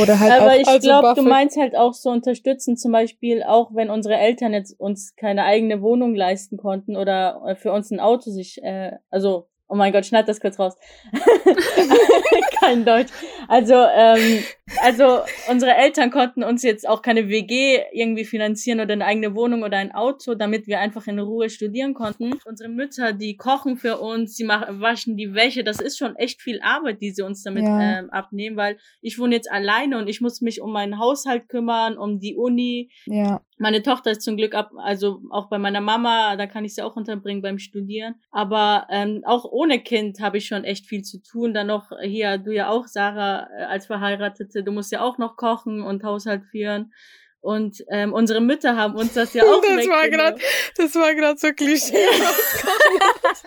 Oder 0.00 0.20
halt 0.20 0.32
Aber 0.32 0.52
auch, 0.52 0.56
ich 0.56 0.68
also 0.68 0.86
glaube, 0.86 1.14
du 1.20 1.22
meinst 1.22 1.56
halt 1.56 1.76
auch 1.76 1.94
so 1.94 2.10
unterstützen, 2.10 2.76
zum 2.76 2.92
Beispiel 2.92 3.42
auch, 3.42 3.74
wenn 3.74 3.90
unsere 3.90 4.16
Eltern 4.16 4.52
jetzt 4.52 4.78
uns 4.78 5.16
keine 5.16 5.44
eigene 5.44 5.82
Wohnung 5.82 6.14
leisten 6.14 6.56
konnten 6.56 6.96
oder 6.96 7.42
äh, 7.46 7.54
für 7.56 7.72
uns 7.72 7.90
ein 7.90 8.00
Auto 8.00 8.30
sich, 8.30 8.62
äh, 8.62 8.92
also 9.10 9.49
Oh 9.70 9.76
mein 9.76 9.92
Gott, 9.92 10.04
schneid 10.04 10.28
das 10.28 10.40
kurz 10.40 10.58
raus. 10.58 10.76
Kein 12.60 12.84
Deutsch. 12.84 13.10
Also, 13.46 13.74
ähm, 13.74 14.42
also 14.82 15.20
unsere 15.48 15.76
Eltern 15.76 16.10
konnten 16.10 16.42
uns 16.42 16.64
jetzt 16.64 16.88
auch 16.88 17.02
keine 17.02 17.28
WG 17.28 17.80
irgendwie 17.92 18.24
finanzieren 18.24 18.80
oder 18.80 18.94
eine 18.94 19.04
eigene 19.06 19.34
Wohnung 19.36 19.62
oder 19.62 19.76
ein 19.78 19.92
Auto, 19.92 20.34
damit 20.34 20.66
wir 20.66 20.80
einfach 20.80 21.06
in 21.06 21.20
Ruhe 21.20 21.50
studieren 21.50 21.94
konnten. 21.94 22.32
Unsere 22.44 22.68
Mütter, 22.68 23.12
die 23.12 23.36
kochen 23.36 23.76
für 23.76 23.98
uns, 23.98 24.36
sie 24.36 24.44
machen, 24.44 24.80
waschen 24.80 25.16
die 25.16 25.34
Wäsche. 25.34 25.62
Das 25.62 25.80
ist 25.80 25.98
schon 25.98 26.16
echt 26.16 26.42
viel 26.42 26.60
Arbeit, 26.62 27.00
die 27.00 27.12
sie 27.12 27.22
uns 27.22 27.44
damit 27.44 27.62
ja. 27.62 28.00
ähm, 28.00 28.10
abnehmen, 28.10 28.56
weil 28.56 28.76
ich 29.00 29.20
wohne 29.20 29.36
jetzt 29.36 29.50
alleine 29.50 29.98
und 29.98 30.08
ich 30.08 30.20
muss 30.20 30.40
mich 30.40 30.60
um 30.60 30.72
meinen 30.72 30.98
Haushalt 30.98 31.48
kümmern, 31.48 31.96
um 31.96 32.18
die 32.18 32.34
Uni. 32.34 32.90
Ja. 33.06 33.40
Meine 33.62 33.82
Tochter 33.82 34.12
ist 34.12 34.22
zum 34.22 34.38
Glück 34.38 34.54
ab, 34.54 34.70
also 34.78 35.20
auch 35.28 35.50
bei 35.50 35.58
meiner 35.58 35.82
Mama, 35.82 36.34
da 36.36 36.46
kann 36.46 36.64
ich 36.64 36.74
sie 36.74 36.80
auch 36.80 36.96
unterbringen 36.96 37.42
beim 37.42 37.58
Studieren. 37.58 38.14
Aber 38.30 38.86
ähm, 38.88 39.20
auch 39.26 39.44
ohne 39.44 39.80
Kind 39.80 40.18
habe 40.20 40.38
ich 40.38 40.46
schon 40.46 40.64
echt 40.64 40.86
viel 40.86 41.02
zu 41.02 41.22
tun. 41.22 41.52
Dann 41.52 41.66
noch 41.66 41.92
hier, 42.02 42.38
du 42.38 42.52
ja 42.52 42.70
auch, 42.70 42.86
Sarah, 42.86 43.50
äh, 43.54 43.64
als 43.64 43.84
Verheiratete, 43.84 44.64
du 44.64 44.72
musst 44.72 44.90
ja 44.92 45.02
auch 45.02 45.18
noch 45.18 45.36
kochen 45.36 45.82
und 45.82 46.04
Haushalt 46.04 46.44
führen. 46.50 46.94
Und 47.40 47.84
ähm, 47.90 48.14
unsere 48.14 48.40
Mütter 48.40 48.76
haben 48.76 48.94
uns 48.94 49.12
das 49.12 49.34
ja 49.34 49.42
auch 49.46 49.60
Das 49.60 49.86
war 49.88 50.08
gerade, 50.08 50.40
das 50.76 50.94
war 50.94 51.14
gerade 51.14 51.38
so 51.38 51.52
klischee. 51.52 51.96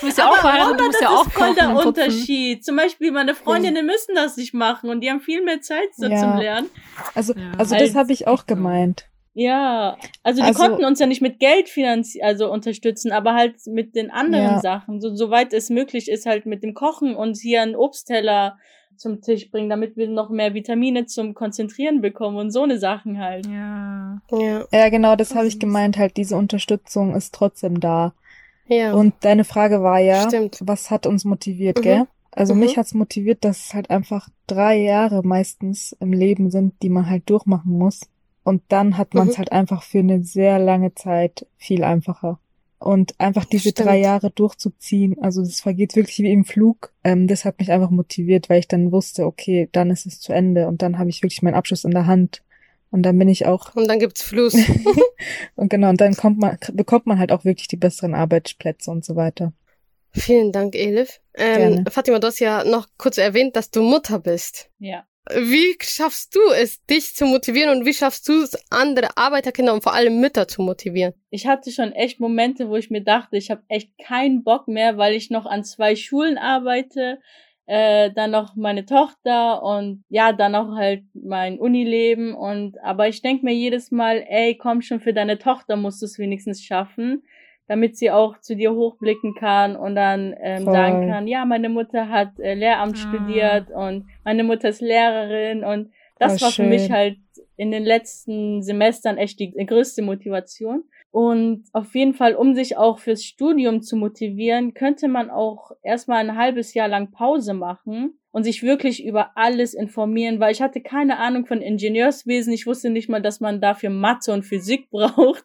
Du 0.00 0.06
bist 0.06 0.18
ja 0.18 0.28
auch 0.28 0.36
verheiratet, 0.36 0.80
du 0.80 0.84
musst 0.84 1.00
ja 1.00 1.08
auch 1.08 1.24
kochen. 1.24 1.32
Das 1.34 1.48
ist 1.48 1.54
voll 1.54 1.54
der 1.54 1.86
Unterschied. 1.86 2.64
Zum 2.64 2.76
Beispiel 2.76 3.12
meine 3.12 3.34
Freundinnen 3.34 3.86
müssen 3.86 4.14
das 4.14 4.36
nicht 4.36 4.54
machen 4.54 4.90
und 4.90 5.00
die 5.00 5.10
haben 5.10 5.20
viel 5.20 5.42
mehr 5.42 5.60
Zeit 5.60 5.94
so 5.96 6.06
ja. 6.06 6.18
zum 6.18 6.36
Lernen. 6.38 6.70
Also, 7.14 7.34
ja. 7.34 7.52
also 7.58 7.76
das 7.76 7.94
habe 7.94 8.12
ich 8.12 8.26
auch 8.26 8.46
gemeint. 8.46 9.06
Ja, 9.34 9.96
also 10.22 10.42
die 10.42 10.48
also, 10.48 10.62
konnten 10.62 10.84
uns 10.84 10.98
ja 10.98 11.06
nicht 11.06 11.22
mit 11.22 11.40
Geld 11.40 11.70
finanzieren, 11.70 12.26
also 12.26 12.52
unterstützen, 12.52 13.12
aber 13.12 13.32
halt 13.32 13.54
mit 13.66 13.96
den 13.96 14.10
anderen 14.10 14.44
ja. 14.44 14.60
Sachen, 14.60 15.00
so 15.00 15.14
soweit 15.14 15.54
es 15.54 15.70
möglich 15.70 16.10
ist, 16.10 16.26
halt 16.26 16.44
mit 16.44 16.62
dem 16.62 16.74
Kochen 16.74 17.14
und 17.16 17.38
hier 17.38 17.62
einen 17.62 17.74
Obstteller 17.74 18.58
zum 18.96 19.22
Tisch 19.22 19.50
bringen, 19.50 19.70
damit 19.70 19.96
wir 19.96 20.06
noch 20.06 20.28
mehr 20.28 20.52
Vitamine 20.52 21.06
zum 21.06 21.32
Konzentrieren 21.32 22.02
bekommen 22.02 22.36
und 22.36 22.50
so 22.50 22.62
eine 22.62 22.78
Sachen 22.78 23.18
halt. 23.18 23.46
Ja. 23.46 24.20
Ja, 24.30 24.64
ja 24.70 24.88
genau, 24.90 25.16
das 25.16 25.34
habe 25.34 25.46
ich 25.46 25.58
gemeint, 25.58 25.96
halt 25.96 26.18
diese 26.18 26.36
Unterstützung 26.36 27.14
ist 27.14 27.34
trotzdem 27.34 27.80
da. 27.80 28.12
Ja. 28.68 28.94
Und 28.94 29.14
deine 29.20 29.44
Frage 29.44 29.82
war 29.82 29.98
ja, 29.98 30.28
Stimmt. 30.28 30.58
was 30.62 30.90
hat 30.90 31.06
uns 31.06 31.24
motiviert, 31.24 31.78
mhm. 31.78 31.82
gell? 31.82 32.06
Also 32.30 32.54
mhm. 32.54 32.60
mich 32.60 32.78
hat's 32.78 32.94
motiviert, 32.94 33.44
dass 33.44 33.66
es 33.66 33.74
halt 33.74 33.90
einfach 33.90 34.28
drei 34.46 34.78
Jahre 34.78 35.22
meistens 35.22 35.94
im 36.00 36.12
Leben 36.12 36.50
sind, 36.50 36.74
die 36.82 36.88
man 36.88 37.08
halt 37.08 37.28
durchmachen 37.28 37.76
muss. 37.76 38.00
Und 38.44 38.62
dann 38.68 38.96
hat 38.98 39.14
man 39.14 39.28
es 39.28 39.34
mhm. 39.34 39.38
halt 39.38 39.52
einfach 39.52 39.82
für 39.82 39.98
eine 39.98 40.24
sehr 40.24 40.58
lange 40.58 40.94
Zeit 40.94 41.46
viel 41.56 41.84
einfacher. 41.84 42.38
Und 42.78 43.14
einfach 43.20 43.44
diese 43.44 43.70
Stimmt. 43.70 43.88
drei 43.88 44.00
Jahre 44.00 44.30
durchzuziehen, 44.30 45.16
also 45.20 45.40
das 45.42 45.60
vergeht 45.60 45.94
wirklich 45.94 46.18
wie 46.18 46.32
im 46.32 46.44
Flug, 46.44 46.92
ähm, 47.04 47.28
das 47.28 47.44
hat 47.44 47.60
mich 47.60 47.70
einfach 47.70 47.90
motiviert, 47.90 48.50
weil 48.50 48.58
ich 48.58 48.66
dann 48.66 48.90
wusste, 48.90 49.24
okay, 49.24 49.68
dann 49.70 49.90
ist 49.90 50.04
es 50.04 50.18
zu 50.18 50.32
Ende 50.32 50.66
und 50.66 50.82
dann 50.82 50.98
habe 50.98 51.08
ich 51.08 51.22
wirklich 51.22 51.42
meinen 51.42 51.54
Abschluss 51.54 51.84
in 51.84 51.92
der 51.92 52.06
Hand. 52.06 52.42
Und 52.92 53.02
dann 53.02 53.18
bin 53.18 53.28
ich 53.28 53.46
auch. 53.46 53.74
Und 53.74 53.88
dann 53.88 53.98
gibt's 53.98 54.22
Fluss. 54.22 54.54
und 55.56 55.70
genau, 55.70 55.88
und 55.88 56.00
dann 56.00 56.14
kommt 56.14 56.38
man, 56.38 56.58
bekommt 56.74 57.06
man 57.06 57.18
halt 57.18 57.32
auch 57.32 57.44
wirklich 57.44 57.66
die 57.66 57.76
besseren 57.76 58.14
Arbeitsplätze 58.14 58.90
und 58.90 59.04
so 59.04 59.16
weiter. 59.16 59.52
Vielen 60.12 60.52
Dank, 60.52 60.74
Elif. 60.74 61.20
Ähm, 61.34 61.86
Fatima, 61.90 62.18
du 62.18 62.26
hast 62.26 62.38
ja 62.38 62.64
noch 62.64 62.86
kurz 62.98 63.16
erwähnt, 63.16 63.56
dass 63.56 63.70
du 63.70 63.82
Mutter 63.82 64.18
bist. 64.18 64.70
Ja. 64.78 65.06
Wie 65.30 65.76
schaffst 65.80 66.34
du 66.34 66.40
es, 66.50 66.84
dich 66.84 67.14
zu 67.14 67.24
motivieren 67.24 67.78
und 67.78 67.86
wie 67.86 67.94
schaffst 67.94 68.28
du 68.28 68.42
es, 68.42 68.58
andere 68.70 69.16
Arbeiterkinder 69.16 69.72
und 69.72 69.82
vor 69.82 69.94
allem 69.94 70.20
Mütter 70.20 70.48
zu 70.48 70.60
motivieren? 70.60 71.14
Ich 71.30 71.46
hatte 71.46 71.70
schon 71.70 71.92
echt 71.92 72.20
Momente, 72.20 72.68
wo 72.68 72.76
ich 72.76 72.90
mir 72.90 73.02
dachte, 73.02 73.38
ich 73.38 73.50
habe 73.50 73.62
echt 73.68 73.96
keinen 73.98 74.42
Bock 74.42 74.68
mehr, 74.68 74.98
weil 74.98 75.14
ich 75.14 75.30
noch 75.30 75.46
an 75.46 75.64
zwei 75.64 75.96
Schulen 75.96 76.36
arbeite, 76.36 77.20
äh, 77.66 78.10
dann 78.10 78.32
noch 78.32 78.56
meine 78.56 78.84
Tochter 78.84 79.62
und 79.62 80.04
ja, 80.08 80.32
dann 80.32 80.54
auch 80.54 80.74
halt 80.74 81.04
mein 81.14 81.58
Unileben 81.58 82.34
und 82.34 82.82
aber 82.82 83.08
ich 83.08 83.22
denk 83.22 83.42
mir 83.42 83.54
jedes 83.54 83.90
Mal, 83.90 84.24
ey, 84.28 84.56
komm 84.56 84.82
schon, 84.82 85.00
für 85.00 85.12
deine 85.12 85.38
Tochter 85.38 85.76
musst 85.76 86.02
du 86.02 86.06
es 86.06 86.18
wenigstens 86.18 86.62
schaffen 86.62 87.22
damit 87.68 87.96
sie 87.96 88.10
auch 88.10 88.38
zu 88.38 88.56
dir 88.56 88.74
hochblicken 88.74 89.34
kann 89.34 89.76
und 89.76 89.94
dann 89.94 90.34
ähm, 90.42 90.64
sagen 90.64 91.08
kann, 91.08 91.26
ja, 91.26 91.44
meine 91.44 91.68
Mutter 91.70 92.08
hat 92.08 92.38
äh, 92.38 92.54
Lehramt 92.54 92.96
ah. 92.96 93.08
studiert 93.08 93.70
und 93.70 94.08
meine 94.24 94.44
Mutter 94.44 94.68
ist 94.68 94.80
Lehrerin 94.80 95.64
und 95.64 95.90
das 96.18 96.36
oh, 96.36 96.44
war 96.44 96.50
schön. 96.50 96.66
für 96.66 96.70
mich 96.70 96.90
halt 96.90 97.16
in 97.56 97.70
den 97.70 97.84
letzten 97.84 98.62
Semestern 98.62 99.16
echt 99.16 99.38
die 99.40 99.52
größte 99.52 100.02
Motivation. 100.02 100.84
Und 101.12 101.64
auf 101.74 101.94
jeden 101.94 102.14
Fall, 102.14 102.34
um 102.34 102.54
sich 102.54 102.78
auch 102.78 102.98
fürs 102.98 103.22
Studium 103.22 103.82
zu 103.82 103.96
motivieren, 103.96 104.72
könnte 104.72 105.08
man 105.08 105.28
auch 105.28 105.72
erstmal 105.82 106.20
ein 106.20 106.38
halbes 106.38 106.72
Jahr 106.72 106.88
lang 106.88 107.10
Pause 107.10 107.52
machen 107.52 108.18
und 108.30 108.44
sich 108.44 108.62
wirklich 108.62 109.04
über 109.04 109.36
alles 109.36 109.74
informieren, 109.74 110.40
weil 110.40 110.52
ich 110.52 110.62
hatte 110.62 110.80
keine 110.80 111.18
Ahnung 111.18 111.44
von 111.44 111.60
Ingenieurswesen. 111.60 112.50
Ich 112.54 112.66
wusste 112.66 112.88
nicht 112.88 113.10
mal, 113.10 113.20
dass 113.20 113.40
man 113.40 113.60
dafür 113.60 113.90
Mathe 113.90 114.32
und 114.32 114.44
Physik 114.44 114.88
braucht. 114.90 115.44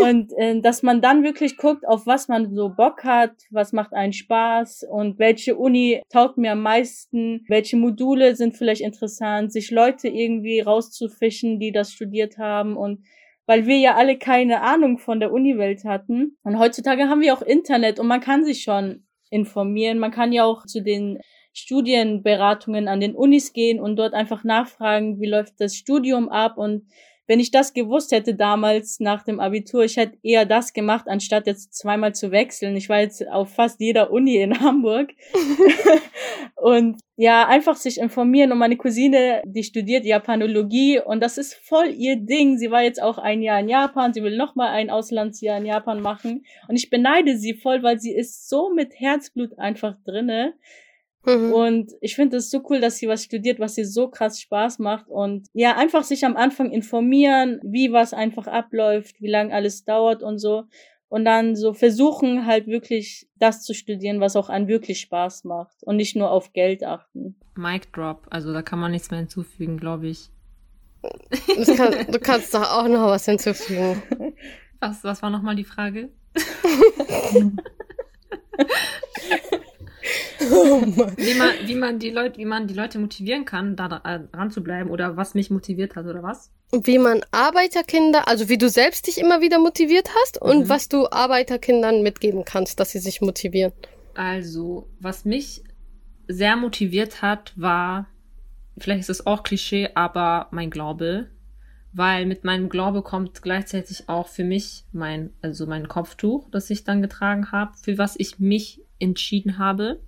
und 0.00 0.32
äh, 0.38 0.58
dass 0.62 0.82
man 0.82 1.02
dann 1.02 1.22
wirklich 1.22 1.58
guckt, 1.58 1.86
auf 1.86 2.06
was 2.06 2.28
man 2.28 2.54
so 2.54 2.70
Bock 2.70 3.04
hat, 3.04 3.34
was 3.50 3.74
macht 3.74 3.92
einen 3.92 4.14
Spaß 4.14 4.86
und 4.90 5.18
welche 5.18 5.56
Uni 5.56 6.00
taugt 6.08 6.38
mir 6.38 6.52
am 6.52 6.62
meisten, 6.62 7.44
welche 7.48 7.76
Module 7.76 8.34
sind 8.34 8.56
vielleicht 8.56 8.80
interessant, 8.80 9.52
sich 9.52 9.70
Leute 9.70 10.08
irgendwie 10.08 10.60
rauszufischen, 10.60 11.60
die 11.60 11.72
das 11.72 11.92
studiert 11.92 12.38
haben 12.38 12.78
und 12.78 13.04
weil 13.46 13.66
wir 13.66 13.78
ja 13.78 13.94
alle 13.94 14.18
keine 14.18 14.60
Ahnung 14.60 14.98
von 14.98 15.20
der 15.20 15.32
Uniwelt 15.32 15.84
hatten. 15.84 16.36
Und 16.42 16.58
heutzutage 16.58 17.08
haben 17.08 17.20
wir 17.20 17.32
auch 17.32 17.42
Internet 17.42 17.98
und 17.98 18.06
man 18.06 18.20
kann 18.20 18.44
sich 18.44 18.62
schon 18.62 19.06
informieren. 19.30 19.98
Man 19.98 20.10
kann 20.10 20.32
ja 20.32 20.44
auch 20.44 20.66
zu 20.66 20.82
den 20.82 21.18
Studienberatungen 21.52 22.86
an 22.86 23.00
den 23.00 23.14
Unis 23.14 23.52
gehen 23.52 23.80
und 23.80 23.96
dort 23.96 24.12
einfach 24.12 24.44
nachfragen, 24.44 25.20
wie 25.20 25.28
läuft 25.28 25.54
das 25.58 25.74
Studium 25.74 26.28
ab 26.28 26.58
und 26.58 26.86
wenn 27.26 27.40
ich 27.40 27.50
das 27.50 27.74
gewusst 27.74 28.12
hätte 28.12 28.34
damals 28.34 29.00
nach 29.00 29.24
dem 29.24 29.40
Abitur, 29.40 29.84
ich 29.84 29.96
hätte 29.96 30.16
eher 30.22 30.46
das 30.46 30.72
gemacht, 30.72 31.06
anstatt 31.08 31.46
jetzt 31.46 31.74
zweimal 31.74 32.14
zu 32.14 32.30
wechseln. 32.30 32.76
Ich 32.76 32.88
war 32.88 33.00
jetzt 33.00 33.26
auf 33.28 33.54
fast 33.54 33.80
jeder 33.80 34.10
Uni 34.10 34.36
in 34.36 34.60
Hamburg. 34.60 35.12
und 36.54 37.00
ja, 37.16 37.48
einfach 37.48 37.76
sich 37.76 37.98
informieren. 37.98 38.52
Und 38.52 38.58
meine 38.58 38.76
Cousine, 38.76 39.42
die 39.44 39.64
studiert 39.64 40.04
Japanologie 40.04 41.00
und 41.00 41.20
das 41.20 41.38
ist 41.38 41.54
voll 41.54 41.88
ihr 41.88 42.16
Ding. 42.16 42.58
Sie 42.58 42.70
war 42.70 42.82
jetzt 42.82 43.02
auch 43.02 43.18
ein 43.18 43.42
Jahr 43.42 43.58
in 43.60 43.68
Japan. 43.68 44.12
Sie 44.12 44.22
will 44.22 44.36
noch 44.36 44.54
mal 44.54 44.70
ein 44.70 44.90
Auslandsjahr 44.90 45.58
in 45.58 45.66
Japan 45.66 46.00
machen. 46.00 46.44
Und 46.68 46.76
ich 46.76 46.90
beneide 46.90 47.38
sie 47.38 47.54
voll, 47.54 47.82
weil 47.82 47.98
sie 47.98 48.14
ist 48.14 48.48
so 48.48 48.70
mit 48.72 49.00
Herzblut 49.00 49.58
einfach 49.58 49.96
drinne. 50.04 50.54
Mhm. 51.26 51.52
Und 51.52 51.92
ich 52.00 52.14
finde 52.14 52.38
es 52.38 52.50
so 52.50 52.62
cool, 52.70 52.80
dass 52.80 52.98
sie 52.98 53.08
was 53.08 53.24
studiert, 53.24 53.58
was 53.58 53.76
ihr 53.76 53.86
so 53.86 54.08
krass 54.08 54.40
Spaß 54.40 54.78
macht. 54.78 55.08
Und 55.08 55.48
ja, 55.52 55.76
einfach 55.76 56.04
sich 56.04 56.24
am 56.24 56.36
Anfang 56.36 56.70
informieren, 56.70 57.60
wie 57.62 57.92
was 57.92 58.14
einfach 58.14 58.46
abläuft, 58.46 59.20
wie 59.20 59.30
lange 59.30 59.52
alles 59.52 59.84
dauert 59.84 60.22
und 60.22 60.38
so. 60.38 60.64
Und 61.08 61.24
dann 61.24 61.54
so 61.54 61.72
versuchen 61.72 62.46
halt 62.46 62.66
wirklich 62.66 63.28
das 63.36 63.62
zu 63.62 63.74
studieren, 63.74 64.20
was 64.20 64.36
auch 64.36 64.48
einen 64.48 64.68
wirklich 64.68 65.00
Spaß 65.00 65.44
macht 65.44 65.82
und 65.82 65.96
nicht 65.96 66.16
nur 66.16 66.30
auf 66.30 66.52
Geld 66.52 66.82
achten. 66.82 67.36
Mic 67.54 67.92
Drop, 67.92 68.26
also 68.30 68.52
da 68.52 68.62
kann 68.62 68.78
man 68.78 68.90
nichts 68.90 69.10
mehr 69.10 69.20
hinzufügen, 69.20 69.78
glaube 69.78 70.08
ich. 70.08 70.30
Kann, 71.76 72.10
du 72.10 72.18
kannst 72.18 72.52
doch 72.54 72.68
auch 72.68 72.88
noch 72.88 73.06
was 73.06 73.24
hinzufügen. 73.24 74.02
Was, 74.80 75.04
was 75.04 75.22
war 75.22 75.30
nochmal 75.30 75.54
die 75.54 75.64
Frage? 75.64 76.10
Oh 80.52 80.80
wie, 81.16 81.34
man, 81.34 81.50
wie, 81.64 81.74
man 81.74 81.98
die 81.98 82.10
Leute, 82.10 82.38
wie 82.38 82.44
man 82.44 82.66
die 82.66 82.74
Leute 82.74 82.98
motivieren 82.98 83.44
kann, 83.44 83.74
da 83.74 83.88
dran 83.88 84.50
zu 84.50 84.62
bleiben 84.62 84.90
oder 84.90 85.16
was 85.16 85.34
mich 85.34 85.50
motiviert 85.50 85.96
hat 85.96 86.06
oder 86.06 86.22
was? 86.22 86.52
Wie 86.72 86.98
man 86.98 87.22
Arbeiterkinder, 87.30 88.28
also 88.28 88.48
wie 88.48 88.58
du 88.58 88.68
selbst 88.68 89.06
dich 89.06 89.18
immer 89.18 89.40
wieder 89.40 89.58
motiviert 89.58 90.10
hast 90.20 90.40
und 90.40 90.64
mhm. 90.64 90.68
was 90.68 90.88
du 90.88 91.08
Arbeiterkindern 91.10 92.02
mitgeben 92.02 92.44
kannst, 92.44 92.78
dass 92.80 92.90
sie 92.90 92.98
sich 92.98 93.20
motivieren. 93.20 93.72
Also, 94.14 94.88
was 95.00 95.24
mich 95.24 95.62
sehr 96.28 96.56
motiviert 96.56 97.22
hat, 97.22 97.52
war, 97.56 98.06
vielleicht 98.78 99.00
ist 99.00 99.10
es 99.10 99.26
auch 99.26 99.42
Klischee, 99.42 99.90
aber 99.94 100.48
mein 100.50 100.70
Glaube. 100.70 101.28
Weil 101.92 102.26
mit 102.26 102.44
meinem 102.44 102.68
Glaube 102.68 103.00
kommt 103.00 103.40
gleichzeitig 103.40 104.08
auch 104.08 104.28
für 104.28 104.44
mich 104.44 104.84
mein, 104.92 105.32
also 105.40 105.66
mein 105.66 105.88
Kopftuch, 105.88 106.46
das 106.50 106.68
ich 106.68 106.84
dann 106.84 107.00
getragen 107.00 107.52
habe, 107.52 107.72
für 107.80 107.96
was 107.96 108.16
ich 108.18 108.38
mich 108.38 108.82
entschieden 108.98 109.58
habe 109.58 110.00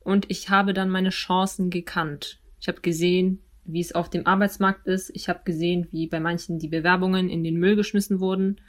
und 0.00 0.26
ich 0.28 0.50
habe 0.50 0.74
dann 0.74 0.90
meine 0.90 1.10
Chancen 1.10 1.70
gekannt. 1.70 2.38
Ich 2.60 2.68
habe 2.68 2.80
gesehen, 2.80 3.40
wie 3.64 3.80
es 3.80 3.94
auf 3.94 4.10
dem 4.10 4.26
Arbeitsmarkt 4.26 4.86
ist. 4.86 5.10
Ich 5.14 5.28
habe 5.28 5.40
gesehen, 5.44 5.88
wie 5.90 6.06
bei 6.06 6.20
manchen 6.20 6.58
die 6.58 6.68
Bewerbungen 6.68 7.30
in 7.30 7.42
den 7.42 7.58
Müll 7.58 7.76
geschmissen 7.76 8.20
wurden. 8.20 8.60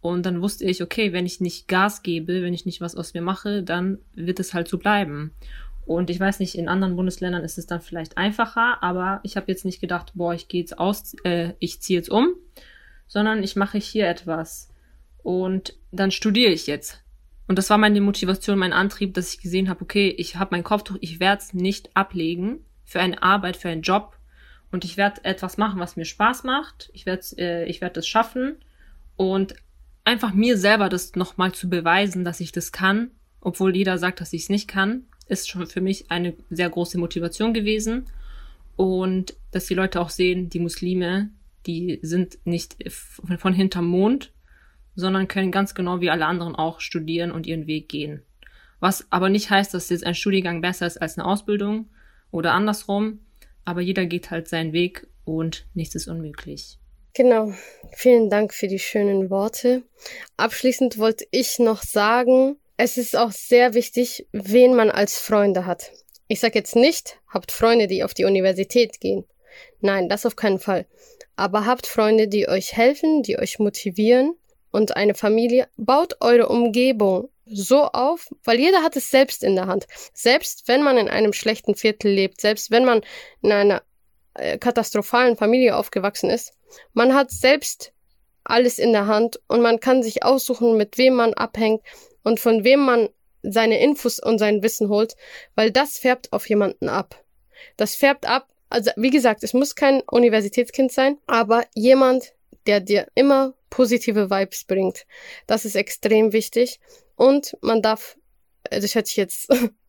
Und 0.00 0.26
dann 0.26 0.42
wusste 0.42 0.66
ich, 0.66 0.82
okay, 0.82 1.14
wenn 1.14 1.24
ich 1.24 1.40
nicht 1.40 1.66
Gas 1.66 2.02
gebe, 2.02 2.42
wenn 2.42 2.52
ich 2.52 2.66
nicht 2.66 2.82
was 2.82 2.94
aus 2.94 3.14
mir 3.14 3.22
mache, 3.22 3.62
dann 3.62 3.98
wird 4.14 4.38
es 4.38 4.52
halt 4.52 4.68
so 4.68 4.76
bleiben. 4.76 5.32
Und 5.86 6.10
ich 6.10 6.20
weiß 6.20 6.40
nicht, 6.40 6.54
in 6.56 6.68
anderen 6.68 6.96
Bundesländern 6.96 7.44
ist 7.44 7.58
es 7.58 7.66
dann 7.66 7.80
vielleicht 7.80 8.16
einfacher, 8.16 8.82
aber 8.82 9.20
ich 9.22 9.36
habe 9.36 9.50
jetzt 9.50 9.64
nicht 9.64 9.80
gedacht, 9.80 10.12
boah, 10.14 10.34
ich 10.34 10.48
gehe 10.48 10.60
jetzt 10.60 10.78
aus, 10.78 11.14
äh, 11.24 11.52
ich 11.58 11.80
ziehe 11.80 11.98
jetzt 11.98 12.10
um, 12.10 12.34
sondern 13.06 13.42
ich 13.42 13.56
mache 13.56 13.78
hier 13.78 14.08
etwas. 14.08 14.70
Und 15.22 15.74
dann 15.90 16.10
studiere 16.10 16.52
ich 16.52 16.66
jetzt. 16.66 17.03
Und 17.46 17.58
das 17.58 17.70
war 17.70 17.78
meine 17.78 18.00
Motivation, 18.00 18.58
mein 18.58 18.72
Antrieb, 18.72 19.14
dass 19.14 19.34
ich 19.34 19.40
gesehen 19.40 19.68
habe, 19.68 19.82
okay, 19.82 20.08
ich 20.08 20.36
habe 20.36 20.54
mein 20.54 20.64
Kopftuch, 20.64 20.96
ich 21.00 21.20
werde 21.20 21.42
es 21.42 21.52
nicht 21.52 21.94
ablegen 21.94 22.64
für 22.84 23.00
eine 23.00 23.22
Arbeit, 23.22 23.56
für 23.56 23.68
einen 23.68 23.82
Job. 23.82 24.16
Und 24.70 24.84
ich 24.84 24.96
werde 24.96 25.24
etwas 25.24 25.56
machen, 25.56 25.78
was 25.78 25.96
mir 25.96 26.04
Spaß 26.04 26.44
macht. 26.44 26.90
Ich 26.94 27.06
werde 27.06 27.24
äh, 27.38 27.64
ich 27.66 27.80
werd 27.80 27.96
das 27.96 28.08
schaffen. 28.08 28.56
Und 29.16 29.54
einfach 30.04 30.32
mir 30.32 30.56
selber 30.56 30.88
das 30.88 31.14
nochmal 31.14 31.52
zu 31.52 31.68
beweisen, 31.68 32.24
dass 32.24 32.40
ich 32.40 32.52
das 32.52 32.72
kann, 32.72 33.10
obwohl 33.40 33.76
jeder 33.76 33.98
sagt, 33.98 34.20
dass 34.20 34.32
ich 34.32 34.42
es 34.42 34.48
nicht 34.48 34.68
kann, 34.68 35.04
ist 35.28 35.48
schon 35.48 35.66
für 35.66 35.80
mich 35.80 36.10
eine 36.10 36.34
sehr 36.50 36.70
große 36.70 36.98
Motivation 36.98 37.54
gewesen. 37.54 38.06
Und 38.76 39.34
dass 39.52 39.66
die 39.66 39.74
Leute 39.74 40.00
auch 40.00 40.10
sehen, 40.10 40.48
die 40.50 40.58
Muslime, 40.58 41.30
die 41.66 41.98
sind 42.02 42.38
nicht 42.44 42.76
von 43.38 43.52
hinterm 43.52 43.86
Mond, 43.86 44.32
sondern 44.96 45.28
können 45.28 45.50
ganz 45.50 45.74
genau 45.74 46.00
wie 46.00 46.10
alle 46.10 46.26
anderen 46.26 46.54
auch 46.54 46.80
studieren 46.80 47.32
und 47.32 47.46
ihren 47.46 47.66
Weg 47.66 47.88
gehen. 47.88 48.22
Was 48.80 49.06
aber 49.10 49.28
nicht 49.28 49.50
heißt, 49.50 49.72
dass 49.74 49.88
jetzt 49.88 50.04
ein 50.04 50.14
Studiengang 50.14 50.60
besser 50.60 50.86
ist 50.86 51.00
als 51.00 51.18
eine 51.18 51.26
Ausbildung 51.26 51.88
oder 52.30 52.52
andersrum, 52.52 53.20
aber 53.64 53.80
jeder 53.80 54.06
geht 54.06 54.30
halt 54.30 54.48
seinen 54.48 54.72
Weg 54.72 55.06
und 55.24 55.66
nichts 55.74 55.94
ist 55.94 56.08
unmöglich. 56.08 56.78
Genau. 57.14 57.54
Vielen 57.92 58.28
Dank 58.28 58.52
für 58.52 58.66
die 58.66 58.80
schönen 58.80 59.30
Worte. 59.30 59.82
Abschließend 60.36 60.98
wollte 60.98 61.24
ich 61.30 61.58
noch 61.60 61.82
sagen, 61.82 62.56
es 62.76 62.98
ist 62.98 63.16
auch 63.16 63.30
sehr 63.30 63.74
wichtig, 63.74 64.26
wen 64.32 64.74
man 64.74 64.90
als 64.90 65.18
Freunde 65.18 65.64
hat. 65.64 65.92
Ich 66.26 66.40
sage 66.40 66.58
jetzt 66.58 66.74
nicht, 66.74 67.20
habt 67.28 67.52
Freunde, 67.52 67.86
die 67.86 68.02
auf 68.02 68.14
die 68.14 68.24
Universität 68.24 69.00
gehen. 69.00 69.24
Nein, 69.80 70.08
das 70.08 70.26
auf 70.26 70.34
keinen 70.34 70.58
Fall. 70.58 70.86
Aber 71.36 71.66
habt 71.66 71.86
Freunde, 71.86 72.26
die 72.26 72.48
euch 72.48 72.76
helfen, 72.76 73.22
die 73.22 73.38
euch 73.38 73.58
motivieren 73.58 74.34
und 74.74 74.96
eine 74.96 75.14
Familie, 75.14 75.68
baut 75.76 76.16
eure 76.20 76.48
Umgebung 76.48 77.28
so 77.46 77.84
auf, 77.84 78.28
weil 78.42 78.58
jeder 78.58 78.82
hat 78.82 78.96
es 78.96 79.08
selbst 79.08 79.44
in 79.44 79.54
der 79.54 79.68
Hand. 79.68 79.86
Selbst 80.12 80.66
wenn 80.66 80.82
man 80.82 80.98
in 80.98 81.08
einem 81.08 81.32
schlechten 81.32 81.76
Viertel 81.76 82.10
lebt, 82.10 82.40
selbst 82.40 82.72
wenn 82.72 82.84
man 82.84 83.02
in 83.40 83.52
einer 83.52 83.82
äh, 84.34 84.58
katastrophalen 84.58 85.36
Familie 85.36 85.76
aufgewachsen 85.76 86.28
ist, 86.28 86.54
man 86.92 87.14
hat 87.14 87.30
selbst 87.30 87.92
alles 88.42 88.80
in 88.80 88.92
der 88.92 89.06
Hand 89.06 89.40
und 89.46 89.62
man 89.62 89.78
kann 89.78 90.02
sich 90.02 90.24
aussuchen, 90.24 90.76
mit 90.76 90.98
wem 90.98 91.14
man 91.14 91.34
abhängt 91.34 91.82
und 92.24 92.40
von 92.40 92.64
wem 92.64 92.80
man 92.80 93.10
seine 93.44 93.80
Infos 93.80 94.18
und 94.18 94.38
sein 94.38 94.64
Wissen 94.64 94.88
holt, 94.88 95.14
weil 95.54 95.70
das 95.70 95.98
färbt 95.98 96.32
auf 96.32 96.48
jemanden 96.48 96.88
ab. 96.88 97.24
Das 97.76 97.94
färbt 97.94 98.26
ab, 98.26 98.48
also 98.70 98.90
wie 98.96 99.10
gesagt, 99.10 99.44
es 99.44 99.54
muss 99.54 99.76
kein 99.76 100.00
Universitätskind 100.00 100.90
sein, 100.90 101.18
aber 101.28 101.64
jemand, 101.74 102.32
der 102.66 102.80
dir 102.80 103.08
immer 103.14 103.54
positive 103.70 104.30
Vibes 104.30 104.64
bringt. 104.64 105.06
Das 105.46 105.64
ist 105.64 105.74
extrem 105.74 106.32
wichtig. 106.32 106.80
Und 107.16 107.56
man 107.62 107.82
darf, 107.82 108.16
äh, 108.70 108.80
das 108.80 108.94
hört 108.94 109.06
sich 109.06 109.16
jetzt, 109.16 109.48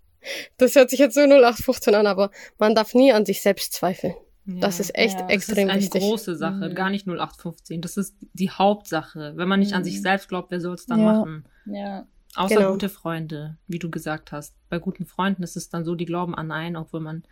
das 0.58 0.76
hört 0.76 0.90
sich 0.90 1.00
jetzt 1.00 1.16
so 1.16 1.22
0815 1.22 1.96
an, 1.96 2.08
aber 2.08 2.32
man 2.58 2.76
darf 2.76 2.94
nie 2.94 3.12
an 3.12 3.26
sich 3.26 3.42
selbst 3.42 3.74
zweifeln. 3.74 4.16
Ja, 4.48 4.60
das 4.60 4.80
ist 4.80 4.96
echt 4.96 5.20
ja, 5.20 5.28
extrem 5.28 5.68
wichtig. 5.70 5.90
Das 5.90 5.96
ist 5.96 5.96
eine 5.96 6.10
große 6.10 6.36
Sache, 6.36 6.70
mhm. 6.70 6.76
gar 6.76 6.90
nicht 6.92 7.08
0815. 7.08 7.82
Das 7.82 7.98
ist 7.98 8.16
die 8.34 8.52
Hauptsache. 8.52 9.34
Wenn 9.36 9.48
man 9.48 9.60
nicht 9.60 9.72
mhm. 9.72 9.78
an 9.78 9.84
sich 9.84 9.98
mhm. 9.98 10.04
selbst 10.04 10.30
glaubt, 10.30 10.52
wer 10.52 10.62
soll 10.62 10.76
es 10.76 10.86
dann 10.86 11.00
ja. 11.00 11.06
machen? 11.06 11.46
Ja. 11.66 12.08
Außer 12.36 12.56
Genau. 12.56 12.72
gute 12.74 12.90
Freunde, 12.90 13.58
wie 13.68 13.80
du 13.80 13.90
gesagt 13.90 14.32
hast. 14.32 14.56
Bei 14.70 14.78
guten 14.78 15.06
Freunden 15.06 15.42
ist 15.42 15.56
es 15.56 15.70
dann 15.70 15.86
so, 15.86 15.96
die 15.96 16.06
glauben 16.06 16.36
an 16.36 16.52
einen, 16.52 16.76
obwohl 16.76 17.00
man 17.00 17.24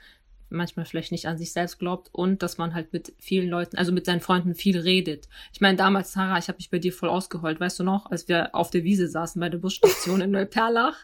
manchmal 0.50 0.86
vielleicht 0.86 1.12
nicht 1.12 1.28
an 1.28 1.38
sich 1.38 1.52
selbst 1.52 1.80
glaubt 1.80 2.10
und 2.12 2.44
dass 2.44 2.58
man 2.58 2.74
halt 2.74 2.94
mit 2.94 3.14
vielen 3.20 3.50
Leuten, 3.50 3.76
also 3.78 3.92
mit 3.92 4.06
seinen 4.06 4.20
Freunden 4.22 4.54
viel 4.56 4.78
redet. 4.80 5.28
Ich 5.52 5.62
meine, 5.62 5.78
damals, 5.78 6.12
Sarah, 6.14 6.38
ich 6.38 6.48
habe 6.48 6.58
mich 6.58 6.70
bei 6.70 6.80
dir 6.80 6.94
voll 6.94 7.10
ausgeheult, 7.10 7.60
weißt 7.60 7.80
du 7.80 7.84
noch, 7.84 8.10
als 8.12 8.28
wir 8.28 8.54
auf 8.54 8.70
der 8.70 8.84
Wiese 8.84 9.08
saßen 9.08 9.40
bei 9.40 9.50
der 9.50 9.58
Busstation 9.58 10.22
in 10.22 10.32
Neuperlach. 10.32 10.98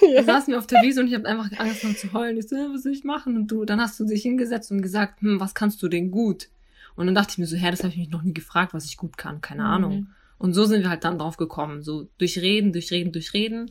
Da 0.16 0.22
saßen 0.22 0.52
wir 0.52 0.58
auf 0.58 0.66
der 0.66 0.82
Wiese 0.82 1.00
und 1.00 1.08
ich 1.08 1.14
habe 1.14 1.26
einfach 1.28 1.50
angefangen 1.58 1.96
zu 1.96 2.12
heulen. 2.12 2.36
Ich 2.36 2.48
so, 2.48 2.56
"Ja, 2.56 2.68
was 2.72 2.82
soll 2.84 2.92
ich 2.92 3.04
machen? 3.04 3.36
Und 3.36 3.48
du, 3.48 3.64
dann 3.64 3.80
hast 3.80 3.98
du 4.00 4.04
dich 4.06 4.22
hingesetzt 4.22 4.70
und 4.70 4.82
gesagt, 4.82 5.20
hm, 5.20 5.40
was 5.40 5.54
kannst 5.54 5.82
du 5.82 5.88
denn 5.88 6.10
gut? 6.10 6.48
Und 6.94 7.06
dann 7.06 7.14
dachte 7.14 7.32
ich 7.32 7.38
mir 7.38 7.46
so, 7.46 7.56
hä, 7.56 7.70
das 7.70 7.80
habe 7.80 7.90
ich 7.90 7.98
mich 7.98 8.10
noch 8.10 8.22
nie 8.22 8.32
gefragt, 8.32 8.72
was 8.72 8.86
ich 8.86 8.96
gut 8.96 9.18
kann, 9.18 9.40
keine 9.42 9.62
Mhm. 9.62 9.68
Ahnung. 9.68 10.06
Und 10.38 10.54
so 10.54 10.64
sind 10.64 10.82
wir 10.82 10.90
halt 10.90 11.04
dann 11.04 11.18
drauf 11.18 11.36
gekommen, 11.36 11.82
so 11.82 12.08
durch 12.18 12.38
Reden, 12.38 12.72
durch 12.72 12.90
Reden, 12.90 13.12
durch 13.12 13.32
Reden. 13.34 13.70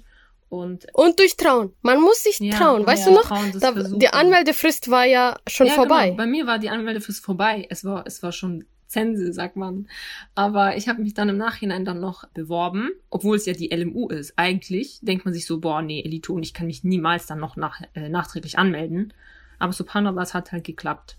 Und 0.49 0.85
Und 0.93 1.19
durch 1.19 1.37
Trauen. 1.37 1.73
Man 1.81 2.01
muss 2.01 2.23
sich 2.23 2.39
ja, 2.39 2.55
trauen. 2.55 2.85
Weißt 2.85 3.05
ja, 3.07 3.11
du 3.11 3.17
noch? 3.17 3.27
Trauen, 3.27 3.51
Da, 3.59 3.71
die 3.71 4.09
Anmeldefrist 4.09 4.89
war 4.89 5.05
ja 5.05 5.37
schon 5.47 5.67
ja, 5.67 5.73
vorbei. 5.73 6.05
Genau. 6.05 6.17
Bei 6.17 6.25
mir 6.25 6.47
war 6.47 6.59
die 6.59 6.69
Anmeldefrist 6.69 7.23
vorbei. 7.23 7.65
Es 7.69 7.83
war, 7.83 8.05
es 8.05 8.21
war 8.21 8.31
schon 8.31 8.65
Zense, 8.87 9.33
sagt 9.33 9.55
man. 9.55 9.87
Aber 10.35 10.77
ich 10.77 10.87
habe 10.87 11.01
mich 11.01 11.13
dann 11.13 11.29
im 11.29 11.37
Nachhinein 11.37 11.85
dann 11.85 11.99
noch 11.99 12.27
beworben, 12.29 12.91
obwohl 13.09 13.35
es 13.37 13.45
ja 13.45 13.53
die 13.53 13.69
LMU 13.75 14.07
ist. 14.09 14.33
Eigentlich 14.37 14.99
denkt 15.01 15.25
man 15.25 15.33
sich 15.33 15.45
so, 15.45 15.59
boah, 15.59 15.81
nee, 15.81 16.01
Elite 16.01 16.31
und 16.31 16.43
ich 16.43 16.53
kann 16.53 16.67
mich 16.67 16.83
niemals 16.83 17.25
dann 17.25 17.39
noch 17.39 17.55
nach, 17.55 17.81
äh, 17.93 18.09
nachträglich 18.09 18.57
anmelden. 18.57 19.13
Aber 19.59 19.73
Subhanallah, 19.73 20.21
es 20.21 20.33
hat 20.33 20.51
halt 20.51 20.63
geklappt. 20.63 21.17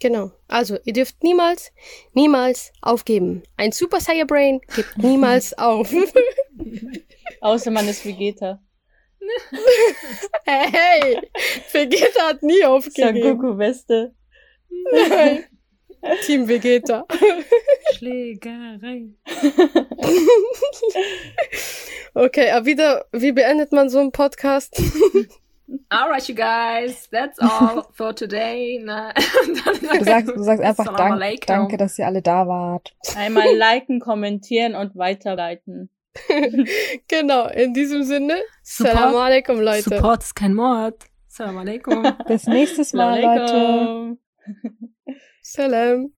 Genau. 0.00 0.30
Also, 0.48 0.78
ihr 0.84 0.92
dürft 0.92 1.22
niemals, 1.22 1.72
niemals 2.12 2.72
aufgeben. 2.82 3.42
Ein 3.56 3.72
Super 3.72 4.00
Saiyan 4.00 4.26
Brain 4.26 4.60
gibt 4.74 4.98
niemals 4.98 5.56
auf. 5.58 5.92
Außer 7.40 7.70
man 7.70 7.88
ist 7.88 8.04
Vegeta. 8.04 8.60
hey, 10.44 11.18
Vegeta 11.72 12.28
hat 12.28 12.42
nie 12.42 12.64
aufgegeben. 12.64 13.22
Sangoku 13.22 13.58
Weste. 13.58 14.14
Team 16.24 16.46
Vegeta. 16.46 17.06
Schlägerei. 17.94 19.06
Okay, 22.14 22.50
aber 22.50 22.66
wieder, 22.66 23.04
wie 23.12 23.32
beendet 23.32 23.72
man 23.72 23.88
so 23.88 23.98
einen 23.98 24.12
Podcast? 24.12 24.80
Alright, 25.88 26.28
you 26.28 26.34
guys, 26.34 27.08
that's 27.10 27.38
all 27.40 27.84
for 27.92 28.14
today. 28.14 28.80
Na, 28.82 29.12
Du 29.98 30.04
sagst, 30.04 30.30
du 30.36 30.42
sagst 30.42 30.62
einfach 30.64 30.96
dank, 30.96 31.46
danke, 31.46 31.76
dass 31.76 31.98
ihr 31.98 32.06
alle 32.06 32.22
da 32.22 32.46
wart. 32.46 32.94
Einmal 33.16 33.54
liken, 33.56 33.98
kommentieren 34.00 34.74
und 34.76 34.96
weiterleiten. 34.96 35.90
genau, 37.08 37.48
in 37.48 37.72
diesem 37.74 38.02
Sinne, 38.02 38.36
Support- 38.62 38.94
Salam 38.96 39.16
alaikum, 39.16 39.60
Leute. 39.60 39.82
Support 39.90 40.22
ist 40.22 40.34
kein 40.34 40.54
Mord. 40.54 41.04
Salam 41.28 41.58
alaikum. 41.58 42.02
Bis 42.26 42.46
nächstes 42.46 42.92
Mal, 42.92 43.20
Leute. 43.22 44.18
Salam. 45.42 46.12